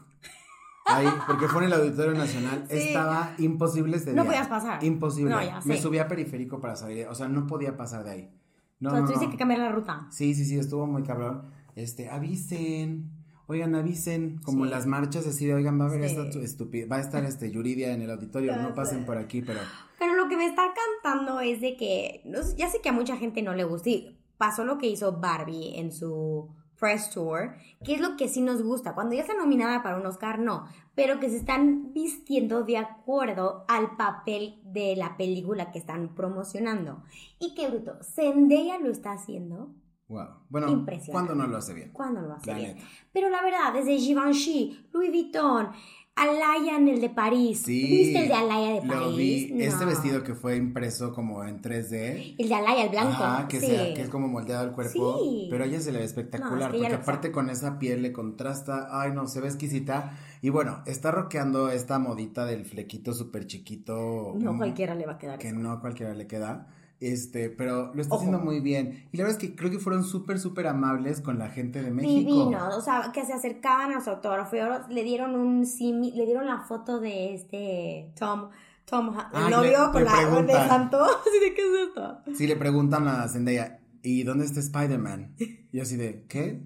Ahí, 0.85 1.07
porque 1.27 1.47
fue 1.47 1.63
en 1.65 1.71
el 1.71 1.79
Auditorio 1.79 2.13
Nacional. 2.13 2.65
Sí. 2.69 2.77
Estaba 2.77 3.33
imposible 3.37 3.97
este 3.97 4.13
No 4.13 4.23
día. 4.23 4.31
podías 4.31 4.47
pasar. 4.47 4.83
Imposible. 4.83 5.29
No, 5.31 5.41
ya 5.41 5.59
Me 5.65 5.77
subí 5.79 5.99
a 5.99 6.07
periférico 6.07 6.59
para 6.59 6.75
salir. 6.75 7.07
O 7.07 7.13
sea, 7.15 7.27
no 7.27 7.45
podía 7.45 7.77
pasar 7.77 8.03
de 8.03 8.11
ahí. 8.11 8.31
No, 8.79 8.89
Entonces 8.97 9.21
no, 9.27 9.29
que 9.31 9.37
cambiar 9.37 9.59
la 9.59 9.71
ruta. 9.71 10.07
Sí, 10.09 10.33
sí, 10.33 10.45
sí, 10.45 10.57
estuvo 10.57 10.87
muy 10.87 11.03
cabrón. 11.03 11.43
Este, 11.75 12.09
avisen. 12.09 13.11
Oigan, 13.47 13.75
avisen. 13.75 14.39
Como 14.43 14.65
Sí. 14.65 14.71
las 14.71 14.85
marchas 14.87 15.27
así 15.27 15.45
de, 15.45 15.53
oigan, 15.55 15.79
va 15.79 15.85
a 15.85 15.87
haber 15.89 16.03
esta 16.03 16.23
estupidez. 16.39 16.89
Va 16.91 16.95
a 16.95 17.01
estar 17.01 17.23
este 17.23 17.51
Yuridia 17.51 17.93
en 17.93 18.01
el 18.01 18.09
auditorio. 18.11 18.55
No 18.55 18.73
pasen 18.73 19.05
por 19.05 19.17
aquí, 19.17 19.41
pero. 19.41 19.59
Pero 19.99 20.15
lo 20.15 20.27
que 20.29 20.37
me 20.37 20.45
está 20.47 20.63
cantando 21.03 21.39
es 21.39 21.59
de 21.61 21.75
que, 21.75 22.23
ya 22.57 22.69
sé 22.69 22.79
que 22.81 22.89
a 22.89 22.93
mucha 22.93 23.17
gente 23.17 23.41
no 23.43 23.53
le 23.53 23.63
gusta 23.65 23.89
y 23.89 24.18
pasó 24.39 24.63
lo 24.63 24.79
que 24.79 24.87
hizo 24.87 25.19
Barbie 25.19 25.77
en 25.77 25.91
su 25.91 26.49
press 26.79 27.09
tour, 27.11 27.55
que 27.83 27.93
es 27.95 28.01
lo 28.01 28.15
que 28.15 28.29
sí 28.29 28.41
nos 28.41 28.63
gusta. 28.63 28.95
Cuando 28.95 29.13
ya 29.13 29.21
está 29.21 29.35
nominada 29.35 29.83
para 29.83 29.97
un 29.97 30.05
Oscar, 30.05 30.39
no, 30.39 30.65
pero 30.95 31.19
que 31.19 31.29
se 31.29 31.35
están 31.37 31.91
vistiendo 31.93 32.63
de 32.63 32.77
acuerdo 32.77 33.65
al 33.67 33.97
papel 33.97 34.61
de 34.63 34.95
la 34.95 35.17
película 35.17 35.71
que 35.71 35.79
están 35.79 36.15
promocionando. 36.15 37.03
Y 37.37 37.53
qué 37.53 37.67
bruto, 37.69 37.99
Zendaya 38.01 38.79
lo 38.79 38.89
está 38.89 39.11
haciendo 39.11 39.75
Wow. 40.07 40.25
Bueno. 40.49 40.85
¿cuándo 41.11 41.35
no 41.35 41.45
lo 41.45 41.57
hace 41.57 41.71
bien? 41.75 41.91
cuando 41.93 42.21
lo 42.21 42.33
hace 42.33 42.49
La 42.49 42.57
bien. 42.57 42.75
neta. 42.77 42.87
Pero 43.13 43.29
la 43.29 43.43
verdad, 43.43 43.71
desde 43.73 43.95
Givenchy, 43.99 44.87
Louis 44.91 45.11
Vuitton, 45.11 45.69
Alaya 46.21 46.77
en 46.77 46.87
el 46.87 47.01
de 47.01 47.09
París. 47.09 47.61
Sí. 47.65 47.81
¿Viste 47.85 48.21
el 48.23 48.27
de 48.27 48.33
Alaya 48.33 48.81
de 48.81 48.85
Lo 48.87 48.93
París? 48.93 49.17
vi. 49.51 49.63
Este 49.63 49.85
vestido 49.85 50.23
que 50.23 50.35
fue 50.35 50.55
impreso 50.57 51.13
como 51.13 51.43
en 51.43 51.61
3D. 51.61 52.35
El 52.37 52.49
de 52.49 52.55
Alaya, 52.55 52.83
el 52.83 52.89
blanco. 52.89 53.23
Ajá, 53.23 53.47
que, 53.47 53.59
sí. 53.59 53.67
sea, 53.67 53.93
que 53.93 54.01
es 54.01 54.09
como 54.09 54.27
moldeado 54.27 54.65
el 54.65 54.71
cuerpo. 54.71 55.19
Sí. 55.19 55.47
Pero 55.49 55.63
a 55.63 55.67
ella 55.67 55.79
se 55.79 55.91
le 55.91 55.99
ve 55.99 56.05
espectacular. 56.05 56.57
No, 56.59 56.65
es 56.65 56.71
que 56.71 56.77
ella 56.77 56.87
porque 56.89 56.95
lo 56.97 57.01
aparte 57.03 57.31
con 57.31 57.49
esa 57.49 57.79
piel 57.79 58.01
le 58.01 58.11
contrasta. 58.11 58.89
Ay, 58.91 59.11
no, 59.13 59.27
se 59.27 59.41
ve 59.41 59.47
exquisita. 59.47 60.17
Y 60.41 60.49
bueno, 60.49 60.83
está 60.85 61.11
rockeando 61.11 61.69
esta 61.69 61.99
modita 61.99 62.45
del 62.45 62.65
flequito 62.65 63.13
súper 63.13 63.47
chiquito. 63.47 64.33
No 64.39 64.53
mm, 64.53 64.57
cualquiera 64.57 64.95
le 64.95 65.05
va 65.05 65.13
a 65.13 65.17
quedar 65.17 65.39
Que 65.39 65.49
eso. 65.49 65.57
no 65.57 65.79
cualquiera 65.81 66.13
le 66.13 66.27
queda. 66.27 66.67
Este, 67.01 67.49
pero 67.49 67.93
lo 67.95 68.01
está 68.01 68.15
Ojo. 68.15 68.23
haciendo 68.25 68.39
muy 68.43 68.59
bien. 68.59 69.07
Y 69.13 69.17
la 69.17 69.23
verdad 69.23 69.41
es 69.41 69.49
que 69.49 69.55
creo 69.55 69.71
que 69.71 69.79
fueron 69.79 70.03
súper, 70.03 70.37
súper 70.39 70.67
amables 70.67 71.21
con 71.21 71.39
la 71.39 71.47
gente 71.49 71.81
de 71.81 71.91
México. 71.91 72.19
Divino, 72.19 72.69
o 72.77 72.81
sea, 72.81 73.11
que 73.13 73.25
se 73.25 73.31
acercaban 73.33 73.93
a 73.93 74.01
su 74.01 74.09
autógrafo, 74.09 74.55
le 74.89 75.03
dieron 75.03 75.35
un 75.35 75.65
simi, 75.65 76.11
le 76.11 76.25
dieron 76.25 76.45
la 76.45 76.59
foto 76.59 76.99
de 76.99 77.33
este 77.35 78.11
Tom, 78.19 78.49
Tom, 78.85 79.09
Ha- 79.17 79.29
el 79.33 79.43
Ah, 79.45 79.49
novio 79.49 79.85
le- 79.87 79.91
con 79.93 80.03
la 80.03 80.41
de. 80.41 80.53
Santo, 80.67 81.01
así 81.03 81.39
de 81.39 81.53
qué 81.53 81.61
es 81.61 81.87
esto. 81.87 82.19
Sí, 82.35 82.47
le 82.47 82.55
preguntan 82.57 83.07
a 83.07 83.27
Zendaya, 83.29 83.79
¿y 84.03 84.23
dónde 84.23 84.43
está 84.45 84.59
Spider-Man? 84.59 85.35
Y 85.71 85.79
así 85.79 85.95
de, 85.95 86.25
¿qué? 86.27 86.61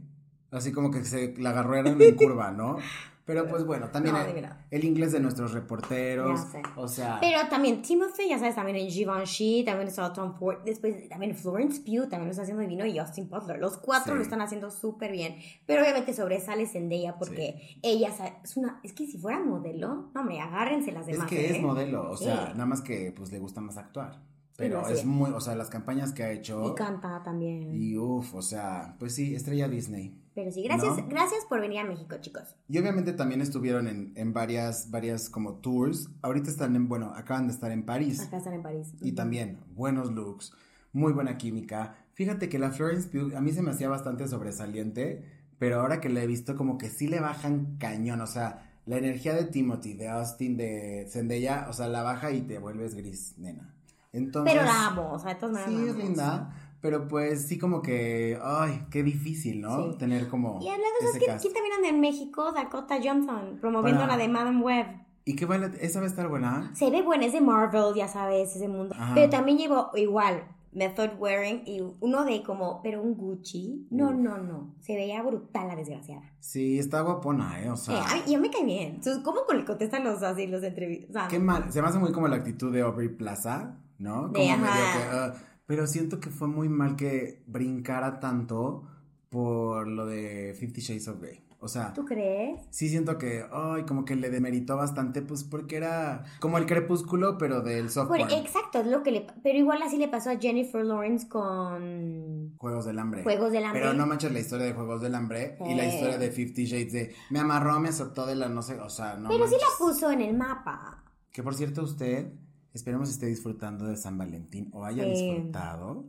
Así 0.50 0.72
como 0.72 0.89
que 0.89 1.04
se 1.06 1.36
la 1.38 1.50
agarraron 1.52 2.02
en 2.02 2.15
curva, 2.15 2.52
¿no? 2.52 2.78
Pero 3.25 3.47
pues 3.47 3.65
bueno, 3.65 3.88
también 3.89 4.15
No, 4.15 4.21
el, 4.21 4.45
el 4.69 4.83
inglés 4.83 5.13
de 5.13 5.21
nuestros 5.21 5.53
reporteros, 5.53 6.41
o 6.75 6.88
sea, 6.89 7.19
Pero 7.21 7.47
también 7.49 7.81
Timothy, 7.81 8.27
ya 8.27 8.38
sabes, 8.38 8.55
también 8.55 8.75
en 8.77 8.89
Givenchy, 8.89 9.63
también 9.63 9.88
está 9.88 10.12
Tom 10.12 10.33
Ford, 10.36 10.57
después 10.65 11.07
también 11.07 11.33
Florence 11.36 11.79
Pugh 11.81 12.09
también 12.09 12.25
lo 12.25 12.31
está 12.31 12.41
haciendo 12.41 12.62
divino 12.62 12.86
y 12.86 12.97
Austin 12.99 13.29
Butler. 13.29 13.59
Los 13.59 13.77
cuatro 13.77 14.12
Sí. 14.13 14.17
lo 14.17 14.23
están 14.23 14.41
haciendo 14.41 14.69
súper 14.69 15.12
bien. 15.13 15.38
Pero 15.65 15.83
obviamente 15.83 16.13
sobresale 16.13 16.65
Zendaya 16.67 17.17
porque 17.17 17.77
ella 17.81 18.12
sa- 18.12 18.39
es 18.43 18.57
una, 18.57 18.81
es 18.83 18.91
que 18.91 19.05
si 19.07 19.17
fuera 19.17 19.39
modelo, 19.39 20.12
no 20.13 20.19
hombre, 20.21 20.41
agárrense 20.41 20.91
las 20.91 21.07
es 21.07 21.13
demás. 21.13 21.29
que 21.29 21.45
¿eh? 21.47 21.55
es 21.55 21.62
modelo, 21.62 22.12
o 22.12 22.17
Sí. 22.17 22.25
sea, 22.25 22.49
nada 22.53 22.65
más 22.65 22.81
que 22.81 23.13
pues 23.15 23.31
le 23.31 23.39
gusta 23.39 23.62
más 23.62 23.77
actuar. 23.77 24.19
Pero 24.57 24.86
Sí, 24.86 24.93
es 24.93 25.05
muy, 25.05 25.31
o 25.31 25.39
sea, 25.39 25.55
las 25.55 25.69
campañas 25.69 26.12
que 26.12 26.23
ha 26.23 26.31
hecho. 26.31 26.71
Y 26.71 26.75
canta 26.75 27.23
también. 27.23 27.73
Y 27.73 27.97
uff, 27.97 28.36
o 28.36 28.41
sea, 28.41 28.95
pues 28.99 29.15
sí, 29.15 29.33
estrella 29.33 29.67
Disney. 29.67 30.13
Pero 30.36 30.52
sí, 30.52 30.63
gracias, 30.63 30.98
¿No? 30.98 31.08
gracias 31.08 31.46
por 31.46 31.62
venir 31.62 31.80
a 31.80 31.84
México, 31.84 32.15
chicos. 32.19 32.56
Y 32.67 32.78
obviamente 32.80 33.13
también 33.13 33.41
estuvieron 33.41 33.88
en, 33.88 34.13
en 34.15 34.34
varias, 34.34 34.89
varias 34.89 35.30
como 35.30 35.56
tours. 35.56 36.10
Ahorita 36.22 36.50
están 36.50 36.76
en, 36.76 36.88
bueno, 36.89 37.13
acaban 37.15 37.48
de 37.48 37.54
estar 37.54 37.72
en 37.72 37.86
París. 37.86 38.22
Acá 38.22 38.38
están 38.38 38.54
en 38.54 38.63
París. 38.63 38.93
Y 39.02 39.12
también 39.12 39.60
buenos 39.76 40.12
looks, 40.12 40.54
muy 40.91 41.13
buena 41.13 41.38
química. 41.38 41.96
Fíjate 42.13 42.50
que 42.50 42.60
la 42.60 42.72
Florence 42.72 43.10
Pugh 43.10 43.36
a 43.36 43.41
mí 43.41 43.52
se 43.52 43.62
me 43.62 43.72
hacía 43.72 43.89
bastante 43.89 44.28
sobresaliente, 44.28 45.24
pero 45.60 45.82
ahora 45.82 46.00
que 46.00 46.10
la 46.10 46.24
he 46.24 46.28
visto 46.28 46.56
como 46.56 46.78
que 46.78 46.89
sí 46.89 47.08
le 47.08 47.19
bajan 47.19 47.78
cañón, 47.78 48.22
o 48.22 48.28
sea, 48.28 48.69
la 48.86 48.98
energía 48.98 49.34
de 49.34 49.46
Timothy, 49.46 49.93
de 49.93 50.10
Austin, 50.10 50.58
de 50.58 51.08
Zendaya, 51.10 51.67
o 51.69 51.74
sea, 51.74 51.88
la 51.88 52.04
baja 52.04 52.32
y 52.32 52.41
te 52.41 52.60
vuelves 52.60 52.96
gris, 52.96 53.36
nena. 53.38 53.74
Entonces, 54.12 54.54
Pero 54.54 54.65
la 54.65 54.88
amo, 54.88 55.12
o 55.12 55.19
sea, 55.19 55.34
de 55.34 55.39
todas 55.39 55.54
maneras. 55.54 55.74
Sí, 55.74 55.89
es 55.89 55.96
linda, 55.96 56.62
pero 56.84 57.08
pues 57.08 57.48
sí 57.48 57.58
como 57.58 57.82
que, 57.82 58.38
ay, 58.43 58.84
qué 58.91 59.04
difícil, 59.04 59.62
¿no? 59.62 59.93
Sí. 59.93 59.98
Tener 60.00 60.28
como 60.28 60.60
Y 60.62 60.67
hablando, 60.67 60.86
¿sabes 61.00 61.10
ese 61.15 61.19
quién, 61.19 61.32
cast. 61.32 61.41
quién 61.41 61.54
también 61.54 61.76
anda 61.78 61.88
en 61.88 62.02
México? 62.02 62.52
Dakota 62.52 63.00
Johnson, 63.02 63.58
promoviendo 63.62 64.02
Para- 64.02 64.17
la 64.17 64.22
de 64.22 64.28
Madame 64.28 64.62
Web. 64.62 64.86
¿Y 65.24 65.38
qué 65.38 65.46
vale? 65.46 65.72
¿Esa 65.80 66.00
va 66.02 66.06
a 66.06 66.10
estar 66.10 66.28
buena? 66.28 66.72
Se 66.76 66.91
ve 66.91 67.02
buena, 67.02 67.26
es 67.26 67.32
de 67.32 67.39
Marvel, 67.39 67.96
ya 67.96 68.10
sabes, 68.10 68.54
ese 68.56 68.67
mundo. 68.67 68.93
Ajá. 69.00 69.13
Pero 69.15 69.30
también 69.30 69.58
llevó 69.58 69.91
igual 69.96 70.43
Method 70.74 71.12
Wearing 71.19 71.62
y 71.65 71.82
uno 72.02 72.26
de 72.26 72.43
como, 72.43 72.82
pero 72.84 73.02
un 73.02 73.15
Gucci. 73.15 73.88
No, 73.89 74.10
Uf. 74.10 74.15
no, 74.15 74.38
no. 74.39 74.76
Se 74.82 74.93
veía 74.96 75.22
brutal 75.24 75.69
la 75.69 75.78
desgraciada. 75.78 76.24
Sí, 76.41 76.78
está 76.80 77.00
guapona, 77.00 77.63
¿eh? 77.63 77.69
O 77.69 77.76
Eh, 77.76 77.78
sea... 77.78 78.04
a 78.04 78.15
mí- 78.15 78.24
yo 78.34 78.41
me 78.41 78.50
cae 78.52 78.65
bien. 78.65 78.96
Entonces, 78.96 79.24
¿Cómo 79.24 79.39
le 79.54 79.63
contestan 79.63 80.04
los 80.04 80.22
así, 80.22 80.48
los 80.48 80.62
entrevistas? 80.63 81.30
Qué 81.30 81.39
mal, 81.39 81.72
se 81.72 81.82
me 81.82 81.88
hace 81.88 82.00
muy 82.00 82.12
como 82.12 82.28
la 82.28 82.36
actitud 82.36 82.74
de 82.74 82.82
Aubrey 82.82 83.08
Plaza, 83.08 83.78
¿no? 84.00 84.28
De, 84.28 84.39
medio 84.39 84.54
ajá. 84.56 85.00
que, 85.00 85.15
ah, 85.15 85.34
pero 85.65 85.88
siento 85.88 86.19
que 86.19 86.30
fue 86.30 86.47
muy 86.47 86.69
mal 86.69 86.95
que 86.95 87.43
brincara 87.47 88.19
tanto 88.19 88.84
por 89.30 89.88
lo 89.88 90.06
de 90.06 90.56
Fifty 90.60 90.82
Shades 90.82 91.08
of 91.08 91.19
Grey. 91.21 91.39
O 91.60 91.69
sea, 91.69 91.93
¿Tú 91.93 92.04
crees? 92.04 92.60
sí 92.71 92.89
siento 92.89 93.17
que, 93.17 93.45
ay, 93.49 93.84
como 93.86 94.04
que 94.04 94.17
le 94.17 94.30
demeritó 94.30 94.76
bastante, 94.76 95.21
pues 95.21 95.45
porque 95.45 95.78
era 95.78 96.26
como 96.41 96.58
el 96.58 96.65
crepúsculo, 96.65 97.38
pero 97.38 97.62
del 97.62 97.89
soft 97.89 98.10
Por- 98.10 98.17
porn. 98.19 98.32
exacto, 98.34 98.82
es 98.82 98.88
lo 98.88 99.02
que 99.02 99.12
le... 99.12 99.28
Pero 99.41 99.58
igual 99.60 99.82
así 99.82 99.95
le 99.95 100.10
pasó 100.10 100.32
a 100.32 100.36
Jennifer 100.38 100.84
Lawrence 100.84 101.30
con 101.30 102.54
Juegos 102.58 102.84
del 102.86 102.99
Hambre. 102.99 103.23
Juegos 103.23 103.54
del 103.54 103.63
Hambre. 103.63 103.82
Pero 103.82 103.93
no 103.93 104.06
manches 104.06 104.34
la 104.34 104.39
historia 104.41 104.65
de 104.65 104.73
Juegos 104.73 105.02
del 105.02 105.15
Hambre 105.15 105.58
y 105.65 105.73
la 105.73 105.86
historia 105.88 106.17
de 106.17 106.32
Fifty 106.32 106.65
Shades 106.65 106.91
de 106.91 107.15
me 107.30 107.39
amarró, 107.39 107.80
me 107.80 107.88
azotó 107.89 108.26
de 108.26 108.36
la 108.36 108.49
no 108.49 108.62
sé, 108.62 108.78
o 108.82 108.89
sea, 108.89 109.15
no 109.15 109.30
Pero 109.30 109.47
sí 109.47 109.56
la 109.58 109.67
puso 109.78 110.12
en 110.12 110.19
el 110.21 110.36
mapa. 110.36 111.02
Que 111.32 111.43
por 111.43 111.56
cierto 111.56 111.82
usted, 111.84 112.34
esperemos 112.73 113.09
esté 113.09 113.27
disfrutando 113.27 113.86
de 113.86 113.95
San 113.97 114.17
Valentín 114.17 114.69
o 114.73 114.83
haya 114.86 115.03
Sí. 115.03 115.09
disfrutado. 115.31 116.05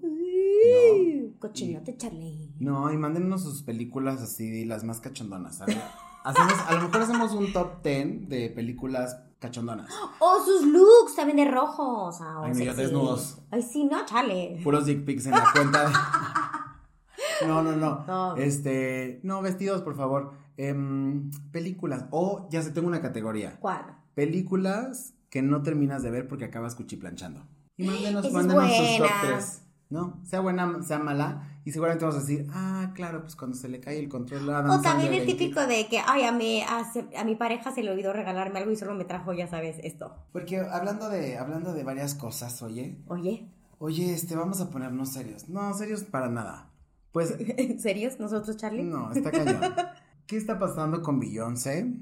Cochinote, 1.38 1.96
Charlie. 1.96 2.54
No, 2.58 2.90
y 2.92 2.96
mándennos 2.96 3.42
sus 3.42 3.62
películas 3.62 4.22
así, 4.22 4.64
las 4.64 4.84
más 4.84 5.00
cachondonas. 5.00 5.60
A, 5.60 5.66
ver, 5.66 5.76
hacemos, 6.24 6.54
a 6.66 6.74
lo 6.74 6.82
mejor 6.82 7.02
hacemos 7.02 7.32
un 7.32 7.52
top 7.52 7.82
10 7.82 8.28
de 8.28 8.48
películas 8.50 9.18
cachondonas. 9.40 9.90
O 10.20 10.42
sus 10.44 10.66
looks 10.66 11.16
también 11.16 11.36
de 11.36 11.44
rojo. 11.50 12.04
O 12.04 12.12
sea, 12.12 12.38
o 12.40 12.44
Ay, 12.44 12.52
mira, 12.54 12.72
sexy. 12.72 12.82
desnudos. 12.82 13.38
Ay, 13.50 13.62
sí, 13.62 13.84
no, 13.84 14.04
chale. 14.06 14.58
Puros 14.64 14.86
dick 14.86 15.04
pics 15.04 15.26
en 15.26 15.32
la 15.32 15.44
cuenta. 15.52 15.88
de- 15.88 15.94
No, 17.46 17.62
no, 17.62 17.72
no. 17.76 18.04
No. 18.06 18.36
Este, 18.36 19.20
no, 19.22 19.42
vestidos, 19.42 19.82
por 19.82 19.96
favor. 19.96 20.32
Em, 20.56 21.30
películas. 21.50 22.06
O, 22.10 22.48
ya 22.50 22.62
sé, 22.62 22.70
tengo 22.70 22.86
una 22.86 23.02
categoría. 23.02 23.58
¿Cuál? 23.60 23.98
Películas 24.14 25.13
que 25.34 25.42
no 25.42 25.64
terminas 25.64 26.04
de 26.04 26.12
ver 26.12 26.28
porque 26.28 26.44
acabas 26.44 26.76
cuchiplanchando. 26.76 27.44
Y 27.76 27.82
mándenos, 27.88 28.30
mándenos 28.30 28.68
sus 28.68 28.98
top 28.98 29.08
buena. 29.08 29.34
3. 29.34 29.62
¿No? 29.90 30.20
Sea 30.24 30.38
buena, 30.38 30.82
sea 30.84 31.00
mala. 31.00 31.58
Y 31.64 31.72
seguramente 31.72 32.04
vamos 32.04 32.22
a 32.22 32.24
decir, 32.24 32.46
ah, 32.52 32.92
claro, 32.94 33.22
pues 33.22 33.34
cuando 33.34 33.56
se 33.56 33.68
le 33.68 33.80
cae 33.80 33.98
el 33.98 34.08
control 34.08 34.48
Adam 34.48 34.70
O 34.70 34.80
también 34.80 35.12
el 35.12 35.22
¿en 35.22 35.26
qué 35.26 35.34
típico 35.34 35.66
de 35.66 35.88
que, 35.88 35.98
ay, 35.98 36.22
a 36.22 36.30
mi, 36.30 36.62
a, 36.62 37.24
mi 37.24 37.34
pareja 37.34 37.72
se 37.72 37.82
le 37.82 37.90
olvidó 37.90 38.12
regalarme 38.12 38.60
algo 38.60 38.70
y 38.70 38.76
solo 38.76 38.94
me 38.94 39.04
trajo, 39.06 39.32
ya 39.32 39.48
sabes, 39.48 39.78
esto. 39.82 40.14
Porque 40.30 40.58
hablando 40.58 41.08
de, 41.08 41.36
hablando 41.36 41.72
de 41.72 41.82
varias 41.82 42.14
cosas, 42.14 42.62
oye, 42.62 43.02
Oye, 43.08 43.50
oye, 43.78 44.14
este, 44.14 44.36
vamos 44.36 44.60
a 44.60 44.70
ponernos 44.70 45.08
serios. 45.08 45.48
No, 45.48 45.74
serios 45.74 46.04
para 46.04 46.28
nada. 46.28 46.70
Pues, 47.10 47.34
¿en 47.40 47.80
serio? 47.80 48.08
¿Nosotros, 48.20 48.56
Charlie? 48.56 48.84
no, 48.84 49.10
está 49.10 49.32
cañón. 49.32 49.60
¿Qué 50.28 50.36
está 50.36 50.60
pasando 50.60 51.02
con 51.02 51.18
Beyoncé? 51.18 51.92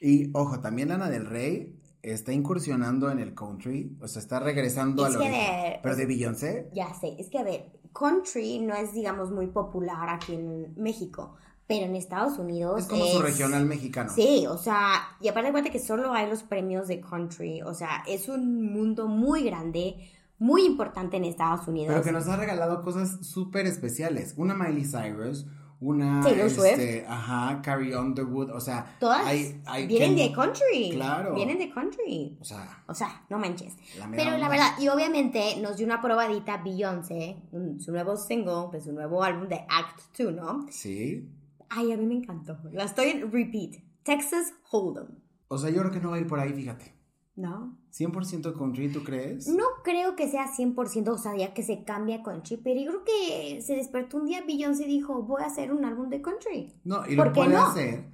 Y, 0.00 0.30
ojo, 0.34 0.58
también 0.58 0.88
Lana 0.88 1.08
del 1.08 1.26
Rey 1.26 1.76
está 2.02 2.32
incursionando 2.32 3.10
en 3.10 3.18
el 3.18 3.34
country, 3.34 3.96
o 4.00 4.08
sea, 4.08 4.20
está 4.22 4.38
regresando 4.40 5.06
Es 5.06 5.14
a 5.14 5.18
lo 5.18 5.24
que 5.24 5.30
de- 5.30 5.80
Pero 5.82 5.96
de 5.96 6.06
Beyoncé, 6.06 6.70
Ya 6.72 6.92
sé, 6.94 7.16
es 7.18 7.28
que 7.30 7.38
a 7.38 7.42
ver, 7.42 7.72
country 7.92 8.58
no 8.60 8.74
es, 8.74 8.92
digamos, 8.92 9.30
muy 9.30 9.46
popular 9.48 10.08
aquí 10.08 10.34
en 10.34 10.74
México, 10.76 11.34
pero 11.66 11.86
en 11.86 11.96
Estados 11.96 12.38
Unidos 12.38 12.82
es 12.82 12.86
como 12.86 13.04
su 13.06 13.20
regional 13.20 13.64
mexicano. 13.66 14.12
Sí, 14.14 14.46
o 14.46 14.56
sea, 14.58 15.16
y 15.20 15.28
aparte 15.28 15.50
cuenta 15.50 15.70
que 15.70 15.80
solo 15.80 16.12
hay 16.12 16.28
los 16.28 16.42
premios 16.44 16.86
de 16.88 17.00
country, 17.00 17.62
o 17.62 17.74
sea, 17.74 18.04
es 18.06 18.28
un 18.28 18.72
mundo 18.72 19.08
muy 19.08 19.42
grande, 19.42 19.96
muy 20.38 20.64
importante 20.64 21.16
en 21.16 21.24
Estados 21.24 21.66
Unidos. 21.66 21.88
Pero 21.88 22.04
que 22.04 22.12
nos 22.12 22.28
ha 22.28 22.36
regalado 22.36 22.82
cosas 22.82 23.26
súper 23.26 23.66
especiales. 23.66 24.34
Una 24.36 24.54
Miley 24.54 24.84
Cyrus, 24.84 25.46
una... 25.80 26.22
Taylor 26.22 26.46
este, 26.46 27.04
Ajá, 27.06 27.60
Carrie 27.62 27.96
Underwood, 27.96 28.50
o 28.50 28.60
sea... 28.60 28.96
Todas 28.98 29.26
hay- 29.26 29.60
hay 29.66 29.86
vienen 29.86 30.16
que- 30.16 30.22
de 30.22 30.32
country. 30.32 30.90
Claro. 30.92 31.34
Vienen 31.34 31.58
de 31.58 31.70
country. 31.70 32.36
O 32.40 32.44
sea, 32.44 32.82
O 32.86 32.94
sea, 32.94 33.24
no 33.28 33.38
manches. 33.38 33.74
la 33.98 34.08
Pero 34.10 34.30
la 34.30 34.34
onda. 34.36 34.48
verdad, 34.48 34.70
y 34.78 34.88
obviamente 34.88 35.56
nos 35.60 35.76
dio 35.76 35.86
una 35.86 36.00
probadita 36.00 36.56
Beyoncé, 36.62 37.36
su 37.78 37.92
nuevo 37.92 38.16
single, 38.16 38.68
de 38.72 38.80
su 38.80 38.92
nuevo 38.92 39.22
álbum 39.22 39.48
de 39.48 39.56
Act 39.68 40.00
2, 40.18 40.34
¿no? 40.34 40.66
Sí. 40.70 41.28
Ay, 41.68 41.92
a 41.92 41.96
mí 41.96 42.06
me 42.06 42.14
encantó. 42.14 42.58
La 42.72 42.84
estoy 42.84 43.10
en 43.10 43.30
repeat. 43.30 43.82
Texas 44.02 44.54
Hold'em. 44.70 45.08
O 45.48 45.58
sea, 45.58 45.68
yo 45.70 45.80
creo 45.80 45.90
que 45.92 46.00
no 46.00 46.10
va 46.10 46.16
a 46.16 46.20
ir 46.20 46.26
por 46.26 46.40
ahí, 46.40 46.52
fíjate. 46.52 46.94
¿No? 47.36 47.76
100% 47.92 48.54
country, 48.56 48.90
¿tú 48.90 49.04
crees? 49.04 49.46
No 49.46 49.64
creo 49.84 50.16
que 50.16 50.26
sea 50.28 50.46
100%, 50.46 51.08
o 51.12 51.18
sea, 51.18 51.36
ya 51.36 51.52
que 51.52 51.62
se 51.62 51.84
cambia 51.84 52.22
country, 52.22 52.56
pero 52.56 52.80
yo 52.80 52.90
creo 52.90 53.04
que 53.04 53.60
se 53.62 53.76
despertó 53.76 54.16
un 54.16 54.24
día 54.26 54.42
Beyoncé 54.46 54.84
y 54.84 54.88
dijo, 54.88 55.22
voy 55.22 55.42
a 55.42 55.46
hacer 55.46 55.70
un 55.72 55.84
álbum 55.84 56.08
de 56.08 56.22
country. 56.22 56.72
No, 56.84 57.06
y 57.06 57.14
¿Por 57.14 57.26
lo 57.28 57.32
puede 57.34 57.50
no? 57.50 57.66
hacer. 57.66 58.04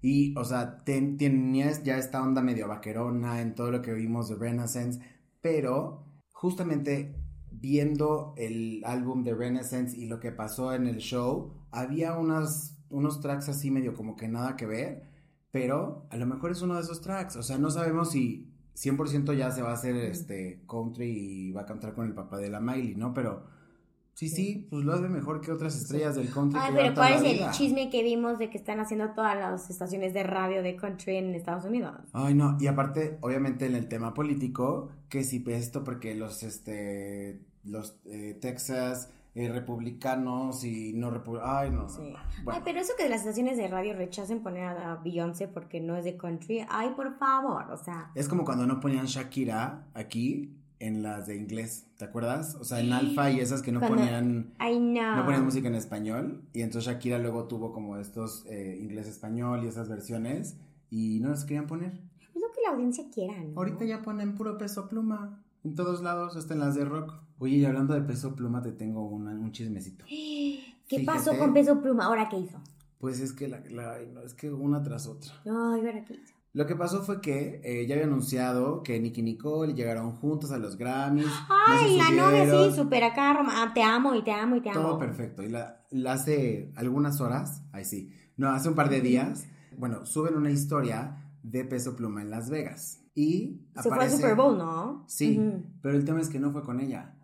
Y, 0.00 0.36
o 0.36 0.44
sea, 0.44 0.78
ten- 0.84 1.16
tenías 1.16 1.84
ya 1.84 1.96
esta 1.96 2.20
onda 2.22 2.42
medio 2.42 2.66
vaquerona 2.66 3.40
en 3.40 3.54
todo 3.54 3.70
lo 3.70 3.82
que 3.82 3.92
vimos 3.94 4.28
de 4.28 4.34
Renaissance, 4.34 5.00
pero 5.40 6.04
justamente 6.32 7.14
viendo 7.52 8.34
el 8.36 8.82
álbum 8.84 9.22
de 9.22 9.34
Renaissance 9.34 9.96
y 9.96 10.06
lo 10.06 10.18
que 10.18 10.32
pasó 10.32 10.74
en 10.74 10.88
el 10.88 10.96
show, 10.98 11.52
había 11.70 12.18
unas, 12.18 12.76
unos 12.90 13.20
tracks 13.20 13.48
así 13.48 13.70
medio 13.70 13.94
como 13.94 14.16
que 14.16 14.26
nada 14.26 14.56
que 14.56 14.66
ver, 14.66 15.04
pero 15.52 16.06
a 16.10 16.16
lo 16.16 16.26
mejor 16.26 16.50
es 16.50 16.62
uno 16.62 16.74
de 16.74 16.80
esos 16.80 17.00
tracks. 17.00 17.36
O 17.36 17.42
sea, 17.44 17.58
no 17.58 17.70
sabemos 17.70 18.10
si 18.10 18.51
100% 18.74 19.36
ya 19.36 19.50
se 19.50 19.62
va 19.62 19.70
a 19.70 19.74
hacer 19.74 19.96
este 19.96 20.62
country 20.68 21.06
y 21.06 21.52
va 21.52 21.62
a 21.62 21.66
cantar 21.66 21.94
con 21.94 22.06
el 22.06 22.14
papá 22.14 22.38
de 22.38 22.50
la 22.50 22.60
Miley, 22.60 22.94
¿no? 22.94 23.12
Pero 23.12 23.44
sí, 24.14 24.28
sí, 24.28 24.66
pues 24.70 24.84
lo 24.84 24.94
hace 24.94 25.08
mejor 25.08 25.40
que 25.40 25.52
otras 25.52 25.76
estrellas 25.76 26.16
del 26.16 26.30
country. 26.30 26.58
Ay, 26.60 26.72
que 26.72 26.78
pero 26.78 26.94
¿cuál 26.94 27.12
es 27.14 27.22
el 27.22 27.50
chisme 27.50 27.90
que 27.90 28.02
vimos 28.02 28.38
de 28.38 28.50
que 28.50 28.58
están 28.58 28.80
haciendo 28.80 29.10
todas 29.10 29.36
las 29.36 29.68
estaciones 29.70 30.14
de 30.14 30.22
radio 30.22 30.62
de 30.62 30.76
country 30.76 31.16
en 31.16 31.34
Estados 31.34 31.64
Unidos? 31.64 31.96
Ay, 32.12 32.34
no, 32.34 32.56
y 32.60 32.66
aparte, 32.66 33.18
obviamente 33.20 33.66
en 33.66 33.74
el 33.74 33.88
tema 33.88 34.14
político, 34.14 34.90
que 35.08 35.24
si 35.24 35.40
pues 35.40 35.62
esto 35.62 35.84
porque 35.84 36.14
los, 36.14 36.42
este, 36.42 37.40
los 37.64 37.98
eh, 38.06 38.38
Texas 38.40 39.10
eh, 39.34 39.48
republicanos 39.50 40.64
y 40.64 40.92
no 40.94 41.10
republicanos, 41.10 41.50
ay, 41.56 41.70
no, 41.70 41.88
Sí. 41.88 42.12
bueno, 42.44 42.58
Ay, 42.58 42.62
pero 42.64 42.80
eso 42.80 42.92
que 42.98 43.08
las 43.08 43.20
estaciones 43.20 43.56
de 43.56 43.68
radio 43.68 43.94
rechacen 43.94 44.42
poner 44.42 44.64
a 44.64 44.96
Beyoncé 44.96 45.48
porque 45.48 45.80
no 45.80 45.96
es 45.96 46.04
de 46.04 46.16
country, 46.16 46.66
ay, 46.68 46.90
por 46.96 47.16
favor, 47.18 47.70
o 47.70 47.76
sea, 47.76 48.10
es 48.14 48.28
como 48.28 48.44
cuando 48.44 48.66
no 48.66 48.80
ponían 48.80 49.06
Shakira 49.06 49.86
aquí 49.94 50.54
en 50.80 51.02
las 51.02 51.26
de 51.28 51.36
inglés, 51.36 51.86
¿te 51.96 52.04
acuerdas? 52.04 52.56
O 52.56 52.64
sea, 52.64 52.80
en 52.80 52.92
Alfa 52.92 53.30
y 53.30 53.38
esas 53.40 53.62
que 53.62 53.70
no 53.72 53.78
Cuando- 53.78 53.98
ponían, 53.98 54.52
ay, 54.58 54.78
no. 54.80 55.16
no 55.16 55.24
ponían 55.24 55.44
música 55.44 55.68
en 55.68 55.76
español, 55.76 56.42
y 56.52 56.62
entonces 56.62 56.92
Shakira 56.92 57.18
luego 57.18 57.44
tuvo 57.44 57.72
como 57.72 57.96
estos 57.98 58.44
eh, 58.48 58.78
inglés-español 58.80 59.64
y 59.64 59.68
esas 59.68 59.88
versiones, 59.88 60.56
y 60.90 61.20
no 61.20 61.30
las 61.30 61.44
querían 61.44 61.66
poner. 61.68 61.92
Es 62.34 62.40
lo 62.42 62.50
que 62.52 62.60
la 62.66 62.72
audiencia 62.74 63.04
quiera, 63.14 63.34
¿no? 63.40 63.56
Ahorita 63.56 63.84
ya 63.84 64.02
ponen 64.02 64.34
puro 64.34 64.58
peso 64.58 64.88
pluma. 64.88 65.38
En 65.64 65.76
todos 65.76 66.02
lados, 66.02 66.36
hasta 66.36 66.54
en 66.54 66.60
las 66.60 66.74
de 66.74 66.84
rock. 66.84 67.14
Oye, 67.42 67.56
y 67.56 67.64
hablando 67.64 67.94
de 67.94 68.02
peso 68.02 68.34
pluma, 68.36 68.62
te 68.62 68.70
tengo 68.72 69.04
una- 69.08 69.32
un 69.32 69.50
chismecito. 69.50 70.04
¿Qué 70.08 70.98
Fíjate. 70.98 71.04
pasó 71.06 71.38
con 71.38 71.52
Peso 71.54 71.80
Pluma? 71.80 72.04
¿Ahora 72.04 72.28
qué 72.28 72.36
hizo? 72.38 72.60
Pues 72.98 73.18
es 73.20 73.32
que 73.32 73.48
la, 73.48 73.60
la- 73.70 73.98
es 74.24 74.34
que 74.34 74.52
una 74.52 74.82
tras 74.82 75.06
otra. 75.06 75.32
Ay, 75.44 75.80
¿ahora 75.86 76.04
qué 76.04 76.14
hizo? 76.14 76.34
Lo 76.52 76.66
que 76.66 76.76
pasó 76.76 77.02
fue 77.02 77.20
que 77.22 77.60
eh, 77.64 77.86
ya 77.86 77.94
había 77.94 78.06
anunciado 78.06 78.82
que 78.82 79.00
Nicky 79.00 79.22
Nicole 79.22 79.72
llegaron 79.74 80.12
juntos 80.12 80.52
a 80.52 80.58
los 80.58 80.76
Grammys. 80.76 81.26
Ay, 81.66 81.96
la 81.96 82.10
novia 82.10 82.44
sí, 82.70 82.76
súper 82.76 83.02
acá, 83.04 83.32
rom- 83.32 83.48
ah, 83.50 83.72
te 83.74 83.82
amo 83.82 84.14
y 84.14 84.22
te 84.22 84.30
amo 84.32 84.56
y 84.56 84.60
te 84.60 84.68
amo. 84.70 84.80
Todo 84.82 84.98
perfecto. 84.98 85.42
Y 85.42 85.48
la, 85.48 85.82
la 85.90 86.12
hace 86.12 86.70
algunas 86.76 87.20
horas, 87.22 87.64
ay 87.72 87.84
sí, 87.86 88.12
no, 88.36 88.50
hace 88.50 88.68
un 88.68 88.74
par 88.74 88.90
de 88.90 89.00
días, 89.00 89.46
bueno, 89.78 90.04
suben 90.04 90.36
una 90.36 90.50
historia 90.50 91.16
de 91.42 91.64
peso 91.64 91.96
pluma 91.96 92.20
en 92.20 92.28
Las 92.30 92.50
Vegas. 92.50 93.00
Y 93.14 93.62
Se 93.74 93.82
fue 93.84 93.92
al 93.92 93.98
aparece- 94.00 94.16
Super 94.16 94.36
Bowl, 94.36 94.58
¿no? 94.58 95.04
Sí, 95.08 95.40
pero 95.80 95.96
el 95.96 96.04
tema 96.04 96.20
es 96.20 96.28
que 96.28 96.38
no 96.38 96.52
fue 96.52 96.62
con 96.62 96.80
ella. 96.80 97.14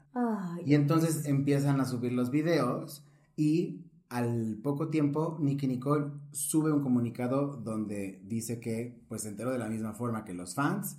Y 0.64 0.74
entonces 0.74 1.26
empiezan 1.26 1.80
a 1.80 1.84
subir 1.84 2.12
los 2.12 2.30
videos 2.30 3.04
y 3.36 3.84
al 4.08 4.58
poco 4.62 4.88
tiempo 4.88 5.36
Nicky 5.40 5.66
Nicole 5.66 6.06
sube 6.32 6.72
un 6.72 6.82
comunicado 6.82 7.56
donde 7.56 8.20
dice 8.24 8.58
que 8.58 9.02
pues 9.08 9.22
se 9.22 9.28
enteró 9.28 9.52
de 9.52 9.58
la 9.58 9.68
misma 9.68 9.92
forma 9.92 10.24
que 10.24 10.34
los 10.34 10.54
fans 10.54 10.96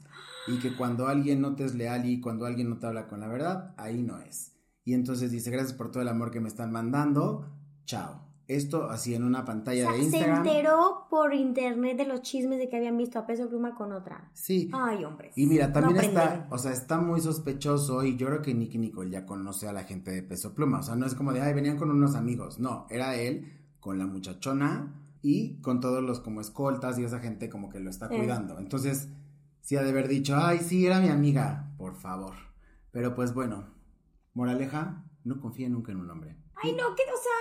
y 0.48 0.60
que 0.60 0.76
cuando 0.76 1.08
alguien 1.08 1.42
no 1.42 1.56
te 1.56 1.66
es 1.66 1.76
leal 1.76 2.06
y 2.06 2.22
cuando 2.22 2.46
alguien 2.46 2.70
no 2.70 2.78
te 2.78 2.88
habla 2.88 3.08
con 3.08 3.20
la 3.20 3.28
verdad, 3.28 3.74
ahí 3.78 4.02
no 4.02 4.20
es. 4.20 4.54
Y 4.86 4.94
entonces 4.94 5.32
dice 5.32 5.52
gracias 5.52 5.74
por 5.74 5.92
todo 5.92 6.02
el 6.02 6.10
amor 6.10 6.32
que 6.32 6.40
me 6.40 6.48
están 6.48 6.72
mandando, 6.72 7.46
chao. 7.86 8.29
Esto 8.50 8.90
así 8.90 9.14
en 9.14 9.24
una 9.24 9.46
pantalla 9.46 9.84
o 9.84 9.88
sea, 9.90 9.92
de 9.94 10.00
se 10.00 10.18
Instagram. 10.18 10.46
enteró 10.48 11.06
por 11.10 11.34
internet 11.36 11.98
de 11.98 12.06
los 12.08 12.24
chismes 12.24 12.58
de 12.58 12.68
que 12.68 12.78
habían 12.78 12.98
visto 12.98 13.20
a 13.20 13.26
Peso 13.28 13.48
Pluma 13.48 13.76
con 13.76 13.92
otra. 13.94 14.32
Sí. 14.34 14.70
Ay, 14.74 15.06
hombres. 15.06 15.38
Y 15.38 15.46
mira, 15.46 15.72
también 15.72 15.98
No 15.98 16.02
está, 16.02 16.48
o 16.50 16.58
sea, 16.58 16.72
está 16.74 17.00
muy 17.00 17.22
sospechoso 17.22 18.04
y 18.04 18.18
yo 18.18 18.26
creo 18.26 18.42
que 18.42 18.56
Nicky 18.56 18.80
Nicole 18.80 19.12
ya 19.12 19.26
conoce 19.28 19.68
a 19.68 19.72
la 19.74 19.84
gente 19.84 20.10
de 20.10 20.24
Peso 20.24 20.56
Pluma. 20.56 20.80
O 20.80 20.84
sea, 20.84 20.96
no 20.96 21.06
es 21.06 21.14
como 21.14 21.32
de, 21.32 21.42
ay, 21.42 21.54
venían 21.54 21.78
con 21.78 21.92
unos 21.92 22.16
amigos. 22.16 22.60
No, 22.60 22.88
era 22.90 23.16
él 23.16 23.54
con 23.80 24.00
la 24.00 24.08
muchachona 24.08 24.96
y 25.22 25.62
con 25.62 25.80
todos 25.80 26.02
los 26.04 26.20
como 26.20 26.42
escoltas 26.42 26.98
y 26.98 27.04
esa 27.04 27.20
gente 27.20 27.50
como 27.52 27.70
que 27.70 27.80
lo 27.80 27.92
está 27.92 28.08
Eh. 28.08 28.18
cuidando. 28.18 28.58
Entonces, 28.58 29.10
sí 29.62 29.76
ha 29.78 29.84
de 29.84 29.92
haber 29.92 30.08
dicho, 30.08 30.36
ay, 30.36 30.58
sí, 30.58 30.88
era 30.88 31.00
mi 31.00 31.10
amiga, 31.10 31.72
por 31.78 31.94
favor. 31.94 32.34
Pero 32.92 33.14
pues 33.14 33.32
bueno, 33.36 33.68
moraleja, 34.34 35.04
no 35.24 35.40
confíe 35.40 35.70
nunca 35.70 35.92
en 35.92 36.00
un 36.00 36.10
hombre. 36.10 36.36
Ay, 36.62 36.72
no, 36.74 36.94
que, 36.96 37.04
o 37.04 37.22
sea, 37.22 37.39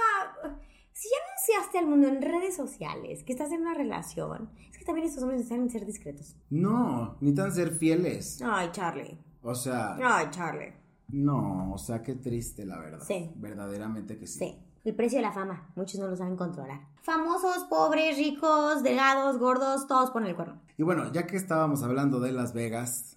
anunciaste 1.48 1.78
al 1.78 1.86
mundo 1.86 2.08
en 2.08 2.22
redes 2.22 2.56
sociales 2.56 3.22
que 3.24 3.32
estás 3.32 3.50
en 3.52 3.62
una 3.62 3.74
relación, 3.74 4.50
es 4.70 4.78
que 4.78 4.84
también 4.84 5.06
estos 5.06 5.22
hombres 5.22 5.40
necesitan 5.40 5.70
ser 5.70 5.86
discretos. 5.86 6.36
No, 6.50 7.16
necesitan 7.20 7.52
ser 7.52 7.70
fieles. 7.72 8.40
Ay, 8.44 8.68
Charlie. 8.72 9.18
O 9.42 9.54
sea, 9.54 9.96
Ay, 10.02 10.26
Charlie. 10.30 10.72
no, 11.08 11.72
o 11.72 11.78
sea, 11.78 12.02
qué 12.02 12.14
triste 12.14 12.66
la 12.66 12.78
verdad. 12.78 13.04
Sí. 13.06 13.30
Verdaderamente 13.36 14.18
que 14.18 14.26
sí. 14.26 14.38
Sí. 14.38 14.58
El 14.84 14.94
precio 14.94 15.18
de 15.18 15.22
la 15.22 15.32
fama, 15.32 15.70
muchos 15.76 16.00
no 16.00 16.08
lo 16.08 16.16
saben 16.16 16.36
controlar. 16.36 16.80
Famosos, 17.02 17.64
pobres, 17.68 18.16
ricos, 18.16 18.82
delgados, 18.82 19.38
gordos, 19.38 19.86
todos 19.86 20.10
ponen 20.10 20.30
el 20.30 20.36
cuerno. 20.36 20.60
Y 20.78 20.82
bueno, 20.82 21.12
ya 21.12 21.26
que 21.26 21.36
estábamos 21.36 21.82
hablando 21.82 22.20
de 22.20 22.32
Las 22.32 22.54
Vegas, 22.54 23.14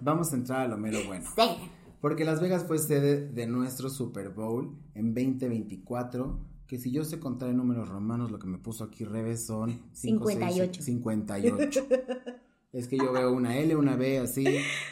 vamos 0.00 0.32
a 0.32 0.36
entrar 0.36 0.60
a 0.62 0.68
lo 0.68 0.76
mero 0.76 0.98
bueno. 1.06 1.28
Sí. 1.34 1.70
Porque 2.00 2.24
Las 2.24 2.40
Vegas 2.40 2.64
fue 2.64 2.78
sede 2.78 3.26
de 3.28 3.46
nuestro 3.46 3.88
Super 3.88 4.30
Bowl 4.30 4.76
en 4.94 5.14
2024, 5.14 6.38
que 6.66 6.78
si 6.78 6.90
yo 6.92 7.04
sé 7.04 7.20
contar 7.20 7.50
en 7.50 7.56
números 7.58 7.88
romanos, 7.88 8.30
lo 8.30 8.38
que 8.38 8.46
me 8.46 8.58
puso 8.58 8.84
aquí 8.84 9.04
Reves 9.04 9.46
son... 9.46 9.82
cinco, 9.92 10.26
seis, 10.28 10.38
58. 10.38 10.82
58. 10.82 11.86
es 12.72 12.88
que 12.88 12.96
yo 12.96 13.12
veo 13.12 13.32
una 13.32 13.56
L, 13.58 13.76
una 13.76 13.94
B, 13.96 14.18
así. 14.18 14.44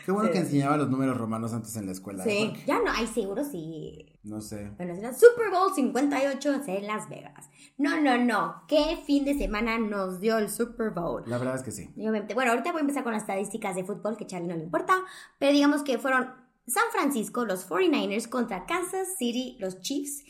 Qué 0.05 0.13
bueno 0.13 0.29
Sí. 0.29 0.33
que 0.35 0.39
enseñaba 0.41 0.77
los 0.77 0.89
números 0.89 1.17
romanos 1.17 1.53
antes 1.53 1.75
en 1.77 1.87
la 1.87 1.93
escuela. 1.93 2.25
¿eh? 2.25 2.31
Sí. 2.31 2.47
Porque- 2.51 2.65
Ya 2.67 2.77
no, 2.79 2.91
ay, 2.95 3.07
seguro 3.09 3.43
sí. 3.45 4.07
No 4.23 4.41
sé. 4.41 4.71
Bueno, 4.77 4.95
será 4.95 5.13
Super 5.13 5.51
Bowl 5.51 5.75
58 5.75 6.61
en 6.67 6.87
Las 6.87 7.09
Vegas. 7.09 7.51
No, 7.79 8.01
no, 8.01 8.17
no. 8.19 8.63
¿Qué 8.69 8.99
fin 9.05 9.25
de 9.25 9.37
semana 9.37 9.79
nos 9.79 10.21
dio 10.21 10.39
el 10.39 10.49
Super 10.49 10.91
Bowl? 10.91 11.25
La 11.27 11.39
verdad 11.39 11.57
es 11.57 11.63
que 11.63 11.73
sí. 11.73 11.91
Bueno, 11.97 12.51
ahorita 12.53 12.71
voy 12.71 12.79
a 12.79 12.83
empezar 12.83 13.03
con 13.03 13.13
las 13.15 13.23
estadísticas 13.23 13.75
de 13.75 13.83
fútbol 13.85 14.17
que 14.17 14.25
a 14.25 14.27
Charlie 14.29 14.47
no 14.49 14.57
le 14.57 14.63
importa, 14.65 14.95
pero 15.41 15.53
digamos 15.53 15.83
que 15.83 15.99
fueron 15.99 16.29
San 16.69 16.85
Francisco, 16.93 17.45
los 17.45 17.69
49ers 17.69 18.29
contra 18.29 18.65
Kansas 18.67 19.17
City, 19.19 19.57
los 19.59 19.81
Chiefs. 19.81 20.23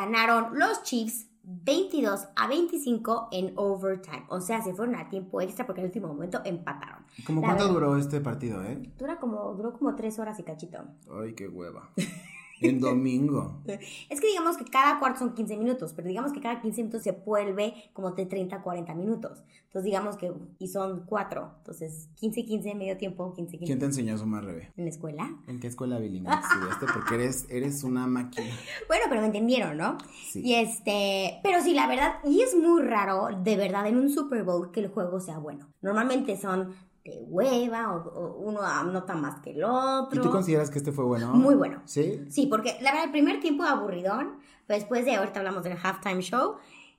Ganaron 0.00 0.58
los 0.58 0.82
Chiefs 0.82 1.26
22 1.42 2.28
a 2.36 2.48
25 2.48 3.28
en 3.32 3.54
overtime. 3.56 4.26
O 4.28 4.42
sea, 4.42 4.60
se 4.62 4.74
fueron 4.74 4.94
a 4.94 5.08
tiempo 5.08 5.40
extra 5.40 5.64
porque 5.64 5.80
en 5.80 5.86
el 5.86 5.88
último 5.88 6.08
momento 6.08 6.42
empataron. 6.44 7.06
¿Cómo 7.26 7.40
La 7.40 7.46
cuánto 7.46 7.64
verdad- 7.64 7.74
duró 7.80 7.96
este 7.96 8.20
partido, 8.20 8.62
eh? 8.62 8.92
Dura 8.98 9.18
como, 9.18 9.54
duró 9.54 9.72
como 9.72 9.94
tres 9.94 10.18
horas 10.18 10.38
y 10.38 10.42
cachito. 10.42 10.80
Ay, 11.18 11.32
qué 11.34 11.48
hueva. 11.48 11.88
En 12.60 12.80
domingo. 12.80 13.62
Es 14.08 14.20
que 14.20 14.28
digamos 14.28 14.56
que 14.56 14.64
cada 14.64 14.98
cuarto 14.98 15.20
son 15.20 15.34
15 15.34 15.56
minutos, 15.56 15.92
pero 15.94 16.08
digamos 16.08 16.32
que 16.32 16.40
cada 16.40 16.60
15 16.60 16.82
minutos 16.82 17.02
se 17.02 17.12
vuelve 17.12 17.74
como 17.92 18.10
de 18.12 18.26
30 18.26 18.56
a 18.56 18.62
40 18.62 18.94
minutos. 18.94 19.42
Entonces 19.64 19.84
digamos 19.84 20.16
que, 20.16 20.32
y 20.58 20.68
son 20.68 21.04
cuatro. 21.06 21.52
Entonces 21.58 22.08
15, 22.16 22.44
15, 22.44 22.74
medio 22.74 22.96
tiempo, 22.96 23.32
15, 23.34 23.50
15. 23.58 23.66
¿Quién 23.66 23.78
te 23.78 23.84
enseñó 23.84 24.14
a 24.14 24.18
sumar, 24.18 24.44
Rebe? 24.44 24.72
¿En 24.76 24.84
la 24.84 24.90
escuela? 24.90 25.30
¿En 25.46 25.60
qué 25.60 25.66
escuela 25.66 25.98
bilingüe 25.98 26.32
estudiaste? 26.42 26.86
Porque 26.92 27.14
eres, 27.16 27.46
eres 27.50 27.84
una 27.84 28.06
máquina. 28.06 28.46
Bueno, 28.88 29.04
pero 29.08 29.20
me 29.20 29.26
entendieron, 29.26 29.76
¿no? 29.76 29.98
Sí. 30.30 30.40
Y 30.44 30.54
este, 30.54 31.40
pero 31.42 31.62
sí, 31.62 31.74
la 31.74 31.86
verdad, 31.86 32.14
y 32.24 32.40
es 32.40 32.56
muy 32.56 32.82
raro, 32.82 33.28
de 33.42 33.56
verdad, 33.56 33.86
en 33.86 33.98
un 33.98 34.10
Super 34.10 34.44
Bowl 34.44 34.70
que 34.70 34.80
el 34.80 34.88
juego 34.88 35.20
sea 35.20 35.38
bueno. 35.38 35.68
Normalmente 35.82 36.36
son 36.36 36.74
de 37.10 37.22
hueva 37.22 37.94
o, 37.94 38.08
o 38.08 38.38
uno 38.38 38.60
anota 38.62 39.14
más 39.14 39.40
que 39.40 39.50
el 39.50 39.64
otro. 39.64 40.20
¿Y 40.20 40.24
tú 40.24 40.30
consideras 40.30 40.70
que 40.70 40.78
este 40.78 40.92
fue 40.92 41.04
bueno? 41.04 41.32
Muy 41.34 41.54
bueno. 41.54 41.82
¿Sí? 41.84 42.24
Sí, 42.28 42.46
porque 42.46 42.76
la 42.80 42.90
verdad, 42.90 43.04
el 43.04 43.12
primer 43.12 43.40
tiempo 43.40 43.64
aburridón, 43.64 44.38
pero 44.66 44.78
después 44.78 45.04
de 45.04 45.16
ahorita 45.16 45.40
hablamos 45.40 45.64
del 45.64 45.76
halftime 45.82 46.22
show, 46.22 46.56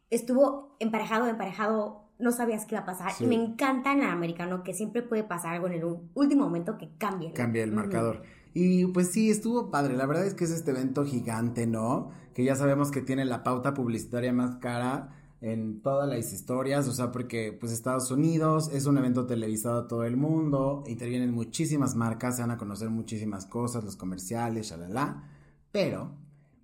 estuvo 0.10 0.76
emparejado, 0.80 1.28
emparejado, 1.28 2.10
no 2.20 2.32
sabías 2.32 2.66
qué 2.66 2.76
iba 2.76 2.84
a 2.84 2.86
pasar. 2.86 3.12
Sí. 3.14 3.26
Y 3.26 3.28
me 3.28 3.36
encanta 3.36 3.92
en 3.92 4.02
el 4.02 4.10
americano 4.10 4.64
que 4.64 4.74
siempre 4.74 5.02
puede 5.02 5.24
pasar 5.24 5.56
algo 5.56 5.68
en 5.68 5.74
el 5.74 5.84
último 6.14 6.46
momento 6.46 6.78
que 6.78 6.96
cambie. 6.98 7.34
Cambia 7.34 7.64
el 7.64 7.72
marcador. 7.72 8.24
Y 8.54 8.88
pues 8.88 9.12
sí, 9.12 9.30
estuvo 9.30 9.70
padre. 9.70 9.96
La 9.96 10.06
verdad 10.08 10.26
es 10.26 10.34
que 10.34 10.46
es 10.46 10.52
este 10.52 10.72
evento 10.72 11.06
gigante, 11.06 11.68
¿no? 11.68 12.10
Que 12.34 12.44
ya 12.44 12.56
sabemos 12.56 12.90
que 12.90 13.02
tiene 13.02 13.24
la 13.26 13.44
pauta 13.44 13.74
publicitaria 13.74 14.34
más 14.34 14.56
cara 14.56 15.17
en 15.42 15.82
todas 15.82 16.10
las 16.10 16.34
historias, 16.34 16.88
o 16.88 16.94
sea, 16.94 17.12
porque 17.12 17.56
pues 17.58 17.72
Estados 17.72 18.10
Unidos 18.12 18.70
es 18.74 18.86
un 18.86 18.98
evento 18.98 19.26
televisado 19.28 19.82
a 19.82 19.88
todo 19.88 20.04
el 20.04 20.18
mundo, 20.18 20.84
intervienen 20.88 21.34
muchísimas 21.34 21.96
marcas, 21.96 22.38
se 22.38 22.42
van 22.42 22.52
a 22.52 22.58
conocer 22.58 22.90
muchísimas 22.90 23.46
cosas, 23.46 23.84
los 23.84 23.96
comerciales, 23.96 24.70
shalala, 24.70 25.24
pero 25.72 26.12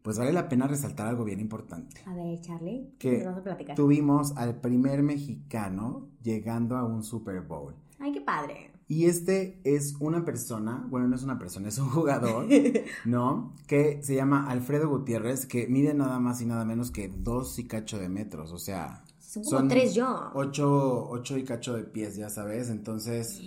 pues 0.01 0.17
vale 0.17 0.33
la 0.33 0.49
pena 0.49 0.67
resaltar 0.67 1.07
algo 1.07 1.23
bien 1.23 1.39
importante. 1.39 2.01
A 2.05 2.13
ver, 2.13 2.41
Charlie, 2.41 2.93
Que 2.99 3.19
¿qué 3.19 3.23
nos 3.23 3.35
vas 3.35 3.37
a 3.37 3.43
platicar? 3.43 3.75
Tuvimos 3.75 4.35
al 4.35 4.59
primer 4.59 5.01
mexicano 5.01 6.09
llegando 6.21 6.75
a 6.75 6.83
un 6.83 7.03
Super 7.03 7.41
Bowl. 7.41 7.73
Ay, 7.99 8.11
qué 8.11 8.21
padre. 8.21 8.72
Y 8.87 9.05
este 9.05 9.59
es 9.63 9.95
una 9.99 10.25
persona, 10.25 10.85
bueno, 10.89 11.07
no 11.07 11.15
es 11.15 11.23
una 11.23 11.39
persona, 11.39 11.69
es 11.69 11.77
un 11.77 11.89
jugador, 11.89 12.45
¿no? 13.05 13.53
Que 13.67 14.01
se 14.03 14.15
llama 14.15 14.49
Alfredo 14.49 14.89
Gutiérrez, 14.89 15.45
que 15.45 15.67
mide 15.67 15.93
nada 15.93 16.19
más 16.19 16.41
y 16.41 16.45
nada 16.45 16.65
menos 16.65 16.91
que 16.91 17.07
dos 17.07 17.57
y 17.59 17.65
cacho 17.67 17.97
de 17.97 18.09
metros, 18.09 18.51
o 18.51 18.57
sea... 18.59 19.03
Son 19.19 19.43
como 19.43 19.67
tres 19.67 19.95
yo. 19.95 20.29
Ocho, 20.35 21.09
ocho 21.09 21.37
y 21.37 21.43
cacho 21.43 21.73
de 21.75 21.83
pies, 21.85 22.15
ya 22.15 22.29
sabes, 22.29 22.69
entonces... 22.69 23.41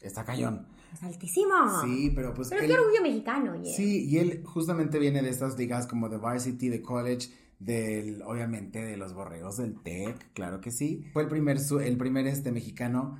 Está 0.00 0.24
cañón. 0.24 0.66
Es 0.94 1.02
altísimo. 1.02 1.52
Sí, 1.84 2.12
pero 2.14 2.32
pues... 2.32 2.48
Pero 2.48 2.62
él- 2.62 2.68
qué 2.68 2.78
orgullo 2.78 3.02
mexicano, 3.02 3.52
oye. 3.52 3.74
Sí, 3.74 4.06
y 4.08 4.18
él 4.18 4.42
justamente 4.46 4.98
viene 4.98 5.20
de 5.22 5.28
estas 5.30 5.58
ligas 5.58 5.86
como 5.86 6.08
de 6.08 6.16
varsity, 6.16 6.68
de 6.68 6.80
college, 6.80 7.28
del, 7.58 8.22
obviamente, 8.22 8.80
de 8.84 8.96
los 8.96 9.12
borregos 9.12 9.56
del 9.58 9.74
TEC, 9.82 10.32
claro 10.32 10.60
que 10.60 10.70
sí. 10.70 11.04
Fue 11.12 11.22
el 11.22 11.28
primer, 11.28 11.58
su- 11.58 11.80
el 11.80 11.98
primer 11.98 12.26
este 12.26 12.52
mexicano 12.52 13.18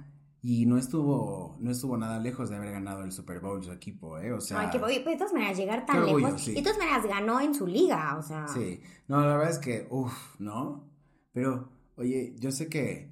y 0.48 0.64
no 0.64 0.78
estuvo, 0.78 1.56
no 1.58 1.72
estuvo 1.72 1.96
nada 1.96 2.20
lejos 2.20 2.50
de 2.50 2.56
haber 2.56 2.70
ganado 2.70 3.02
el 3.02 3.10
Super 3.10 3.40
Bowl 3.40 3.64
su 3.64 3.72
equipo, 3.72 4.16
¿eh? 4.20 4.32
O 4.32 4.40
sea... 4.40 4.60
Ay, 4.60 4.68
pero 4.72 4.86
de 4.86 5.16
todas 5.16 5.32
maneras, 5.32 5.56
llegar 5.56 5.84
tan 5.84 5.96
Qué 5.96 6.02
orgullo, 6.02 6.26
lejos. 6.26 6.42
sí. 6.42 6.52
Y 6.52 6.54
de 6.54 6.62
todas 6.62 6.78
maneras 6.78 7.04
ganó 7.04 7.40
en 7.40 7.52
su 7.52 7.66
liga, 7.66 8.16
o 8.16 8.22
sea. 8.22 8.46
Sí, 8.46 8.80
no, 9.08 9.20
la 9.22 9.36
verdad 9.36 9.50
es 9.50 9.58
que, 9.58 9.88
uff, 9.90 10.12
¿no? 10.38 10.88
Pero, 11.32 11.68
oye, 11.96 12.36
yo 12.38 12.52
sé 12.52 12.68
que 12.68 13.10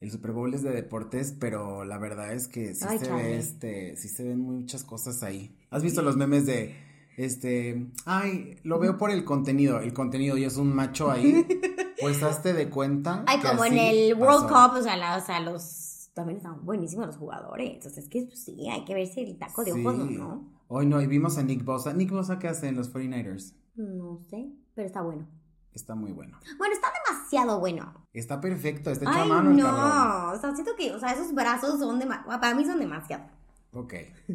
el 0.00 0.10
Super 0.10 0.32
Bowl 0.32 0.52
es 0.52 0.62
de 0.62 0.72
deportes, 0.72 1.34
pero 1.40 1.86
la 1.86 1.96
verdad 1.96 2.34
es 2.34 2.48
que 2.48 2.74
sí 2.74 2.84
Ay, 2.86 2.98
se 2.98 3.10
ve, 3.10 3.38
este, 3.38 3.96
sí 3.96 4.08
se 4.08 4.22
ven 4.24 4.40
muchas 4.40 4.84
cosas 4.84 5.22
ahí. 5.22 5.56
¿Has 5.70 5.82
visto 5.82 6.02
los 6.02 6.18
memes 6.18 6.44
de, 6.44 6.76
este, 7.16 7.86
ay, 8.04 8.58
lo 8.62 8.78
veo 8.78 8.98
por 8.98 9.10
el 9.10 9.24
contenido, 9.24 9.80
el 9.80 9.94
contenido 9.94 10.36
y 10.36 10.44
es 10.44 10.58
un 10.58 10.74
macho 10.74 11.10
ahí? 11.10 11.46
Pues 12.00 12.22
hazte 12.24 12.52
de 12.52 12.68
cuenta. 12.68 13.22
Ay, 13.26 13.38
que 13.38 13.46
como 13.46 13.64
en 13.64 13.78
el 13.78 14.14
World 14.14 14.48
pasó. 14.50 14.68
Cup, 14.70 14.78
o 14.80 14.82
sea, 14.82 14.96
la- 14.96 15.16
o 15.16 15.20
sea, 15.24 15.38
los. 15.40 15.93
También 16.14 16.36
están 16.38 16.64
buenísimos 16.64 17.06
los 17.06 17.16
jugadores. 17.16 17.70
Entonces, 17.74 18.04
es 18.04 18.08
que 18.10 18.22
pues, 18.22 18.44
sí, 18.44 18.68
hay 18.70 18.84
que 18.84 18.94
verse 18.94 19.22
el 19.22 19.36
taco 19.36 19.64
de 19.64 19.72
ojos, 19.72 20.08
Sí. 20.08 20.16
¿no? 20.16 20.52
Hoy 20.68 20.86
no, 20.86 21.00
y 21.02 21.06
vimos 21.06 21.36
a 21.38 21.42
Nick 21.42 21.64
Bosa. 21.64 21.92
Nick 21.92 22.10
Bosa, 22.10 22.38
¿qué 22.38 22.48
hace 22.48 22.68
en 22.68 22.76
los 22.76 22.92
49ers? 22.92 23.54
No 23.74 24.18
sé, 24.30 24.48
pero 24.74 24.86
está 24.86 25.02
bueno. 25.02 25.26
Está 25.72 25.96
muy 25.96 26.12
bueno. 26.12 26.38
Bueno, 26.56 26.72
está 26.74 26.86
demasiado 27.08 27.58
bueno. 27.58 28.06
Está 28.12 28.40
perfecto, 28.40 28.90
está 28.90 29.04
hecho 29.10 29.18
a 29.18 29.22
Ay, 29.24 29.28
mano 29.28 29.50
el 29.50 29.56
cabrón. 29.60 29.80
no. 29.80 30.32
O 30.32 30.40
sea, 30.40 30.54
siento 30.54 30.70
que, 30.78 30.92
o 30.94 31.00
sea, 31.00 31.12
esos 31.12 31.34
brazos 31.34 31.80
son 31.80 31.98
demasiado. 31.98 32.40
Para 32.40 32.54
mí 32.54 32.64
son 32.64 32.78
demasiado. 32.78 33.24
Ok. 33.72 33.94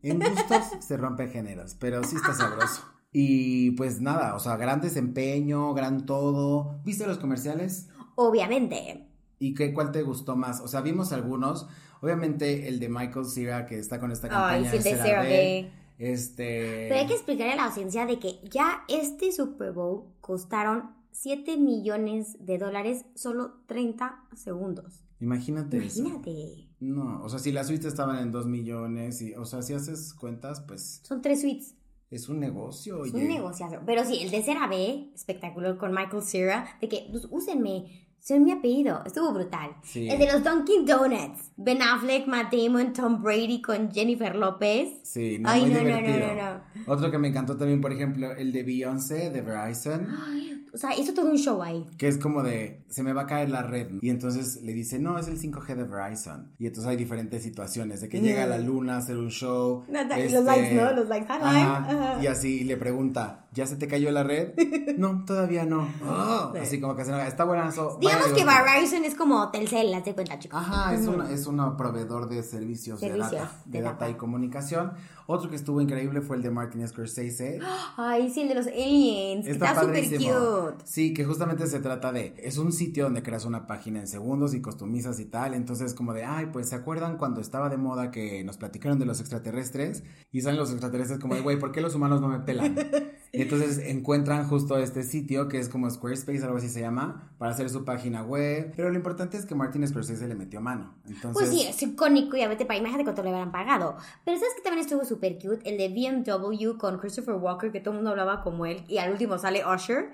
En 0.00 0.20
gustos 0.20 0.64
se 0.78 0.96
rompen 0.96 1.28
géneros, 1.28 1.74
pero 1.74 2.04
sí 2.04 2.14
está 2.14 2.32
sabroso. 2.32 2.82
Y 3.10 3.72
pues 3.72 4.00
nada, 4.00 4.36
o 4.36 4.38
sea, 4.38 4.56
gran 4.56 4.80
desempeño, 4.80 5.74
gran 5.74 6.06
todo. 6.06 6.80
¿Viste 6.84 7.04
los 7.04 7.18
comerciales? 7.18 7.88
Obviamente. 8.14 9.07
¿Y 9.38 9.54
qué, 9.54 9.72
cuál 9.72 9.92
te 9.92 10.02
gustó 10.02 10.36
más? 10.36 10.60
O 10.60 10.68
sea, 10.68 10.80
vimos 10.80 11.12
algunos. 11.12 11.66
Obviamente 12.00 12.68
el 12.68 12.78
de 12.80 12.88
Michael 12.88 13.26
Cera, 13.26 13.66
que 13.66 13.78
está 13.78 13.98
con 14.00 14.10
esta 14.12 14.28
campaña 14.28 14.70
sí, 14.70 14.76
el 14.78 14.82
de 14.82 14.90
CeraVe. 14.90 15.02
CeraVe. 15.28 15.72
Este... 15.98 16.86
Pero 16.88 17.00
hay 17.00 17.06
que 17.06 17.14
explicarle 17.14 17.52
a 17.54 17.56
la 17.56 17.64
audiencia 17.66 18.06
de 18.06 18.18
que 18.18 18.40
ya 18.50 18.84
este 18.88 19.32
Super 19.32 19.72
Bowl 19.72 20.04
costaron 20.20 20.90
7 21.10 21.56
millones 21.56 22.36
de 22.44 22.58
dólares 22.58 23.04
solo 23.14 23.54
30 23.66 24.24
segundos. 24.36 25.04
Imagínate 25.20 25.78
eso. 25.84 26.00
Imagínate. 26.00 26.68
No, 26.78 27.20
o 27.24 27.28
sea, 27.28 27.40
si 27.40 27.50
las 27.50 27.66
suites 27.66 27.86
estaban 27.86 28.18
en 28.20 28.30
dos 28.30 28.46
millones, 28.46 29.20
y, 29.22 29.34
o 29.34 29.44
sea, 29.44 29.62
si 29.62 29.74
haces 29.74 30.14
cuentas, 30.14 30.60
pues 30.60 31.00
Son 31.02 31.20
tres 31.20 31.40
suites. 31.40 31.74
es 32.10 32.28
un 32.28 32.38
negocio, 32.38 33.04
Es 33.04 33.12
oye. 33.12 33.22
un 33.24 33.28
negociazo. 33.28 33.78
Pero 33.84 34.04
sí, 34.04 34.20
el 34.22 34.30
de 34.30 34.42
CeraVe, 34.44 35.10
espectacular 35.12 35.76
con 35.76 35.92
Michael 35.92 36.22
Cera, 36.22 36.68
de 36.80 36.88
que, 36.88 37.08
pues, 37.10 37.26
úsenme. 37.30 38.06
Soy 38.20 38.40
mi 38.40 38.52
apellido. 38.52 39.02
Estuvo 39.06 39.32
brutal. 39.32 39.70
Sí. 39.82 40.08
El 40.08 40.18
de 40.18 40.26
los 40.32 40.44
Dunkin' 40.44 40.84
Donuts. 40.84 41.50
Ben 41.56 41.80
Affleck, 41.82 42.26
Matt 42.26 42.52
Damon, 42.52 42.92
Tom 42.92 43.22
Brady 43.22 43.62
con 43.62 43.90
Jennifer 43.90 44.34
López. 44.36 44.90
Sí, 45.02 45.38
no, 45.40 45.48
Ay, 45.48 45.62
muy 45.62 45.70
no, 45.70 45.76
no, 45.78 45.82
no, 45.82 45.96
divertido. 45.96 46.60
no, 46.86 46.92
Otro 46.92 47.10
que 47.10 47.18
me 47.18 47.28
encantó 47.28 47.56
también, 47.56 47.80
por 47.80 47.92
ejemplo, 47.92 48.30
el 48.32 48.52
de 48.52 48.62
Beyoncé, 48.62 49.30
de 49.30 49.40
Verizon. 49.40 50.06
Ay, 50.26 50.66
o 50.72 50.76
sea, 50.76 50.94
hizo 50.96 51.14
todo 51.14 51.30
un 51.30 51.38
show 51.38 51.62
ahí. 51.62 51.84
Que 51.96 52.06
es 52.08 52.18
como 52.18 52.42
de, 52.42 52.84
se 52.90 53.02
me 53.02 53.12
va 53.14 53.22
a 53.22 53.26
caer 53.26 53.48
la 53.48 53.62
red. 53.62 53.88
Y 54.02 54.10
entonces 54.10 54.60
le 54.62 54.72
dice, 54.74 54.98
no, 54.98 55.18
es 55.18 55.26
el 55.26 55.40
5G 55.40 55.74
de 55.74 55.84
Verizon. 55.84 56.52
Y 56.58 56.66
entonces 56.66 56.90
hay 56.90 56.96
diferentes 56.96 57.42
situaciones, 57.42 58.02
de 58.02 58.08
que 58.10 58.20
llega 58.20 58.44
a 58.44 58.46
la 58.46 58.58
luna 58.58 58.96
a 58.96 58.98
hacer 58.98 59.16
un 59.16 59.30
show. 59.30 59.84
este, 59.88 60.30
Los 60.30 60.44
likes, 60.44 60.74
¿no? 60.74 60.92
Los 60.92 61.08
likes, 61.08 61.26
five. 61.26 61.40
ajá, 61.42 61.76
Ajá. 61.78 62.22
Y 62.22 62.26
así 62.26 62.62
le 62.64 62.76
pregunta, 62.76 63.46
¿ya 63.52 63.66
se 63.66 63.76
te 63.76 63.88
cayó 63.88 64.10
la 64.12 64.22
red? 64.22 64.52
no, 64.98 65.24
todavía 65.24 65.64
no. 65.64 65.88
Ah, 66.04 66.52
Así 66.60 66.78
como 66.78 66.94
que 66.94 67.04
se 67.04 67.26
está 67.26 67.44
buenazo. 67.44 67.98
Digamos 68.08 68.38
que 68.38 68.44
Verizon 68.44 69.04
es 69.04 69.14
como 69.14 69.50
Telcel, 69.50 69.92
haz 69.94 70.04
de 70.04 70.14
cuenta, 70.14 70.38
chicos. 70.38 70.60
Ajá, 70.60 70.94
es 70.94 71.06
un 71.06 71.20
es 71.22 71.46
una 71.46 71.76
proveedor 71.76 72.28
de 72.28 72.42
servicios, 72.42 73.00
de 73.00 73.08
Servicios 73.08 73.32
data, 73.32 73.62
de 73.64 73.78
de 73.78 73.84
data 73.84 73.94
data. 74.00 74.10
y 74.10 74.14
comunicación. 74.14 74.92
Otro 75.30 75.50
que 75.50 75.56
estuvo 75.56 75.80
increíble 75.82 76.22
fue 76.22 76.36
el 76.36 76.42
de 76.42 76.50
Martin 76.50 76.88
Scorsese. 76.88 77.60
Ay, 77.98 78.30
sí, 78.30 78.42
el 78.42 78.48
de 78.48 78.54
los 78.54 78.66
aliens. 78.66 79.46
Está 79.46 79.72
Está 79.72 79.82
súper 79.82 80.04
cute. 80.08 80.84
Sí, 80.86 81.12
que 81.12 81.24
justamente 81.26 81.66
se 81.66 81.80
trata 81.80 82.12
de, 82.12 82.34
es 82.38 82.56
un 82.56 82.72
sitio 82.72 83.04
donde 83.04 83.22
creas 83.22 83.44
una 83.44 83.66
página 83.66 84.00
en 84.00 84.08
segundos 84.08 84.54
y 84.54 84.62
customizas 84.62 85.20
y 85.20 85.26
tal, 85.26 85.52
entonces 85.52 85.92
como 85.92 86.14
de, 86.14 86.24
ay, 86.24 86.46
pues 86.50 86.70
se 86.70 86.76
acuerdan 86.76 87.18
cuando 87.18 87.42
estaba 87.42 87.68
de 87.68 87.76
moda 87.76 88.10
que 88.10 88.42
nos 88.44 88.56
platicaron 88.56 88.98
de 88.98 89.04
los 89.04 89.20
extraterrestres 89.20 90.02
y 90.32 90.40
salen 90.40 90.58
los 90.58 90.70
extraterrestres 90.70 91.18
como 91.20 91.34
de, 91.34 91.42
güey, 91.42 91.58
¿por 91.58 91.72
qué 91.72 91.82
los 91.82 91.94
humanos 91.94 92.20
no 92.22 92.28
me 92.28 92.40
pelan? 92.40 92.74
Y 93.30 93.42
entonces 93.42 93.78
encuentran 93.78 94.48
justo 94.48 94.78
este 94.78 95.02
sitio 95.02 95.48
que 95.48 95.58
es 95.58 95.68
como 95.68 95.90
Squarespace, 95.90 96.42
algo 96.44 96.56
así 96.56 96.70
se 96.70 96.80
llama, 96.80 97.34
para 97.36 97.52
hacer 97.52 97.68
su 97.68 97.84
página 97.84 97.97
web, 98.26 98.72
pero 98.76 98.90
lo 98.90 98.96
importante 98.96 99.36
es 99.36 99.46
que 99.46 99.54
Martin 99.54 99.86
Scorsese 99.86 100.26
le 100.28 100.34
metió 100.34 100.60
mano, 100.60 100.94
entonces... 101.06 101.32
Pues 101.32 101.48
sí, 101.50 101.66
es 101.66 101.82
icónico 101.82 102.36
y 102.36 102.42
a 102.42 102.48
vete 102.48 102.66
para 102.66 102.78
imagínate 102.78 103.04
cuánto 103.04 103.22
le 103.22 103.30
habrán 103.30 103.52
pagado. 103.52 103.96
Pero 104.24 104.38
¿sabes 104.38 104.54
que 104.54 104.62
también 104.62 104.84
estuvo 104.84 105.04
súper 105.04 105.38
cute? 105.38 105.68
El 105.68 105.76
de 105.78 105.88
BMW 105.88 106.76
con 106.78 106.98
Christopher 106.98 107.34
Walker, 107.34 107.70
que 107.72 107.80
todo 107.80 107.92
el 107.92 107.96
mundo 107.96 108.10
hablaba 108.10 108.42
como 108.42 108.66
él, 108.66 108.84
y 108.88 108.98
al 108.98 109.12
último 109.12 109.38
sale 109.38 109.62
Usher. 109.66 110.12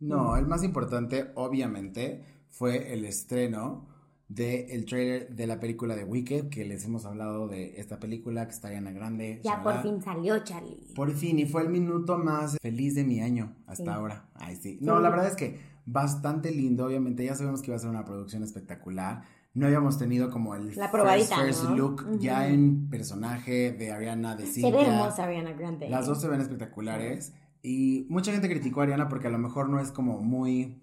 No, 0.00 0.36
el 0.36 0.46
más 0.46 0.64
importante, 0.64 1.30
obviamente, 1.34 2.24
fue 2.48 2.92
el 2.92 3.04
estreno 3.04 3.86
del 4.28 4.70
el 4.70 4.86
trailer 4.86 5.28
de 5.34 5.46
la 5.46 5.60
película 5.60 5.94
de 5.94 6.04
Wicked, 6.04 6.48
que 6.48 6.64
les 6.64 6.84
hemos 6.86 7.04
hablado 7.04 7.48
de 7.48 7.74
esta 7.78 7.98
película, 8.00 8.46
que 8.46 8.52
está 8.54 8.68
Ariana 8.68 8.90
Grande. 8.90 9.40
Ya 9.44 9.52
shalala. 9.56 9.62
por 9.62 9.82
fin 9.82 10.02
salió, 10.02 10.38
Charlie. 10.42 10.92
Por 10.94 11.12
fin, 11.12 11.38
y 11.38 11.44
fue 11.44 11.62
el 11.62 11.68
minuto 11.68 12.16
más 12.18 12.56
feliz 12.60 12.94
de 12.94 13.04
mi 13.04 13.20
año 13.20 13.54
hasta 13.66 13.84
Sí. 13.84 13.90
ahora. 13.90 14.28
Ay, 14.34 14.56
sí. 14.56 14.78
No, 14.80 15.00
la 15.00 15.10
verdad 15.10 15.28
es 15.28 15.36
que 15.36 15.60
bastante 15.86 16.50
lindo, 16.50 16.86
obviamente, 16.86 17.24
ya 17.24 17.34
sabemos 17.34 17.62
que 17.62 17.70
iba 17.70 17.76
a 17.76 17.80
ser 17.80 17.90
una 17.90 18.04
producción 18.04 18.42
espectacular. 18.42 19.22
No 19.54 19.66
habíamos 19.66 19.98
tenido 19.98 20.30
como 20.30 20.54
el 20.54 20.74
La 20.76 20.88
first, 20.88 21.34
first 21.34 21.64
¿no? 21.64 21.76
look 21.76 22.18
ya 22.18 22.48
en 22.48 22.88
personaje 22.88 23.72
de 23.72 23.92
Ariana, 23.92 24.34
de 24.34 24.46
Se 24.46 24.62
ve 24.62 24.78
Cynthia. 24.78 24.94
hermosa 24.98 25.24
Ariana 25.24 25.52
Grande. 25.52 25.90
Las 25.90 26.06
dos 26.06 26.20
se 26.20 26.28
ven 26.28 26.40
espectaculares. 26.40 27.34
Y 27.62 28.06
mucha 28.08 28.32
gente 28.32 28.48
criticó 28.48 28.80
a 28.80 28.84
Ariana 28.84 29.08
porque 29.08 29.26
a 29.26 29.30
lo 29.30 29.38
mejor 29.38 29.68
no 29.68 29.78
es 29.78 29.92
como 29.92 30.20
muy. 30.22 30.82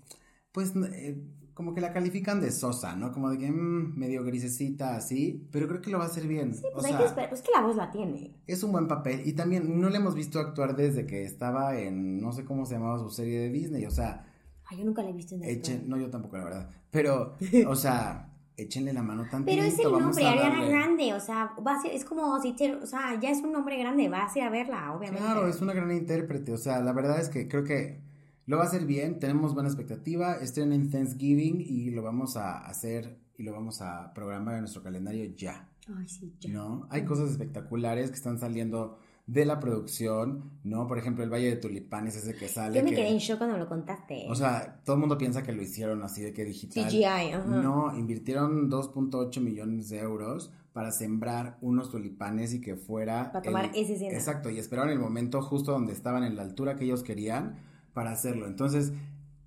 Pues 0.52 0.74
eh, 0.94 1.20
como 1.56 1.74
que 1.74 1.82
la 1.82 1.92
califican 1.92 2.40
de 2.40 2.52
sosa, 2.52 2.96
¿no? 2.96 3.12
Como 3.12 3.32
de 3.32 3.38
que 3.40 3.52
mm, 3.52 3.98
medio 3.98 4.24
grisecita 4.24 4.96
así. 4.96 5.50
Pero 5.52 5.68
creo 5.68 5.82
que 5.82 5.90
lo 5.90 5.98
va 5.98 6.06
a 6.06 6.08
hacer 6.08 6.28
bien. 6.28 6.52
Pues 6.52 6.64
o 6.74 6.78
hay 6.86 6.92
sea, 6.92 6.98
que 7.00 7.06
esperar, 7.06 7.30
pues 7.30 7.42
que 7.42 7.52
la 7.54 7.62
voz 7.62 7.76
la 7.76 7.90
tiene. 7.92 8.36
es 8.46 8.62
un 8.64 8.72
buen 8.72 8.88
papel. 8.88 9.24
Y 9.26 9.34
también 9.34 9.82
no 9.82 9.90
le 9.90 9.98
hemos 9.98 10.14
visto 10.14 10.40
actuar 10.40 10.76
desde 10.76 11.08
que 11.08 11.24
estaba 11.26 11.76
en. 11.80 12.22
No 12.22 12.32
sé 12.34 12.46
cómo 12.46 12.66
se 12.68 12.76
llamaba 12.76 13.00
su 13.00 13.10
serie 13.10 13.40
de 13.40 13.50
Disney. 13.50 13.86
O 13.88 13.92
sea, 13.92 14.28
Ay, 14.70 14.78
yo 14.78 14.86
nunca 14.86 15.02
la 15.02 15.10
he 15.10 15.14
visto 15.14 15.36
en 15.36 15.44
echen. 15.44 15.90
No, 15.90 15.98
yo 15.98 16.10
tampoco, 16.10 16.38
la 16.38 16.44
verdad. 16.44 16.70
Pero, 16.92 17.36
o 17.68 17.76
sea. 17.76 18.26
Échenle 18.56 18.92
la 18.92 19.02
mano 19.02 19.24
tantito. 19.32 19.56
Pero 19.56 19.64
es 19.66 19.80
el 19.80 19.86
vamos 19.86 20.02
nombre, 20.02 20.28
Ariana. 20.28 20.66
Grande, 20.66 21.14
o 21.14 21.20
sea, 21.22 21.54
va 21.66 21.76
a 21.76 21.82
ser, 21.82 21.94
es 21.94 22.04
como 22.04 22.42
si 22.42 22.52
te, 22.52 22.76
o 22.76 22.86
sea, 22.86 23.18
ya 23.18 23.30
es 23.30 23.42
un 23.42 23.54
nombre 23.54 23.78
grande, 23.78 24.10
vas 24.10 24.36
a 24.36 24.40
ir 24.40 24.44
a 24.44 24.50
verla, 24.50 24.92
obviamente. 24.92 25.24
Claro, 25.24 25.48
es 25.48 25.62
una 25.62 25.72
gran 25.72 25.90
intérprete. 25.94 26.52
O 26.52 26.58
sea, 26.58 26.82
la 26.82 26.92
verdad 26.92 27.22
es 27.22 27.30
que 27.30 27.48
creo 27.48 27.64
que 27.64 28.02
lo 28.48 28.58
va 28.58 28.64
a 28.64 28.68
hacer 28.68 28.86
bien. 28.86 29.18
Tenemos 29.18 29.54
buena 29.54 29.70
expectativa. 29.70 30.34
Estrena 30.34 30.76
en 30.76 30.90
Thanksgiving 30.90 31.62
y 31.62 31.92
lo 31.92 32.04
vamos 32.04 32.36
a 32.36 32.66
hacer 32.66 33.18
y 33.38 33.44
lo 33.44 33.54
vamos 33.54 33.82
a 33.82 34.14
programar 34.14 34.56
en 34.56 34.62
nuestro 34.62 34.84
calendario 34.84 35.24
ya. 35.38 35.70
Ay, 35.98 36.10
sí, 36.10 36.36
ya. 36.42 36.50
¿No? 36.52 36.86
Hay 36.90 37.06
cosas 37.06 37.32
espectaculares 37.32 38.10
que 38.10 38.18
están 38.18 38.40
saliendo 38.40 39.00
de 39.32 39.46
la 39.46 39.60
producción, 39.60 40.60
¿no? 40.64 40.88
Por 40.88 40.98
ejemplo, 40.98 41.24
el 41.24 41.30
Valle 41.30 41.50
de 41.50 41.56
Tulipanes, 41.58 42.16
ese 42.16 42.34
que 42.36 42.48
sale. 42.48 42.78
Yo 42.80 42.84
me 42.84 42.90
que- 42.90 42.96
quedé 42.96 43.10
en 43.10 43.20
shock 43.20 43.38
cuando 43.38 43.58
lo 43.60 43.68
contaste. 43.70 44.26
O 44.28 44.34
sea, 44.34 44.82
todo 44.84 44.96
el 44.96 45.00
mundo 45.02 45.20
piensa 45.20 45.44
que 45.44 45.52
lo 45.52 45.62
hicieron 45.62 46.02
así 46.02 46.24
de 46.24 46.34
que 46.34 46.44
digital. 46.46 46.86
CGI, 46.90 47.04
ajá. 47.06 47.46
No, 47.46 47.96
invirtieron 47.96 48.70
2.8 48.72 49.40
millones 49.40 49.90
de 49.90 50.00
euros 50.00 50.52
para 50.74 50.92
sembrar 50.92 51.58
unos 51.62 51.92
tulipanes 51.92 52.56
y 52.56 52.62
que 52.62 52.76
fuera... 52.76 53.32
Para 53.32 53.44
tomar 53.44 53.66
el- 53.66 53.76
esa 53.84 53.94
escena. 53.94 54.14
Exacto, 54.14 54.50
y 54.50 54.58
esperaron 54.58 54.90
el 54.92 55.00
momento 55.00 55.42
justo 55.44 55.74
donde 55.74 55.94
estaban 55.94 56.24
en 56.24 56.36
la 56.36 56.42
altura 56.42 56.76
que 56.76 56.86
ellos 56.86 57.04
querían 57.04 57.58
para 57.94 58.10
hacerlo. 58.12 58.48
Entonces, 58.48 58.94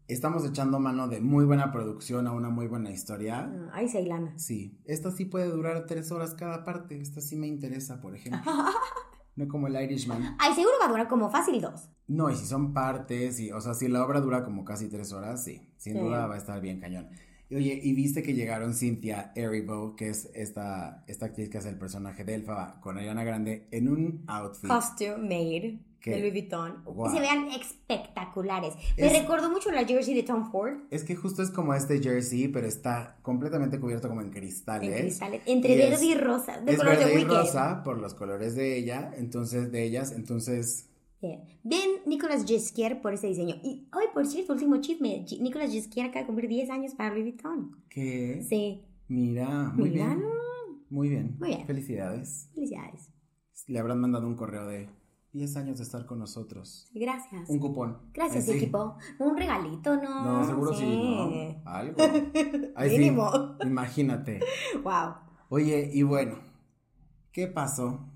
estamos 0.07 0.47
echando 0.47 0.79
mano 0.79 1.09
de 1.09 1.21
muy 1.21 1.45
buena 1.45 1.73
producción 1.73 2.29
a 2.29 2.33
una 2.33 2.51
muy 2.51 2.69
buena 2.69 2.91
historia. 2.93 3.51
Ah, 3.53 3.71
Ay, 3.73 3.89
Ceilana. 3.89 4.39
Sí, 4.39 4.79
esta 4.85 5.11
sí 5.11 5.25
puede 5.25 5.47
durar 5.49 5.87
tres 5.87 6.13
horas 6.13 6.35
cada 6.35 6.65
parte. 6.65 7.01
Esta 7.01 7.21
sí 7.21 7.35
me 7.35 7.49
interesa, 7.49 8.01
por 8.01 8.15
ejemplo. 8.15 8.41
no 9.37 9.49
como 9.49 9.67
el 9.67 9.81
Irishman. 9.83 10.37
Ay, 10.39 10.55
seguro 10.55 10.75
va 10.81 10.87
a 10.87 10.91
durar 10.91 11.09
como 11.09 11.31
fácil 11.31 11.61
dos. 11.61 11.89
No, 12.07 12.31
y 12.31 12.37
si 12.37 12.45
son 12.47 12.73
partes, 12.75 13.41
y, 13.41 13.53
o 13.53 13.61
sea, 13.61 13.75
si 13.75 13.89
la 13.89 14.05
obra 14.05 14.21
dura 14.21 14.45
como 14.45 14.65
casi 14.65 14.89
tres 14.89 15.13
horas, 15.13 15.43
sí, 15.43 15.73
sin 15.77 15.95
Sí. 15.95 15.99
duda 16.01 16.27
va 16.27 16.35
a 16.35 16.39
estar 16.39 16.61
bien 16.61 16.81
cañón. 16.81 17.09
Oye, 17.55 17.81
y 17.83 17.93
viste 17.95 18.23
que 18.23 18.35
llegaron 18.35 18.75
Cynthia 18.75 19.33
Erivo, 19.35 19.95
que 19.97 20.09
es 20.09 20.31
esta, 20.35 21.05
esta 21.07 21.27
actriz 21.27 21.49
que 21.49 21.59
hace 21.59 21.69
el 21.69 21.79
personaje 21.79 22.25
de 22.25 22.35
Elfa 22.35 22.81
con 22.81 22.99
Ariana 22.99 23.25
Grande, 23.25 23.67
en 23.71 23.89
un 23.89 24.25
outfit. 24.27 24.69
Costume 24.71 25.19
made 25.19 25.79
¿Qué? 26.01 26.11
de 26.13 26.19
Louis 26.21 26.33
Vuitton. 26.33 26.83
Guau. 26.85 27.13
Se 27.15 27.21
vean 27.21 27.49
espectaculares. 27.51 28.75
Me 28.97 29.07
Es- 29.07 29.21
recordó 29.21 29.51
mucho 29.51 29.71
la 29.71 29.85
jersey 29.85 30.15
de 30.15 30.23
Tom 30.23 30.51
Ford. 30.51 30.75
Es 30.91 31.05
que 31.05 31.15
justo 31.15 31.43
es 31.43 31.51
como 31.51 31.75
este 31.75 32.01
jersey, 32.03 32.49
pero 32.49 32.67
está 32.67 33.17
completamente 33.23 33.79
cubierto 33.79 34.09
como 34.09 34.21
en 34.21 34.31
cristales. 34.31 34.91
En 34.93 35.01
cristales. 35.03 35.43
Entre 35.47 35.75
Y 35.75 35.79
verde 35.79 35.95
es- 35.95 36.03
y 36.03 36.15
rosa. 36.15 36.61
De 36.61 36.73
es 36.73 36.79
color 36.79 36.99
de 36.99 37.05
verde 37.05 37.21
y 37.21 37.25
rosa 37.25 37.83
por 37.85 37.99
los 37.99 38.15
colores 38.15 38.55
de 38.55 38.77
ella, 38.77 39.13
entonces, 39.17 39.71
de 39.71 39.85
ellas, 39.85 40.13
entonces, 40.13 40.89
Yeah. 41.23 41.39
Bien, 41.63 41.89
Nicolas 42.05 42.45
Gisquier 42.45 43.01
por 43.01 43.15
ese 43.15 43.29
diseño. 43.29 43.55
Y, 43.63 43.87
ay, 43.93 44.07
por 44.13 44.27
cierto, 44.27 44.55
último 44.55 44.81
chisme. 44.81 45.25
Nicolas 45.41 45.71
Gisquier 45.71 46.07
acaba 46.07 46.23
de 46.23 46.27
cumplir 46.27 46.51
10 46.51 46.71
años 46.71 46.95
para 46.97 47.11
Louis 47.11 47.23
Vuitton. 47.23 47.81
¿qué? 47.89 48.45
Sí. 48.49 48.85
Mira, 49.07 49.73
muy 49.77 49.91
bien. 49.91 50.21
Muy 50.91 51.09
bien. 51.09 51.37
Muy 51.39 51.51
bien. 51.51 51.67
Felicidades. 51.67 52.51
Felicidades. 52.55 53.09
Le 53.69 53.79
habrán 53.79 54.01
mandado 54.01 54.27
un 54.27 54.35
correo 54.35 54.67
de 54.67 54.89
10 55.33 55.57
años 55.59 55.79
de 55.79 55.85
estar 55.85 56.07
con 56.07 56.19
nosotros. 56.19 56.91
Gracias. 56.93 57.49
Un 57.49 57.61
cupón. 57.61 57.99
Gracias, 58.13 58.47
sí. 58.47 58.57
equipo. 58.57 58.97
Un 59.21 59.37
regalito, 59.37 59.95
¿no? 59.95 60.25
No, 60.25 60.45
seguro 60.45 60.75
sí, 60.75 60.85
¿no? 60.85 61.63
Algo. 61.71 61.97
Sí. 62.83 62.99
Mínimo. 62.99 63.31
Imagínate. 63.65 64.41
Wow. 64.83 65.15
Oye, 65.51 65.89
y 65.93 66.03
bueno, 66.03 66.41
¿qué 67.31 67.47
pasó? 67.47 68.09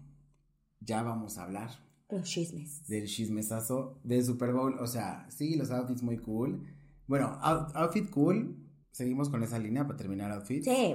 Ya 0.81 1.03
vamos 1.05 1.39
a 1.39 1.45
hablar 1.45 1.86
Los 2.09 2.23
chismes. 2.29 2.87
del 2.87 3.07
chismesazo 3.07 3.99
del 4.05 4.25
Super 4.25 4.53
Bowl. 4.53 4.77
O 4.79 4.87
sea, 4.87 5.27
sí, 5.31 5.57
los 5.57 5.71
outfits 5.71 6.03
muy 6.03 6.19
cool. 6.19 6.63
Bueno, 7.09 7.39
out- 7.43 7.75
outfit 7.75 8.09
cool. 8.11 8.57
Seguimos 8.93 9.29
con 9.29 9.43
esa 9.43 9.59
línea 9.59 9.87
para 9.87 9.97
terminar 9.97 10.31
outfits. 10.31 10.65
Sí. 10.67 10.95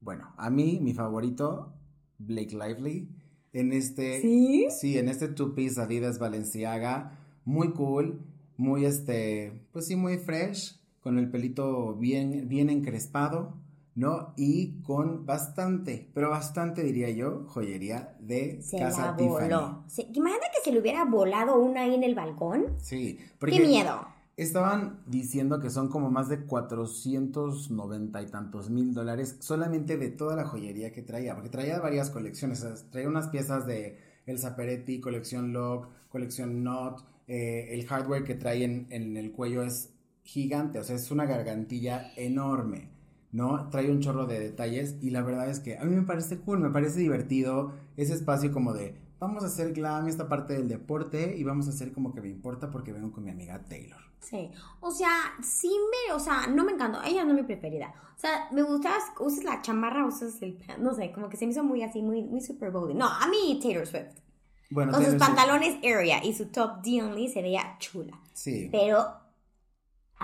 Bueno, 0.00 0.34
a 0.36 0.50
mí, 0.50 0.80
mi 0.82 0.94
favorito, 0.94 1.74
Blake 2.18 2.56
Lively. 2.56 3.08
En 3.52 3.72
este. 3.72 4.20
¿Sí? 4.20 4.66
Sí, 4.80 4.98
en 4.98 5.08
este 5.08 5.28
two 5.28 5.54
piece 5.54 5.80
Adidas 5.80 6.18
Balenciaga. 6.18 7.18
Muy 7.44 7.72
cool. 7.72 8.20
Muy 8.56 8.84
este. 8.84 9.66
Pues 9.72 9.86
sí, 9.86 9.94
muy 9.96 10.18
fresh. 10.18 10.80
Con 11.00 11.18
el 11.18 11.30
pelito 11.30 11.94
bien, 11.96 12.48
bien 12.48 12.68
encrespado. 12.70 13.61
¿No? 13.94 14.32
Y 14.36 14.80
con 14.82 15.26
bastante, 15.26 16.10
pero 16.14 16.30
bastante 16.30 16.82
diría 16.82 17.10
yo, 17.10 17.44
joyería 17.48 18.16
de 18.20 18.62
Se 18.62 18.78
Casa 18.78 19.06
la 19.06 19.16
Tiffany. 19.16 19.28
voló. 19.28 19.84
Imagínate 20.14 20.46
que 20.54 20.62
se 20.64 20.72
le 20.72 20.80
hubiera 20.80 21.04
volado 21.04 21.58
una 21.58 21.82
ahí 21.82 21.94
en 21.94 22.02
el 22.02 22.14
balcón. 22.14 22.74
Sí, 22.78 23.18
¡Qué 23.38 23.60
miedo! 23.60 24.06
Estaban 24.34 25.02
diciendo 25.06 25.60
que 25.60 25.68
son 25.68 25.88
como 25.88 26.10
más 26.10 26.30
de 26.30 26.46
490 26.46 28.22
y 28.22 28.26
tantos 28.26 28.70
mil 28.70 28.94
dólares 28.94 29.36
solamente 29.40 29.98
de 29.98 30.08
toda 30.08 30.36
la 30.36 30.44
joyería 30.44 30.90
que 30.90 31.02
traía, 31.02 31.34
porque 31.34 31.50
traía 31.50 31.78
varias 31.80 32.08
colecciones, 32.08 32.64
o 32.64 32.74
sea, 32.74 32.90
traía 32.90 33.08
unas 33.08 33.28
piezas 33.28 33.66
de 33.66 33.98
El 34.24 34.38
Saperetti, 34.38 35.00
colección 35.00 35.52
Lock, 35.52 35.88
colección 36.08 36.60
Knot, 36.62 37.04
eh, 37.28 37.68
el 37.72 37.86
hardware 37.86 38.24
que 38.24 38.34
trae 38.34 38.64
en, 38.64 38.86
en 38.88 39.18
el 39.18 39.32
cuello 39.32 39.62
es 39.62 39.92
gigante, 40.24 40.78
o 40.78 40.84
sea, 40.84 40.96
es 40.96 41.10
una 41.10 41.26
gargantilla 41.26 42.12
enorme, 42.16 42.88
¿no? 43.32 43.68
Trae 43.70 43.90
un 43.90 44.00
chorro 44.00 44.26
de 44.26 44.38
detalles 44.38 44.96
y 45.00 45.10
la 45.10 45.22
verdad 45.22 45.48
es 45.48 45.60
que 45.60 45.78
a 45.78 45.84
mí 45.84 45.94
me 45.96 46.02
parece 46.02 46.38
cool, 46.38 46.60
me 46.60 46.70
parece 46.70 47.00
divertido 47.00 47.72
ese 47.96 48.14
espacio 48.14 48.52
como 48.52 48.72
de 48.72 48.94
vamos 49.18 49.42
a 49.44 49.46
hacer 49.46 49.72
glam 49.72 50.08
esta 50.08 50.28
parte 50.28 50.54
del 50.54 50.68
deporte 50.68 51.34
y 51.36 51.44
vamos 51.44 51.66
a 51.66 51.70
hacer 51.70 51.92
como 51.92 52.12
que 52.14 52.20
me 52.20 52.28
importa 52.28 52.70
porque 52.70 52.92
vengo 52.92 53.12
con 53.12 53.24
mi 53.24 53.30
amiga 53.30 53.60
Taylor. 53.68 54.00
Sí, 54.20 54.50
o 54.80 54.90
sea, 54.92 55.10
sí 55.42 55.68
me, 55.68 56.14
o 56.14 56.18
sea, 56.20 56.46
no 56.46 56.64
me 56.64 56.72
encantó, 56.72 57.00
ella 57.04 57.24
no 57.24 57.30
es 57.30 57.36
mi 57.36 57.42
preferida. 57.42 57.92
O 58.16 58.18
sea, 58.20 58.48
me 58.52 58.62
gustaba, 58.62 58.96
usas 59.18 59.42
la 59.44 59.62
chamarra, 59.62 60.06
usas 60.06 60.40
el, 60.42 60.58
no 60.78 60.94
sé, 60.94 61.10
como 61.12 61.28
que 61.28 61.36
se 61.36 61.44
me 61.46 61.50
hizo 61.52 61.64
muy 61.64 61.82
así, 61.82 62.02
muy, 62.02 62.22
muy 62.22 62.40
Super 62.40 62.70
Bowl. 62.70 62.96
No, 62.96 63.06
a 63.08 63.26
mí 63.28 63.58
Taylor 63.60 63.84
Swift. 63.86 64.14
Bueno, 64.70 64.92
Con 64.92 65.02
sus 65.02 65.14
Swift- 65.14 65.18
pantalones 65.18 65.76
area 65.78 66.24
y 66.24 66.32
su 66.34 66.46
top 66.46 66.82
D 66.82 67.02
only 67.02 67.28
se 67.28 67.42
veía 67.42 67.76
chula. 67.78 68.18
Sí. 68.32 68.68
Pero, 68.70 69.04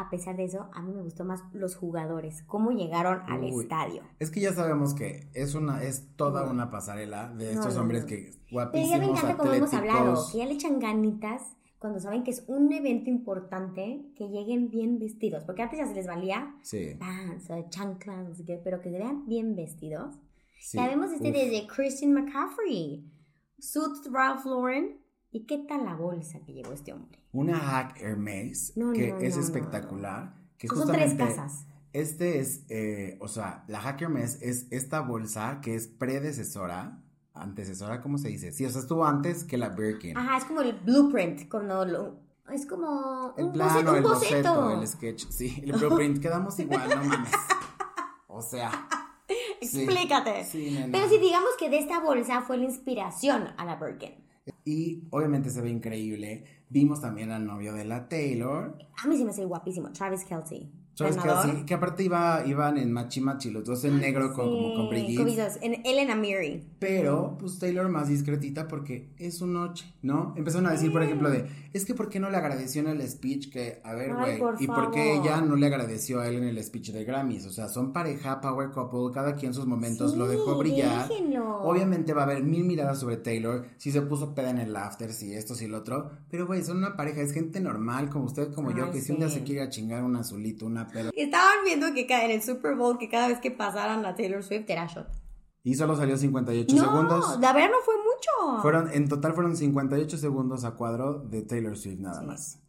a 0.01 0.11
pesar 0.11 0.37
de 0.37 0.45
eso, 0.45 0.69
a 0.73 0.81
mí 0.83 0.93
me 0.93 1.03
gustó 1.03 1.25
más 1.25 1.43
los 1.53 1.75
jugadores, 1.75 2.43
cómo 2.47 2.71
llegaron 2.71 3.21
al 3.29 3.43
Uy. 3.43 3.63
estadio. 3.63 4.03
Es 4.21 4.31
que 4.31 4.41
ya 4.41 4.53
sabemos 4.53 4.95
que 4.95 5.29
es 5.35 5.55
una, 5.55 5.83
es 5.83 6.07
toda 6.17 6.49
una 6.49 6.71
pasarela 6.71 7.29
de 7.35 7.53
estos 7.53 7.75
no, 7.75 7.81
hombres 7.83 8.03
no. 8.03 8.07
que 8.09 8.17
Pero 8.31 8.45
guapísimos, 8.53 8.91
ya 8.91 8.99
me 8.99 9.07
encanta 9.07 9.37
como 9.37 9.53
hemos 9.53 9.75
hablado, 9.75 10.25
que 10.31 10.39
ya 10.39 10.47
le 10.47 10.53
echan 10.55 10.79
ganitas 10.79 11.43
cuando 11.81 12.01
saben 12.01 12.25
que 12.25 12.31
es 12.33 12.45
un 12.49 12.73
evento 12.73 13.09
importante, 13.11 14.05
que 14.17 14.29
lleguen 14.29 14.71
bien 14.71 14.99
vestidos, 14.99 15.45
porque 15.45 15.63
antes 15.63 15.79
ya 15.79 15.87
se 15.87 15.95
les 15.95 16.07
valía 16.07 16.55
Sí, 16.63 16.97
pants, 16.99 17.49
chanclas, 17.71 18.29
no 18.29 18.35
sé 18.35 18.45
qué, 18.45 18.61
pero 18.63 18.81
que 18.81 18.91
se 18.91 18.99
vean 18.99 19.27
bien 19.27 19.55
vestidos. 19.57 20.15
sí. 20.61 20.77
Ya 20.79 20.87
vemos 20.89 21.11
este 21.13 21.29
Uf. 21.31 21.35
desde 21.35 21.67
Christian 21.67 22.13
McCaffrey, 22.15 23.05
Suits 23.59 24.09
Ralph 24.13 24.45
Lauren, 24.45 25.01
¿y 25.31 25.45
qué 25.47 25.59
tal 25.59 25.85
la 25.85 25.95
bolsa 25.95 26.41
que 26.41 26.53
llevó 26.53 26.73
este 26.73 26.93
hombre? 26.93 27.23
Una 27.33 27.59
hack 27.59 28.01
Hermes 28.01 28.73
No, 28.77 28.93
que 28.93 29.13
no, 29.13 29.19
es 29.19 29.37
no, 29.37 29.43
espectacular. 29.43 30.35
Que 30.57 30.69
Son 30.69 30.89
tres 30.91 31.15
casas. 31.15 31.67
Este 31.93 32.39
es, 32.41 32.65
eh, 32.69 33.17
o 33.21 33.29
sea, 33.29 33.65
la 33.69 33.81
hack 33.81 34.03
Hermes 34.03 34.41
es 34.43 34.67
esta 34.71 35.01
bolsa 35.01 35.61
que 35.63 35.75
es 35.75 35.87
predecesora, 35.89 37.01
antecesora, 37.35 38.01
¿cómo 38.03 38.19
se 38.19 38.29
dice? 38.29 38.53
Sí, 38.53 38.65
o 38.65 38.71
sea, 38.71 38.81
estuvo 38.81 39.05
antes 39.05 39.45
que 39.45 39.57
la 39.57 39.69
Birkin. 39.71 40.17
Ajá, 40.17 40.37
es 40.39 40.45
como 40.45 40.61
el 40.63 40.73
blueprint, 40.75 41.49
cuando 41.49 41.85
lo- 41.85 42.21
es 42.53 42.67
como 42.67 43.35
el 43.37 43.45
un 43.47 43.53
plano, 43.53 43.73
boceto, 43.75 43.91
un 43.91 43.97
el 43.97 44.03
boceto. 44.03 44.55
boceto, 44.63 44.81
el 44.81 44.89
sketch, 44.89 45.27
sí, 45.31 45.63
el 45.65 45.73
blueprint, 45.73 46.19
quedamos 46.21 46.59
igual, 46.59 46.89
no 46.89 47.05
mames. 47.05 47.31
O 48.27 48.43
sea. 48.43 48.71
Explícate. 49.61 50.45
Sí. 50.45 50.85
Pero 50.91 51.09
si 51.09 51.19
digamos 51.19 51.51
que 51.59 51.69
de 51.71 51.79
esta 51.79 52.01
bolsa 52.01 52.43
fue 52.43 52.57
la 52.59 52.65
inspiración 52.65 53.49
a 53.57 53.65
la 53.65 53.77
Birkin. 53.77 54.15
Y 54.71 55.09
obviamente 55.09 55.49
se 55.49 55.63
ve 55.63 55.71
increíble. 55.71 56.45
Vimos 56.69 57.01
también 57.01 57.31
al 57.31 57.47
novio 57.47 57.73
de 57.73 57.87
la 57.87 58.07
Taylor, 58.07 58.77
A 59.03 59.09
mí 59.09 59.17
se 59.17 59.25
me 59.25 59.31
hace 59.31 59.47
guapísimo, 59.47 59.91
Travis 59.93 60.27
Kelsey. 60.27 60.71
Travis 60.99 61.17
ganador. 61.17 61.47
Kelce, 61.47 61.65
que 61.67 61.75
aparte 61.75 62.05
iba, 62.05 62.43
iban 62.47 62.77
en 62.79 62.93
machi 62.93 63.21
machi, 63.21 63.51
los 63.51 63.65
dos 63.65 63.85
en 63.85 63.99
negro 63.99 64.33
con, 64.35 64.47
como 64.47 64.75
con 64.75 64.97
Sí, 64.97 65.17
cobitos, 65.17 65.59
en 65.63 65.81
Elena 65.87 66.15
Miri. 66.15 66.65
Pero, 66.79 67.37
pues 67.39 67.59
Taylor 67.59 67.89
más 67.89 68.09
discretita 68.09 68.69
porque 68.69 69.09
es 69.19 69.39
su 69.39 69.47
noche, 69.47 69.93
¿no? 70.03 70.35
Empezaron 70.37 70.67
a 70.67 70.73
decir, 70.73 70.93
por 70.93 71.03
ejemplo, 71.03 71.31
de, 71.31 71.47
es 71.73 71.85
que 71.85 71.95
¿por 71.95 72.09
qué 72.09 72.19
no 72.21 72.31
le 72.31 72.37
agradeció 72.37 72.81
en 72.83 72.89
el 72.89 73.09
speech 73.09 73.51
que, 73.51 73.81
a 73.85 73.95
ver, 73.95 74.15
güey, 74.15 74.41
y 74.61 74.67
por 74.67 74.91
qué 74.91 75.15
ella 75.17 75.41
no 75.41 75.57
le 75.57 75.67
agradeció 75.67 76.21
a 76.21 76.29
él 76.29 76.37
en 76.37 76.45
el 76.45 76.63
speech 76.63 76.91
de 76.93 77.05
Grammys? 77.05 77.47
O 77.47 77.51
sea, 77.51 77.69
son 77.69 77.93
pareja, 77.93 78.41
power 78.41 78.71
couple, 78.71 79.13
cada 79.15 79.35
quien 79.37 79.55
sus 79.55 79.67
momentos, 79.67 80.17
lo 80.17 80.27
dejó 80.27 80.55
Sí, 80.55 80.59
brillar. 80.59 81.09
déjenlo. 81.09 81.59
Obviamente 81.63 82.13
va 82.13 82.23
a 82.23 82.25
haber 82.25 82.43
mil 82.43 82.65
miradas 82.65 82.99
sobre 82.99 83.17
Taylor, 83.19 83.67
si 83.77 83.93
se 83.93 84.03
puso 84.03 84.35
peda 84.35 84.51
en 84.51 84.59
el 84.59 84.75
after, 84.77 85.13
si 85.13 85.33
esto, 85.35 85.55
si 85.55 85.67
lo 85.69 85.79
otro, 85.79 86.11
pero 86.31 86.47
güey, 86.47 86.63
son 86.65 86.79
una 86.79 86.97
pareja, 86.97 87.21
es 87.21 87.33
gente 87.33 87.61
normal, 87.61 88.09
como 88.11 88.25
usted, 88.25 88.53
como 88.53 88.71
yo, 88.73 88.87
Ay, 88.87 88.91
que 88.93 89.01
si 89.01 89.13
un 89.13 89.19
día 89.19 89.29
sí. 89.29 89.37
se 89.39 89.45
quiere 89.45 89.69
chingar 89.69 90.03
un 90.03 90.17
azulito, 90.17 90.67
una 90.67 90.88
peda. 90.89 91.11
Estaban 91.15 91.65
viendo 91.65 91.93
que 91.95 92.07
en 92.09 92.31
el 92.31 92.43
Super 92.43 92.75
Bowl 92.75 92.99
que 92.99 93.09
cada 93.09 93.29
vez 93.29 93.39
que 93.41 93.51
pasaran 93.51 94.03
la 94.03 94.15
Taylor 94.15 94.43
Swift 94.43 94.65
era 94.69 94.87
shot. 94.87 95.09
Y 95.65 95.75
solo 95.75 95.97
salió 95.97 96.17
58 96.17 96.75
No, 96.77 96.83
segundos. 96.83 97.41
la 97.41 97.53
verdad 97.53 97.71
no 97.71 97.79
fue 97.85 97.95
mucho. 97.97 98.63
Fueron, 98.63 98.91
en 98.93 99.09
total 99.09 99.35
fueron 99.35 99.57
58 99.57 100.17
segundos 100.17 100.65
a 100.65 100.73
cuadro 100.73 101.19
de 101.19 101.43
Taylor 101.43 101.77
Swift 101.77 101.99
nada 102.01 102.23
más. 102.23 102.61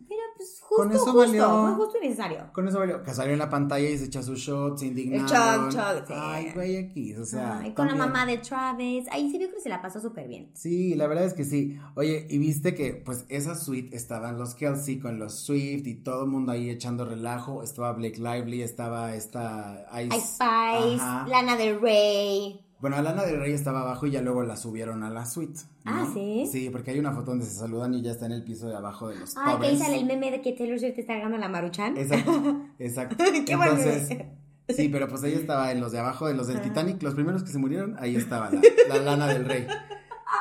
Justo, 0.70 0.84
Con 0.84 0.92
eso 0.92 1.00
justo, 1.06 1.18
valió. 1.18 1.50
fue 1.50 1.72
justo 1.86 1.98
y 1.98 2.06
necesario. 2.08 2.38
Con 2.54 2.68
eso 2.68 2.78
valió, 2.78 3.02
que 3.02 3.12
salió 3.12 3.34
en 3.34 3.40
la 3.40 3.50
pantalla 3.50 3.90
y 3.90 3.98
se 3.98 4.06
echa 4.06 4.22
sus 4.22 4.38
shots, 4.38 4.84
indignado. 4.84 5.68
chug, 5.68 5.72
chug, 5.72 6.06
sí. 6.08 6.14
Ay, 6.16 6.52
güey, 6.54 6.78
aquí, 6.78 7.16
o 7.16 7.26
sea. 7.26 7.58
Ay, 7.58 7.74
con 7.74 7.88
la 7.88 7.96
mamá 7.96 8.28
de 8.28 8.38
Travis. 8.38 9.08
Ahí 9.10 9.32
se 9.32 9.40
vio 9.40 9.50
que 9.52 9.60
se 9.60 9.68
la 9.70 9.82
pasó 9.82 10.00
súper 10.00 10.28
bien. 10.28 10.52
Sí, 10.54 10.94
la 10.94 11.08
verdad 11.08 11.26
es 11.26 11.34
que 11.34 11.44
sí. 11.44 11.80
Oye, 11.96 12.28
y 12.30 12.38
viste 12.38 12.76
que, 12.76 12.94
pues, 12.94 13.26
esa 13.30 13.56
suite 13.56 13.96
estaban 13.96 14.38
los 14.38 14.54
Kelsey 14.54 15.00
con 15.00 15.18
los 15.18 15.34
Swift 15.40 15.88
y 15.88 15.96
todo 15.96 16.26
el 16.26 16.30
mundo 16.30 16.52
ahí 16.52 16.70
echando 16.70 17.04
relajo. 17.04 17.64
Estaba 17.64 17.94
Blake 17.94 18.20
Lively, 18.20 18.62
estaba 18.62 19.16
esta 19.16 19.88
Ice. 20.04 20.16
Ice 20.16 20.28
Spice, 20.28 21.02
Ajá. 21.02 21.26
Lana 21.28 21.58
del 21.58 21.82
Rey. 21.82 22.64
Bueno, 22.80 22.96
Alana 22.96 23.24
del 23.24 23.40
Rey 23.40 23.52
estaba 23.52 23.82
abajo 23.82 24.08
y 24.08 24.12
ya 24.12 24.22
luego 24.22 24.44
la 24.44 24.56
subieron 24.56 25.04
a 25.04 25.10
la 25.10 25.26
suite. 25.26 25.60
¿no? 25.84 25.92
Ah, 25.92 26.08
¿sí? 26.14 26.48
Sí, 26.50 26.70
porque 26.70 26.92
hay 26.92 27.00
una 27.00 27.12
foto 27.12 27.32
donde 27.32 27.46
se 27.46 27.56
saludan 27.56 27.94
y 27.94 28.02
ya 28.02 28.12
está 28.12 28.26
en 28.26 28.32
el 28.32 28.44
piso 28.44 28.70
de 28.70 28.76
abajo 28.78 29.10
de 29.10 29.20
los 29.20 29.36
Ay, 29.36 29.58
que 29.60 29.68
ahí 29.68 29.78
sale 29.78 30.00
el 30.00 30.06
meme 30.06 30.32
de 30.32 30.42
que 30.42 30.54
Taylor 30.54 30.80
Swift 30.80 30.98
está 30.98 31.16
ganando 31.16 31.38
la 31.38 31.50
Maruchan. 31.50 31.98
Exacto, 31.98 32.62
exacto. 32.80 33.18
Qué 33.46 33.54
Entonces, 33.54 34.18
sí, 34.70 34.88
pero 34.88 35.10
pues 35.10 35.24
ella 35.24 35.40
estaba 35.40 35.72
en 35.74 35.82
los 35.82 35.92
de 35.92 36.00
abajo, 36.00 36.28
de 36.28 36.36
los 36.36 36.48
del 36.48 36.62
Titanic, 36.62 37.04
los 37.04 37.16
primeros 37.16 37.44
que 37.44 37.50
se 37.50 37.58
murieron, 37.58 37.98
ahí 38.00 38.16
estaba 38.16 38.50
la, 38.50 38.62
la 38.88 39.02
lana 39.02 39.28
del 39.28 39.44
rey. 39.44 39.68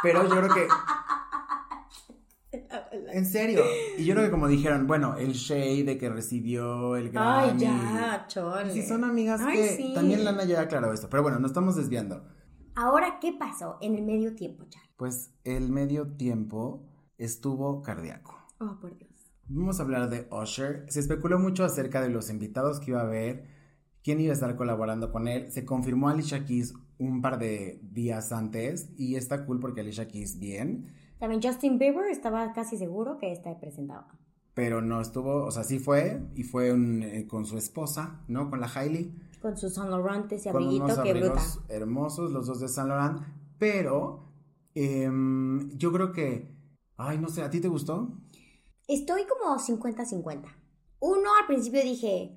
Pero 0.03 0.22
yo 0.22 0.36
creo 0.36 0.55
que, 0.55 0.68
en 3.12 3.26
serio, 3.26 3.62
y 3.96 4.04
yo 4.04 4.14
creo 4.14 4.26
que 4.26 4.30
como 4.30 4.48
dijeron, 4.48 4.86
bueno, 4.86 5.16
el 5.16 5.32
Shea 5.32 5.84
de 5.84 5.98
que 5.98 6.09
recibió 6.09 6.96
el 6.96 7.11
Grammy. 7.11 7.50
Ay, 7.52 7.59
ya, 7.59 8.24
chole. 8.28 8.72
Si 8.72 8.82
son 8.82 9.04
amigas 9.04 9.40
Ay, 9.44 9.56
que 9.56 9.68
sí. 9.76 9.92
también 9.94 10.24
Lana 10.24 10.44
ya 10.44 10.61
aclaró 10.61 10.92
esto, 10.92 11.09
pero 11.11 11.22
bueno, 11.22 11.38
nos 11.38 11.50
estamos 11.50 11.76
desviando. 11.76 12.24
Ahora, 12.74 13.18
¿qué 13.20 13.32
pasó 13.32 13.76
en 13.80 13.96
el 13.96 14.04
medio 14.04 14.34
tiempo, 14.34 14.64
Charlie? 14.68 14.88
Pues 14.96 15.32
el 15.44 15.70
medio 15.70 16.06
tiempo 16.16 16.86
estuvo 17.18 17.82
cardíaco. 17.82 18.38
Oh, 18.61 18.78
por 18.80 18.96
Dios. 18.96 19.11
Vamos 19.48 19.80
a 19.80 19.82
hablar 19.82 20.11
de 20.11 20.28
Usher. 20.30 20.84
Se 20.88 21.00
especuló 21.00 21.38
mucho 21.38 21.64
acerca 21.64 22.00
de 22.02 22.11
los 22.11 22.30
invitados 22.30 22.80
que 22.80 22.90
iba 22.90 23.00
a 23.00 23.04
haber, 23.04 23.46
quién 24.04 24.20
iba 24.20 24.30
a 24.30 24.34
estar 24.34 24.56
colaborando 24.56 25.11
con 25.11 25.26
él. 25.26 25.50
Se 25.50 25.64
confirmó 25.64 26.09
a 26.09 26.12
Alicia 26.12 26.44
Keys 26.44 26.74
un 26.98 27.22
par 27.22 27.38
de 27.38 27.80
días 27.82 28.30
antes 28.32 28.90
y 28.96 29.16
está 29.16 29.46
cool 29.46 29.59
porque 29.61 29.80
Alicia 29.80 30.09
Keys 30.09 30.38
bien, 30.38 30.92
También 31.19 31.43
Justin 31.43 31.79
Bieber 31.79 32.07
estaba 32.11 32.53
casi 32.53 32.77
seguro 32.79 33.19
que 33.19 33.33
está 33.33 33.59
presentado. 33.59 34.07
pero 34.55 34.81
no 34.83 35.01
estuvo, 35.01 35.45
o 35.45 35.51
sea, 35.53 35.62
sí 35.62 35.79
fue 35.79 36.21
y 36.35 36.43
fue 36.43 36.73
un, 36.73 37.03
eh, 37.05 37.27
con 37.29 37.47
su 37.47 37.57
esposa, 37.57 38.25
¿no? 38.27 38.51
Con 38.51 38.61
la 38.61 38.66
Hailey, 38.75 39.14
Con 39.41 39.57
su 39.57 39.71
Saint 39.71 39.89
Laurent 39.91 40.33
ese 40.33 40.51
con 40.51 40.62
abriguito, 40.62 40.85
unos 40.85 40.99
que 40.99 41.14
bruta. 41.14 41.43
hermosos, 41.69 42.33
los 42.33 42.47
dos 42.49 42.59
de 42.59 42.69
Saint 42.69 42.89
Laurent, 42.89 43.21
pero 43.57 44.25
em, 44.75 45.71
yo 45.79 45.93
creo 45.93 46.11
que, 46.12 46.53
ay, 46.97 47.19
no 47.19 47.29
sé, 47.29 47.43
¿a 47.43 47.51
ti 47.51 47.61
te 47.61 47.69
gustó? 47.69 48.09
Estoy 48.89 49.23
como 49.27 49.57
50-50. 49.59 50.49
Uno, 51.01 51.31
al 51.41 51.47
principio 51.47 51.81
dije, 51.83 52.37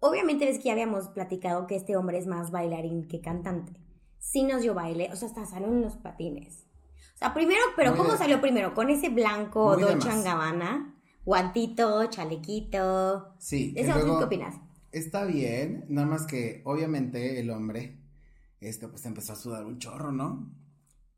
obviamente 0.00 0.44
ves 0.44 0.58
que 0.58 0.64
ya 0.64 0.72
habíamos 0.72 1.08
platicado 1.08 1.66
que 1.66 1.76
este 1.76 1.96
hombre 1.96 2.18
es 2.18 2.26
más 2.26 2.50
bailarín 2.50 3.08
que 3.08 3.20
cantante. 3.22 3.72
Sí 4.18 4.42
nos 4.42 4.60
dio 4.60 4.74
baile, 4.74 5.08
o 5.10 5.16
sea, 5.16 5.28
hasta 5.28 5.46
salió 5.46 5.68
en 5.68 5.80
los 5.80 5.96
patines. 5.96 6.66
Sea, 7.22 7.34
primero, 7.34 7.60
pero 7.76 7.90
Muy 7.90 7.98
¿cómo 7.98 8.12
de- 8.12 8.18
salió 8.18 8.40
primero? 8.40 8.74
Con 8.74 8.90
ese 8.90 9.08
blanco 9.08 9.74
Muy 9.74 9.82
Dolce. 9.82 10.22
Gabbana, 10.22 10.94
guantito, 11.24 12.04
chalequito. 12.06 13.34
Sí. 13.38 13.72
Ese 13.76 13.92
luego- 13.92 14.18
¿qué 14.18 14.24
opinas? 14.24 14.56
Está 14.90 15.24
bien, 15.24 15.84
nada 15.88 16.06
más 16.06 16.26
que 16.26 16.60
obviamente 16.64 17.40
el 17.40 17.50
hombre, 17.50 17.98
este, 18.60 18.88
pues 18.88 19.06
empezó 19.06 19.32
a 19.32 19.36
sudar 19.36 19.64
un 19.64 19.78
chorro, 19.78 20.12
¿no? 20.12 20.50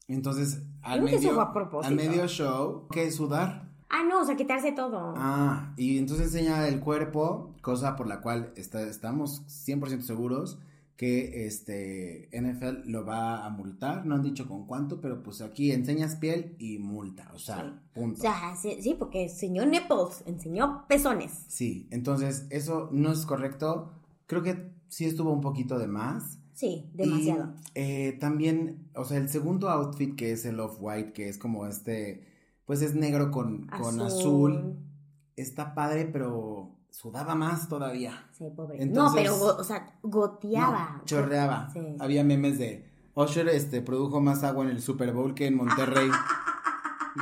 Entonces, 0.06 0.62
al 0.82 1.00
Creo 1.02 1.16
medio, 1.16 1.40
a 1.40 1.52
al 1.82 1.94
medio 1.94 2.28
show, 2.28 2.86
¿qué 2.90 3.04
es 3.06 3.14
sudar? 3.16 3.70
Ah, 3.88 4.02
no, 4.08 4.20
o 4.20 4.24
sea, 4.24 4.36
quitarse 4.36 4.72
todo. 4.72 5.14
Ah, 5.16 5.72
y 5.76 5.98
entonces 5.98 6.26
enseña 6.26 6.68
el 6.68 6.80
cuerpo, 6.80 7.54
cosa 7.62 7.96
por 7.96 8.06
la 8.06 8.20
cual 8.20 8.52
está- 8.56 8.82
estamos 8.82 9.42
100% 9.46 10.02
seguros 10.04 10.58
que 10.96 11.46
este 11.46 12.28
NFL 12.32 12.88
lo 12.88 13.04
va 13.04 13.44
a 13.44 13.50
multar, 13.50 14.06
no 14.06 14.14
han 14.14 14.22
dicho 14.22 14.46
con 14.46 14.66
cuánto, 14.66 15.00
pero 15.00 15.22
pues 15.24 15.40
aquí 15.40 15.72
enseñas 15.72 16.16
piel 16.16 16.54
y 16.58 16.78
multa, 16.78 17.30
o 17.34 17.38
sea, 17.38 17.64
Sí. 17.64 17.80
punto. 18.00 18.18
O 18.18 18.22
sea, 18.22 18.54
sí, 18.56 18.76
sí, 18.80 18.94
porque 18.96 19.24
enseñó 19.24 19.66
nipples, 19.66 20.22
enseñó 20.26 20.86
pezones. 20.88 21.32
Sí, 21.48 21.88
entonces 21.90 22.46
eso 22.50 22.88
no 22.92 23.10
es 23.12 23.26
correcto, 23.26 23.90
creo 24.26 24.42
que 24.44 24.70
sí 24.88 25.04
estuvo 25.06 25.32
un 25.32 25.40
poquito 25.40 25.78
de 25.80 25.88
más. 25.88 26.38
Sí, 26.52 26.88
demasiado. 26.94 27.54
Y, 27.74 27.80
eh, 27.80 28.16
también, 28.20 28.88
o 28.94 29.04
sea, 29.04 29.18
el 29.18 29.28
segundo 29.28 29.68
outfit 29.70 30.14
que 30.14 30.30
es 30.30 30.44
el 30.44 30.60
off-white, 30.60 31.12
que 31.12 31.28
es 31.28 31.36
como 31.38 31.66
este, 31.66 32.24
pues 32.66 32.80
es 32.82 32.94
negro 32.94 33.32
con 33.32 33.66
con 33.66 34.00
azul. 34.00 34.76
está 35.36 35.74
padre, 35.74 36.04
pero 36.06 36.73
sudaba 36.94 37.34
más 37.34 37.68
todavía. 37.68 38.24
Sí, 38.32 38.44
pobre. 38.54 38.80
Entonces- 38.82 39.28
no, 39.28 39.36
pero, 39.38 39.56
o 39.58 39.64
sea, 39.64 39.94
goteaba. 40.02 40.96
No, 40.98 41.04
chorreaba. 41.04 41.68
Sí. 41.72 41.80
Había 41.98 42.22
memes 42.24 42.58
de 42.58 42.88
Usher 43.14 43.48
este, 43.48 43.80
produjo 43.82 44.20
más 44.20 44.44
agua 44.44 44.64
en 44.64 44.70
el 44.70 44.80
Super 44.80 45.12
Bowl 45.12 45.34
que 45.34 45.46
en 45.46 45.56
Monterrey. 45.56 46.08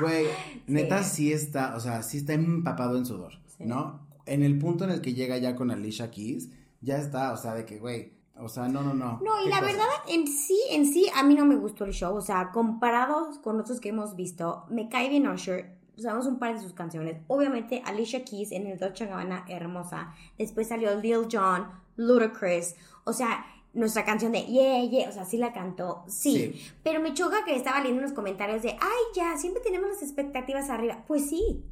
Güey, 0.01 0.25
neta 0.69 1.03
sí 1.03 1.33
está, 1.35 1.77
o 1.77 1.81
sea, 1.81 2.03
sí 2.03 2.17
está 2.19 2.33
empapado 2.33 2.97
en 2.97 3.05
sudor, 3.05 3.35
Sí. 3.47 3.65
¿no? 3.67 4.01
En 4.25 4.43
el 4.43 4.59
punto 4.59 4.85
en 4.85 4.91
el 4.91 5.03
que 5.03 5.13
llega 5.13 5.37
ya 5.37 5.55
con 5.55 5.71
Alicia 5.71 6.11
Keys, 6.11 6.49
ya 6.81 6.97
está, 6.97 7.31
o 7.33 7.37
sea, 7.37 7.53
de 7.55 7.67
que, 7.67 7.79
güey, 7.79 8.13
O 8.39 8.49
sea, 8.49 8.67
no, 8.69 8.83
no, 8.83 8.95
no. 8.95 9.21
No, 9.23 9.41
y 9.43 9.45
¿Qué 9.45 9.51
la 9.51 9.61
cosa? 9.61 9.71
verdad, 9.73 9.87
en 10.09 10.27
sí, 10.27 10.59
en 10.71 10.87
sí, 10.87 11.07
a 11.15 11.23
mí 11.23 11.35
no 11.35 11.45
me 11.45 11.55
gustó 11.57 11.85
el 11.85 11.93
show. 11.93 12.17
O 12.17 12.23
sea, 12.23 12.51
comparados 12.51 13.39
con 13.39 13.61
otros 13.61 13.79
que 13.79 13.91
hemos 13.91 14.17
visto, 14.17 14.65
me 14.71 14.89
cae 14.89 15.11
bien 15.11 15.29
Usher. 15.29 15.77
Usamos 15.97 16.27
un 16.27 16.39
par 16.39 16.55
de 16.55 16.61
sus 16.61 16.73
canciones. 16.73 17.21
Obviamente, 17.29 17.83
Alicia 17.85 18.25
Keys 18.25 18.53
en 18.53 18.67
el 18.67 18.79
Dolce 18.79 19.07
Gabbana, 19.07 19.45
hermosa. 19.49 20.15
Después 20.39 20.69
salió 20.69 20.99
Lil 21.01 21.29
Jon, 21.31 21.67
Ludacris. 21.97 22.75
O 23.05 23.13
sea, 23.13 23.45
nuestra 23.75 24.05
canción 24.05 24.33
de 24.33 24.45
Yeah, 24.45 24.85
Yeah. 24.85 25.09
O 25.09 25.13
sea, 25.13 25.25
sí 25.25 25.37
la 25.37 25.53
cantó. 25.53 26.05
Sí. 26.09 26.53
Sí. 26.55 26.73
Pero 26.83 27.01
me 27.01 27.15
choca 27.15 27.45
que 27.45 27.57
estaba 27.57 27.81
leyendo 27.81 28.03
unos 28.03 28.13
comentarios 28.13 28.63
de 28.63 28.71
Ay, 28.71 29.03
ya, 29.15 29.37
siempre 29.37 29.63
tenemos 29.63 29.89
las 29.89 30.03
expectativas 30.03 30.71
arriba. 30.71 31.05
Pues 31.07 31.29
sí. 31.29 31.65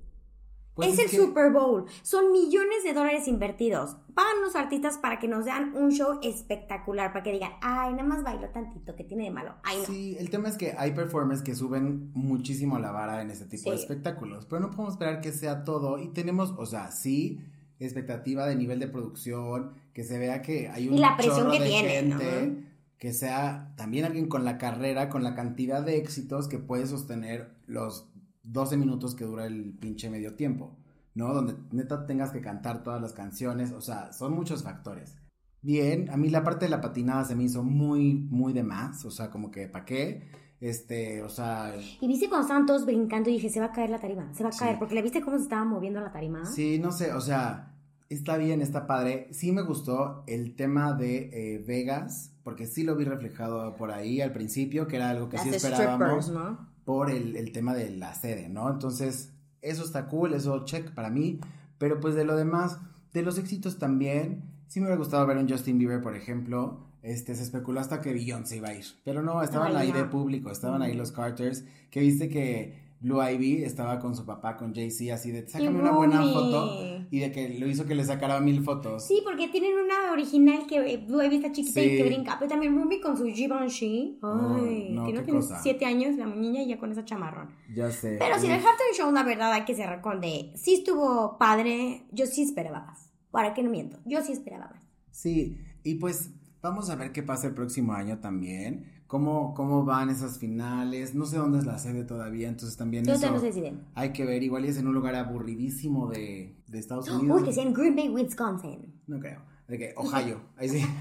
Pues 0.74 0.94
es, 0.94 0.98
el 1.00 1.10
que- 1.10 1.16
Super 1.16 1.52
Bowl. 1.52 1.84
Son 2.02 2.32
millones 2.32 2.84
de 2.84 2.92
dólares 2.94 3.28
invertidos. 3.28 3.96
Pagan 4.14 4.40
los 4.42 4.56
artistas 4.56 4.98
para 4.98 5.18
que 5.18 5.28
nos 5.28 5.44
den 5.44 5.74
un 5.74 5.90
show 5.90 6.18
espectacular. 6.22 7.12
Para 7.12 7.22
que 7.22 7.32
digan, 7.32 7.52
ay, 7.60 7.92
nada 7.92 8.04
más 8.04 8.22
bailó 8.22 8.48
tantito, 8.50 8.94
que 8.96 9.04
tiene 9.04 9.24
de 9.24 9.30
malo? 9.30 9.54
Ay, 9.62 9.78
no. 9.78 9.84
Sí, 9.84 10.16
el 10.18 10.30
tema 10.30 10.48
es 10.48 10.56
que 10.56 10.74
hay 10.78 10.92
performers 10.92 11.42
que 11.42 11.54
suben 11.54 12.10
muchísimo 12.14 12.78
la 12.78 12.92
vara 12.92 13.20
en 13.20 13.30
este 13.30 13.44
tipo 13.46 13.70
de 13.70 13.76
Sí. 13.76 13.82
espectáculos, 13.82 14.46
pero 14.46 14.60
no 14.60 14.70
podemos 14.70 14.94
esperar 14.94 15.20
que 15.20 15.32
sea 15.32 15.64
todo 15.64 15.98
y 15.98 16.08
tenemos, 16.08 16.54
o 16.56 16.64
sea, 16.66 16.90
sí, 16.92 17.40
expectativa 17.78 18.46
de 18.46 18.56
nivel 18.56 18.78
de 18.78 18.88
producción, 18.88 19.72
que 19.94 20.04
se 20.04 20.18
vea 20.18 20.42
que 20.42 20.68
hay 20.68 20.88
un 20.88 20.94
Y 20.94 20.98
la 20.98 21.16
presión 21.16 21.50
que 21.50 21.58
de 21.60 21.66
tiene, 21.66 22.64
que 22.98 23.12
sea 23.14 23.72
también 23.76 24.04
alguien 24.04 24.28
con 24.28 24.44
la 24.44 24.58
carrera, 24.58 25.08
con 25.08 25.24
la 25.24 25.34
cantidad 25.34 25.82
de 25.82 25.96
éxitos 25.96 26.46
que 26.48 26.58
puede 26.58 26.86
sostener 26.86 27.50
los 27.66 28.06
12 28.52 28.76
minutos 28.76 29.14
que 29.14 29.24
dura 29.24 29.46
el 29.46 29.72
pinche 29.78 30.10
medio 30.10 30.34
tiempo, 30.34 30.76
¿no? 31.14 31.32
Donde 31.34 31.54
neta 31.72 32.06
tengas 32.06 32.30
que 32.30 32.40
cantar 32.40 32.82
todas 32.82 33.00
las 33.00 33.12
canciones, 33.12 33.72
o 33.72 33.80
sea, 33.80 34.12
son 34.12 34.32
muchos 34.34 34.62
factores. 34.62 35.16
Bien, 35.62 36.08
a 36.10 36.16
mí 36.16 36.30
la 36.30 36.42
parte 36.42 36.64
de 36.64 36.70
la 36.70 36.80
patinada 36.80 37.24
se 37.24 37.34
me 37.36 37.44
hizo 37.44 37.62
muy, 37.62 38.14
muy 38.30 38.52
de 38.52 38.62
más, 38.62 39.04
o 39.04 39.10
sea, 39.10 39.30
como 39.30 39.50
que, 39.50 39.68
¿para 39.68 39.84
qué? 39.84 40.28
Este, 40.60 41.22
o 41.22 41.28
sea, 41.28 41.74
Y 42.00 42.06
viste 42.06 42.28
cuando 42.28 42.42
estaban 42.46 42.66
todos 42.66 42.84
brincando 42.86 43.30
y 43.30 43.34
dije, 43.34 43.48
se 43.50 43.60
va 43.60 43.66
a 43.66 43.72
caer 43.72 43.90
la 43.90 43.98
tarima, 43.98 44.32
se 44.34 44.42
va 44.42 44.48
a 44.50 44.52
Sí. 44.52 44.58
caer. 44.58 44.78
Porque 44.78 44.94
le 44.94 45.02
viste 45.02 45.20
cómo 45.22 45.36
se 45.36 45.44
estaba 45.44 45.64
moviendo 45.64 46.00
la 46.00 46.12
tarima. 46.12 46.44
sí, 46.44 46.78
no 46.78 46.92
sé, 46.92 47.12
o 47.14 47.20
sea, 47.20 47.74
está 48.08 48.36
bien, 48.36 48.60
está 48.60 48.86
padre. 48.86 49.28
Sí 49.32 49.52
me 49.52 49.62
gustó 49.62 50.24
el 50.26 50.56
tema 50.56 50.92
de 50.94 51.30
eh, 51.32 51.64
Vegas, 51.66 52.32
porque 52.42 52.66
sí 52.66 52.82
lo 52.82 52.96
vi 52.96 53.04
reflejado 53.04 53.74
por 53.76 53.90
ahí 53.92 54.20
al 54.20 54.32
principio, 54.32 54.86
que 54.86 54.96
era 54.96 55.10
algo 55.10 55.28
que 55.28 55.36
Las 55.36 55.46
sí 55.46 55.54
esperábamos 55.54 56.30
¿no? 56.30 56.69
Por 56.90 57.08
el, 57.08 57.36
el 57.36 57.52
tema 57.52 57.72
de 57.72 57.88
la 57.88 58.14
sede, 58.14 58.48
¿no? 58.48 58.68
Entonces, 58.68 59.32
eso 59.62 59.84
está 59.84 60.08
cool, 60.08 60.34
eso 60.34 60.64
check 60.64 60.90
para 60.90 61.08
mí, 61.08 61.38
pero 61.78 62.00
pues 62.00 62.16
de 62.16 62.24
lo 62.24 62.34
demás, 62.34 62.78
de 63.12 63.22
los 63.22 63.38
éxitos 63.38 63.78
también, 63.78 64.42
sí 64.66 64.80
me 64.80 64.86
hubiera 64.86 64.98
gustado 64.98 65.24
ver 65.24 65.36
un 65.36 65.48
Justin 65.48 65.78
Bieber, 65.78 66.02
por 66.02 66.16
ejemplo, 66.16 66.80
este, 67.02 67.36
se 67.36 67.44
especuló 67.44 67.78
hasta 67.78 68.00
que 68.00 68.12
Beyoncé 68.12 68.56
iba 68.56 68.70
a 68.70 68.74
ir, 68.74 68.84
pero 69.04 69.22
no, 69.22 69.40
estaban 69.40 69.76
ahí 69.76 69.92
de 69.92 70.02
público, 70.02 70.50
estaban 70.50 70.82
ahí 70.82 70.94
los 70.94 71.12
Carters, 71.12 71.64
que 71.92 72.00
viste 72.00 72.28
que 72.28 72.89
Blue 73.00 73.22
Ivy 73.22 73.64
estaba 73.64 73.98
con 73.98 74.14
su 74.14 74.26
papá, 74.26 74.56
con 74.58 74.74
Jay-Z, 74.74 75.14
así 75.14 75.30
de, 75.30 75.48
sácame 75.48 75.80
una 75.80 75.92
buena 75.92 76.22
foto, 76.22 76.76
y 77.10 77.18
de 77.20 77.32
que 77.32 77.48
lo 77.58 77.66
hizo 77.66 77.86
que 77.86 77.94
le 77.94 78.04
sacara 78.04 78.38
mil 78.40 78.62
fotos. 78.62 79.06
Sí, 79.06 79.22
porque 79.24 79.48
tienen 79.48 79.72
una 79.82 80.12
original 80.12 80.66
que 80.66 80.76
eh, 80.76 80.98
Blue 80.98 81.22
Ivy 81.22 81.36
está 81.36 81.50
chiquita 81.50 81.80
y 81.80 81.90
Sí. 81.90 81.96
que 81.96 82.04
brinca. 82.04 82.36
Pero 82.38 82.50
también 82.50 82.76
Ruby 82.76 83.00
con 83.00 83.16
su 83.16 83.24
Givenchy. 83.24 84.18
Ay, 84.22 84.88
no, 84.92 85.06
que 85.06 85.12
no 85.14 85.20
qué 85.20 85.24
tiene 85.24 85.40
cosa. 85.40 85.60
siete 85.62 85.86
años 85.86 86.16
la 86.16 86.26
niña 86.26 86.62
y 86.62 86.68
ya 86.68 86.78
con 86.78 86.92
esa 86.92 87.04
chamarrón. 87.04 87.48
Ya 87.74 87.90
sé. 87.90 88.16
Pero 88.18 88.38
si 88.38 88.46
en 88.46 88.52
el 88.52 88.58
halftime 88.58 88.92
show, 88.94 89.10
la 89.10 89.22
verdad, 89.24 89.50
hay 89.54 89.64
que 89.64 89.74
cerrar 89.74 90.02
con 90.02 90.20
de. 90.20 90.52
Sí 90.56 90.74
estuvo 90.74 91.38
padre, 91.38 92.04
yo 92.12 92.26
sí 92.26 92.42
esperaba 92.42 92.80
más. 92.84 93.10
¿Para 93.30 93.54
qué 93.54 93.62
no 93.62 93.70
miento? 93.70 93.98
Yo 94.04 94.20
sí 94.22 94.32
esperaba 94.32 94.68
más. 94.74 94.82
Sí, 95.10 95.56
y 95.84 95.94
pues 95.94 96.30
vamos 96.60 96.90
a 96.90 96.96
ver 96.96 97.12
qué 97.12 97.22
pasa 97.22 97.46
el 97.46 97.54
próximo 97.54 97.94
año 97.94 98.18
también. 98.18 98.99
Cómo, 99.10 99.54
cómo 99.54 99.84
van 99.84 100.08
esas 100.08 100.38
finales. 100.38 101.16
No 101.16 101.26
sé 101.26 101.36
dónde 101.36 101.58
es 101.58 101.66
la 101.66 101.78
sede 101.78 102.04
todavía, 102.04 102.46
entonces 102.48 102.76
también 102.78 103.04
Yo 103.04 103.14
eso 103.14 103.28
no 103.32 103.40
sé 103.40 103.52
si 103.52 103.60
den. 103.60 103.84
hay 103.96 104.12
que 104.12 104.24
ver. 104.24 104.40
Igual 104.44 104.64
es 104.66 104.78
en 104.78 104.86
un 104.86 104.94
lugar 104.94 105.16
aburridísimo 105.16 106.06
de, 106.06 106.62
de 106.68 106.78
Estados 106.78 107.08
Unidos. 107.10 107.40
Uy, 107.40 107.44
que 107.44 107.52
sea 107.52 107.64
en 107.64 107.74
Green 107.74 107.96
Bay, 107.96 108.08
Wisconsin. 108.08 109.02
No 109.08 109.18
creo. 109.18 109.42
De 109.66 109.78
que 109.78 109.94
Ohio. 109.96 110.40
Ahí 110.56 110.68
sí. 110.68 110.86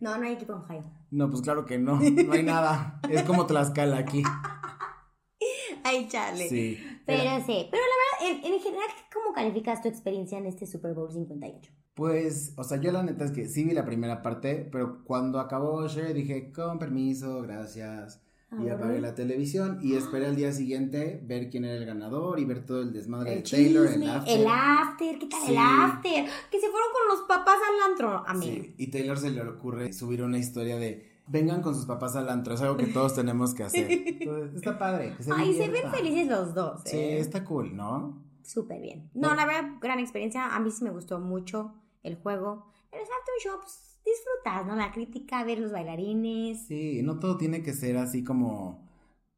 No, 0.00 0.18
no 0.18 0.24
hay 0.24 0.32
equipo 0.32 0.54
en 0.54 0.58
Ohio. 0.58 0.84
No, 1.12 1.30
pues 1.30 1.42
claro 1.42 1.64
que 1.64 1.78
no. 1.78 2.00
No 2.26 2.32
hay 2.32 2.42
nada. 2.42 3.00
Es 3.08 3.22
como 3.22 3.46
Tlaxcala 3.46 3.98
aquí. 3.98 4.24
Ay, 5.84 6.08
chale. 6.08 6.48
Sí. 6.48 6.78
Pero 7.06 7.22
sí. 7.46 7.68
Pero 7.70 7.82
la 7.82 8.26
verdad, 8.26 8.44
en, 8.44 8.52
en 8.52 8.60
general, 8.60 8.88
¿cómo 9.14 9.32
calificas 9.32 9.80
tu 9.82 9.86
experiencia 9.88 10.38
en 10.38 10.46
este 10.46 10.66
Super 10.66 10.94
Bowl 10.94 11.12
58? 11.12 11.72
Pues, 11.94 12.54
o 12.56 12.64
sea, 12.64 12.80
yo 12.80 12.90
la 12.90 13.02
neta 13.02 13.24
es 13.24 13.32
que 13.32 13.48
sí 13.48 13.64
vi 13.64 13.72
la 13.72 13.84
primera 13.84 14.22
parte, 14.22 14.68
pero 14.72 15.04
cuando 15.04 15.38
acabó 15.40 15.84
Usher 15.84 16.14
dije, 16.14 16.50
con 16.52 16.78
permiso, 16.78 17.42
gracias. 17.42 18.20
Y 18.52 18.68
Ah, 18.68 18.74
apagué 18.74 18.94
¿verdad? 18.94 19.08
la 19.10 19.14
televisión 19.14 19.78
y 19.82 19.94
esperé 19.94 20.26
al 20.26 20.36
día 20.36 20.52
siguiente 20.52 21.22
ver 21.24 21.48
quién 21.48 21.64
era 21.64 21.74
el 21.74 21.86
ganador 21.86 22.38
y 22.38 22.44
ver 22.44 22.66
todo 22.66 22.82
el 22.82 22.92
desmadre 22.92 23.32
El 23.38 23.42
de 23.42 23.50
Taylor, 23.50 23.88
chisme, 23.88 24.04
el 24.04 24.10
after. 24.10 24.40
el 24.40 24.46
after, 24.46 25.18
¿qué 25.18 25.26
tal 25.26 25.40
Sí. 25.46 25.52
el 25.52 25.58
after? 25.58 26.24
Que 26.50 26.60
se 26.60 26.68
fueron 26.68 26.88
con 26.92 27.16
los 27.16 27.26
papás 27.26 27.56
al 27.56 27.90
antro, 27.90 28.24
a 28.26 28.34
mí. 28.34 28.44
Sí, 28.46 28.74
y 28.76 28.86
Taylor 28.90 29.16
se 29.18 29.30
le 29.30 29.40
ocurre 29.42 29.92
subir 29.94 30.22
una 30.22 30.36
historia 30.38 30.76
de 30.76 31.10
vengan 31.28 31.62
con 31.62 31.74
sus 31.74 31.86
papás 31.86 32.14
al 32.16 32.28
antro, 32.28 32.52
es 32.54 32.60
algo 32.60 32.76
que 32.76 32.86
todos 32.88 33.14
tenemos 33.14 33.54
que 33.54 33.62
hacer. 33.62 33.90
Entonces, 34.06 34.54
está 34.56 34.78
padre. 34.78 35.14
Que 35.16 35.22
se 35.22 35.30
Ay, 35.34 35.54
se 35.54 35.68
ven 35.70 35.90
felices 35.90 36.28
los 36.28 36.52
dos, 36.54 36.82
Sí, 36.84 36.96
¿eh? 36.98 37.20
está 37.20 37.44
cool, 37.44 37.74
¿no? 37.74 38.22
Súper 38.42 38.82
bien. 38.82 39.08
No, 39.14 39.34
la 39.34 39.46
verdad, 39.46 39.70
gran 39.80 39.98
experiencia. 39.98 40.54
A 40.54 40.60
mí 40.60 40.70
sí 40.70 40.84
me 40.84 40.90
gustó 40.90 41.18
mucho 41.20 41.72
el 42.02 42.16
juego. 42.16 42.66
En 42.90 43.00
el 43.00 43.04
halftime 43.04 43.38
show, 43.42 43.58
pues, 43.60 43.98
disfrutas, 44.04 44.66
¿no? 44.66 44.76
La 44.76 44.92
crítica, 44.92 45.44
ver 45.44 45.58
los 45.58 45.72
bailarines. 45.72 46.66
Sí, 46.66 47.02
no 47.02 47.18
todo 47.18 47.36
tiene 47.36 47.62
que 47.62 47.72
ser 47.72 47.96
así 47.96 48.24
como... 48.24 48.90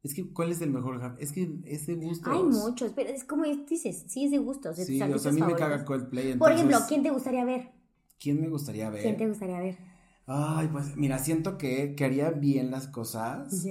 Es 0.03 0.13
que, 0.13 0.31
¿cuál 0.31 0.51
es 0.51 0.61
el 0.61 0.69
mejor? 0.69 1.15
Es 1.19 1.31
que 1.31 1.61
es 1.65 1.87
de 1.87 1.95
gustos. 1.95 2.31
Hay 2.31 2.43
muchos, 2.43 2.91
pero 2.95 3.09
es 3.09 3.23
como 3.23 3.43
dices, 3.45 4.05
sí 4.07 4.25
es 4.25 4.31
de 4.31 4.37
gustos. 4.37 4.77
de 4.77 4.85
Sí, 4.85 5.01
o 5.01 5.17
sea, 5.17 5.31
a 5.31 5.33
mí 5.33 5.41
me 5.41 5.55
caga. 5.55 5.83
Coldplay. 5.83 6.37
Por 6.37 6.51
ejemplo, 6.51 6.77
¿quién 6.87 7.01
te 7.01 7.09
gustaría 7.09 7.43
ver? 7.43 7.71
¿quién 8.19 8.41
me 8.41 8.49
gustaría 8.49 8.89
ver? 8.89 9.03
¿Quién 9.03 9.17
te 9.17 9.27
gustaría 9.27 9.59
ver? 9.59 9.77
Ay, 10.25 10.67
pues 10.71 10.95
mira, 10.95 11.19
siento 11.19 11.57
que, 11.57 11.93
que 11.95 12.05
haría 12.05 12.31
bien 12.31 12.71
las 12.71 12.87
cosas. 12.87 13.65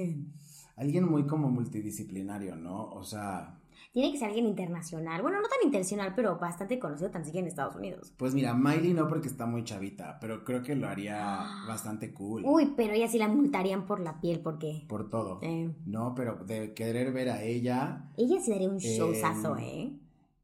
Alguien 0.76 1.08
muy 1.08 1.26
como 1.26 1.50
multidisciplinario, 1.50 2.56
¿no? 2.56 2.90
O 2.90 3.04
sea, 3.04 3.58
Tiene 3.94 4.10
que 4.10 4.18
ser 4.18 4.26
alguien 4.26 4.46
internacional. 4.48 5.22
Bueno, 5.22 5.36
no 5.40 5.46
tan 5.46 5.58
internacional, 5.64 6.14
pero 6.16 6.36
bastante 6.36 6.80
conocido 6.80 7.10
tan 7.12 7.24
siquiera 7.24 7.44
en 7.44 7.48
Estados 7.48 7.76
Unidos. 7.76 8.12
pues 8.16 8.34
mira, 8.34 8.52
Miley 8.52 8.92
no 8.92 9.06
porque 9.06 9.28
está 9.28 9.46
muy 9.46 9.62
chavita, 9.62 10.18
pero 10.20 10.44
creo 10.44 10.64
que 10.64 10.74
lo 10.74 10.88
haría 10.88 11.44
bastante 11.68 12.12
cool. 12.12 12.42
Uy, 12.44 12.74
pero 12.76 12.92
ella 12.92 13.06
sí 13.06 13.18
la 13.18 13.28
multarían 13.28 13.86
por 13.86 14.00
la 14.00 14.20
piel, 14.20 14.40
porque 14.40 14.84
Por 14.88 15.08
todo. 15.08 15.38
eh, 15.42 15.72
No, 15.86 16.12
pero 16.16 16.34
de 16.44 16.74
querer 16.74 17.12
ver 17.12 17.30
a 17.30 17.42
ella. 17.44 18.10
ella 18.16 18.40
sí 18.40 18.50
daría 18.50 18.68
un 18.68 18.78
Eh, 18.78 18.96
showzazo, 18.98 19.56
¿eh? 19.58 19.92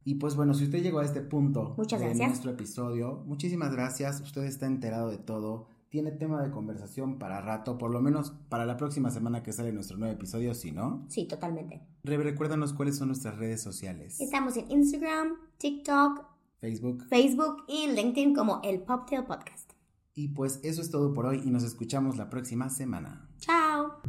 Y 0.05 0.15
pues 0.15 0.37
bueno, 0.37 0.55
si 0.55 0.65
usted 0.65 0.81
llegó 0.83 1.01
a 1.01 1.05
este 1.05 1.21
punto 1.21 1.75
Muchas 1.77 1.99
de 2.01 2.07
gracias. 2.07 2.29
nuestro 2.29 2.53
episodio, 2.53 3.25
muchísimas 3.27 3.73
gracias. 3.73 4.21
Usted 4.21 4.45
está 4.45 4.67
enterado 4.67 5.11
de 5.11 5.19
todo. 5.19 5.67
Tiene 5.91 6.13
tema 6.13 6.41
de 6.41 6.53
conversación 6.53 7.19
para 7.19 7.41
rato, 7.41 7.77
por 7.77 7.91
lo 7.91 8.01
menos 8.01 8.31
para 8.49 8.65
la 8.65 8.77
próxima 8.77 9.11
semana 9.11 9.43
que 9.43 9.53
sale 9.53 9.73
nuestro 9.73 9.97
nuevo 9.99 10.15
episodio, 10.15 10.55
si 10.55 10.71
no. 10.71 11.05
Sí, 11.09 11.27
totalmente. 11.27 11.83
Re- 12.05 12.17
recuérdanos 12.19 12.73
cuáles 12.73 12.97
son 12.97 13.09
nuestras 13.09 13.37
redes 13.37 13.61
sociales. 13.61 14.21
Estamos 14.21 14.57
en 14.57 14.71
Instagram, 14.71 15.35
TikTok, 15.59 16.25
Facebook. 16.61 17.05
Facebook 17.09 17.65
y 17.67 17.89
LinkedIn 17.89 18.35
como 18.37 18.61
el 18.63 18.83
Poptail 18.83 19.25
Podcast. 19.25 19.73
Y 20.15 20.29
pues 20.29 20.61
eso 20.63 20.81
es 20.81 20.91
todo 20.93 21.13
por 21.13 21.27
hoy 21.27 21.43
y 21.45 21.51
nos 21.51 21.65
escuchamos 21.65 22.17
la 22.17 22.31
próxima 22.31 22.69
semana. 22.69 23.29
Chao. 23.39 24.01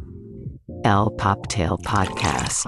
El 0.67 1.15
Poptail 1.17 1.71
Podcast. 1.83 2.67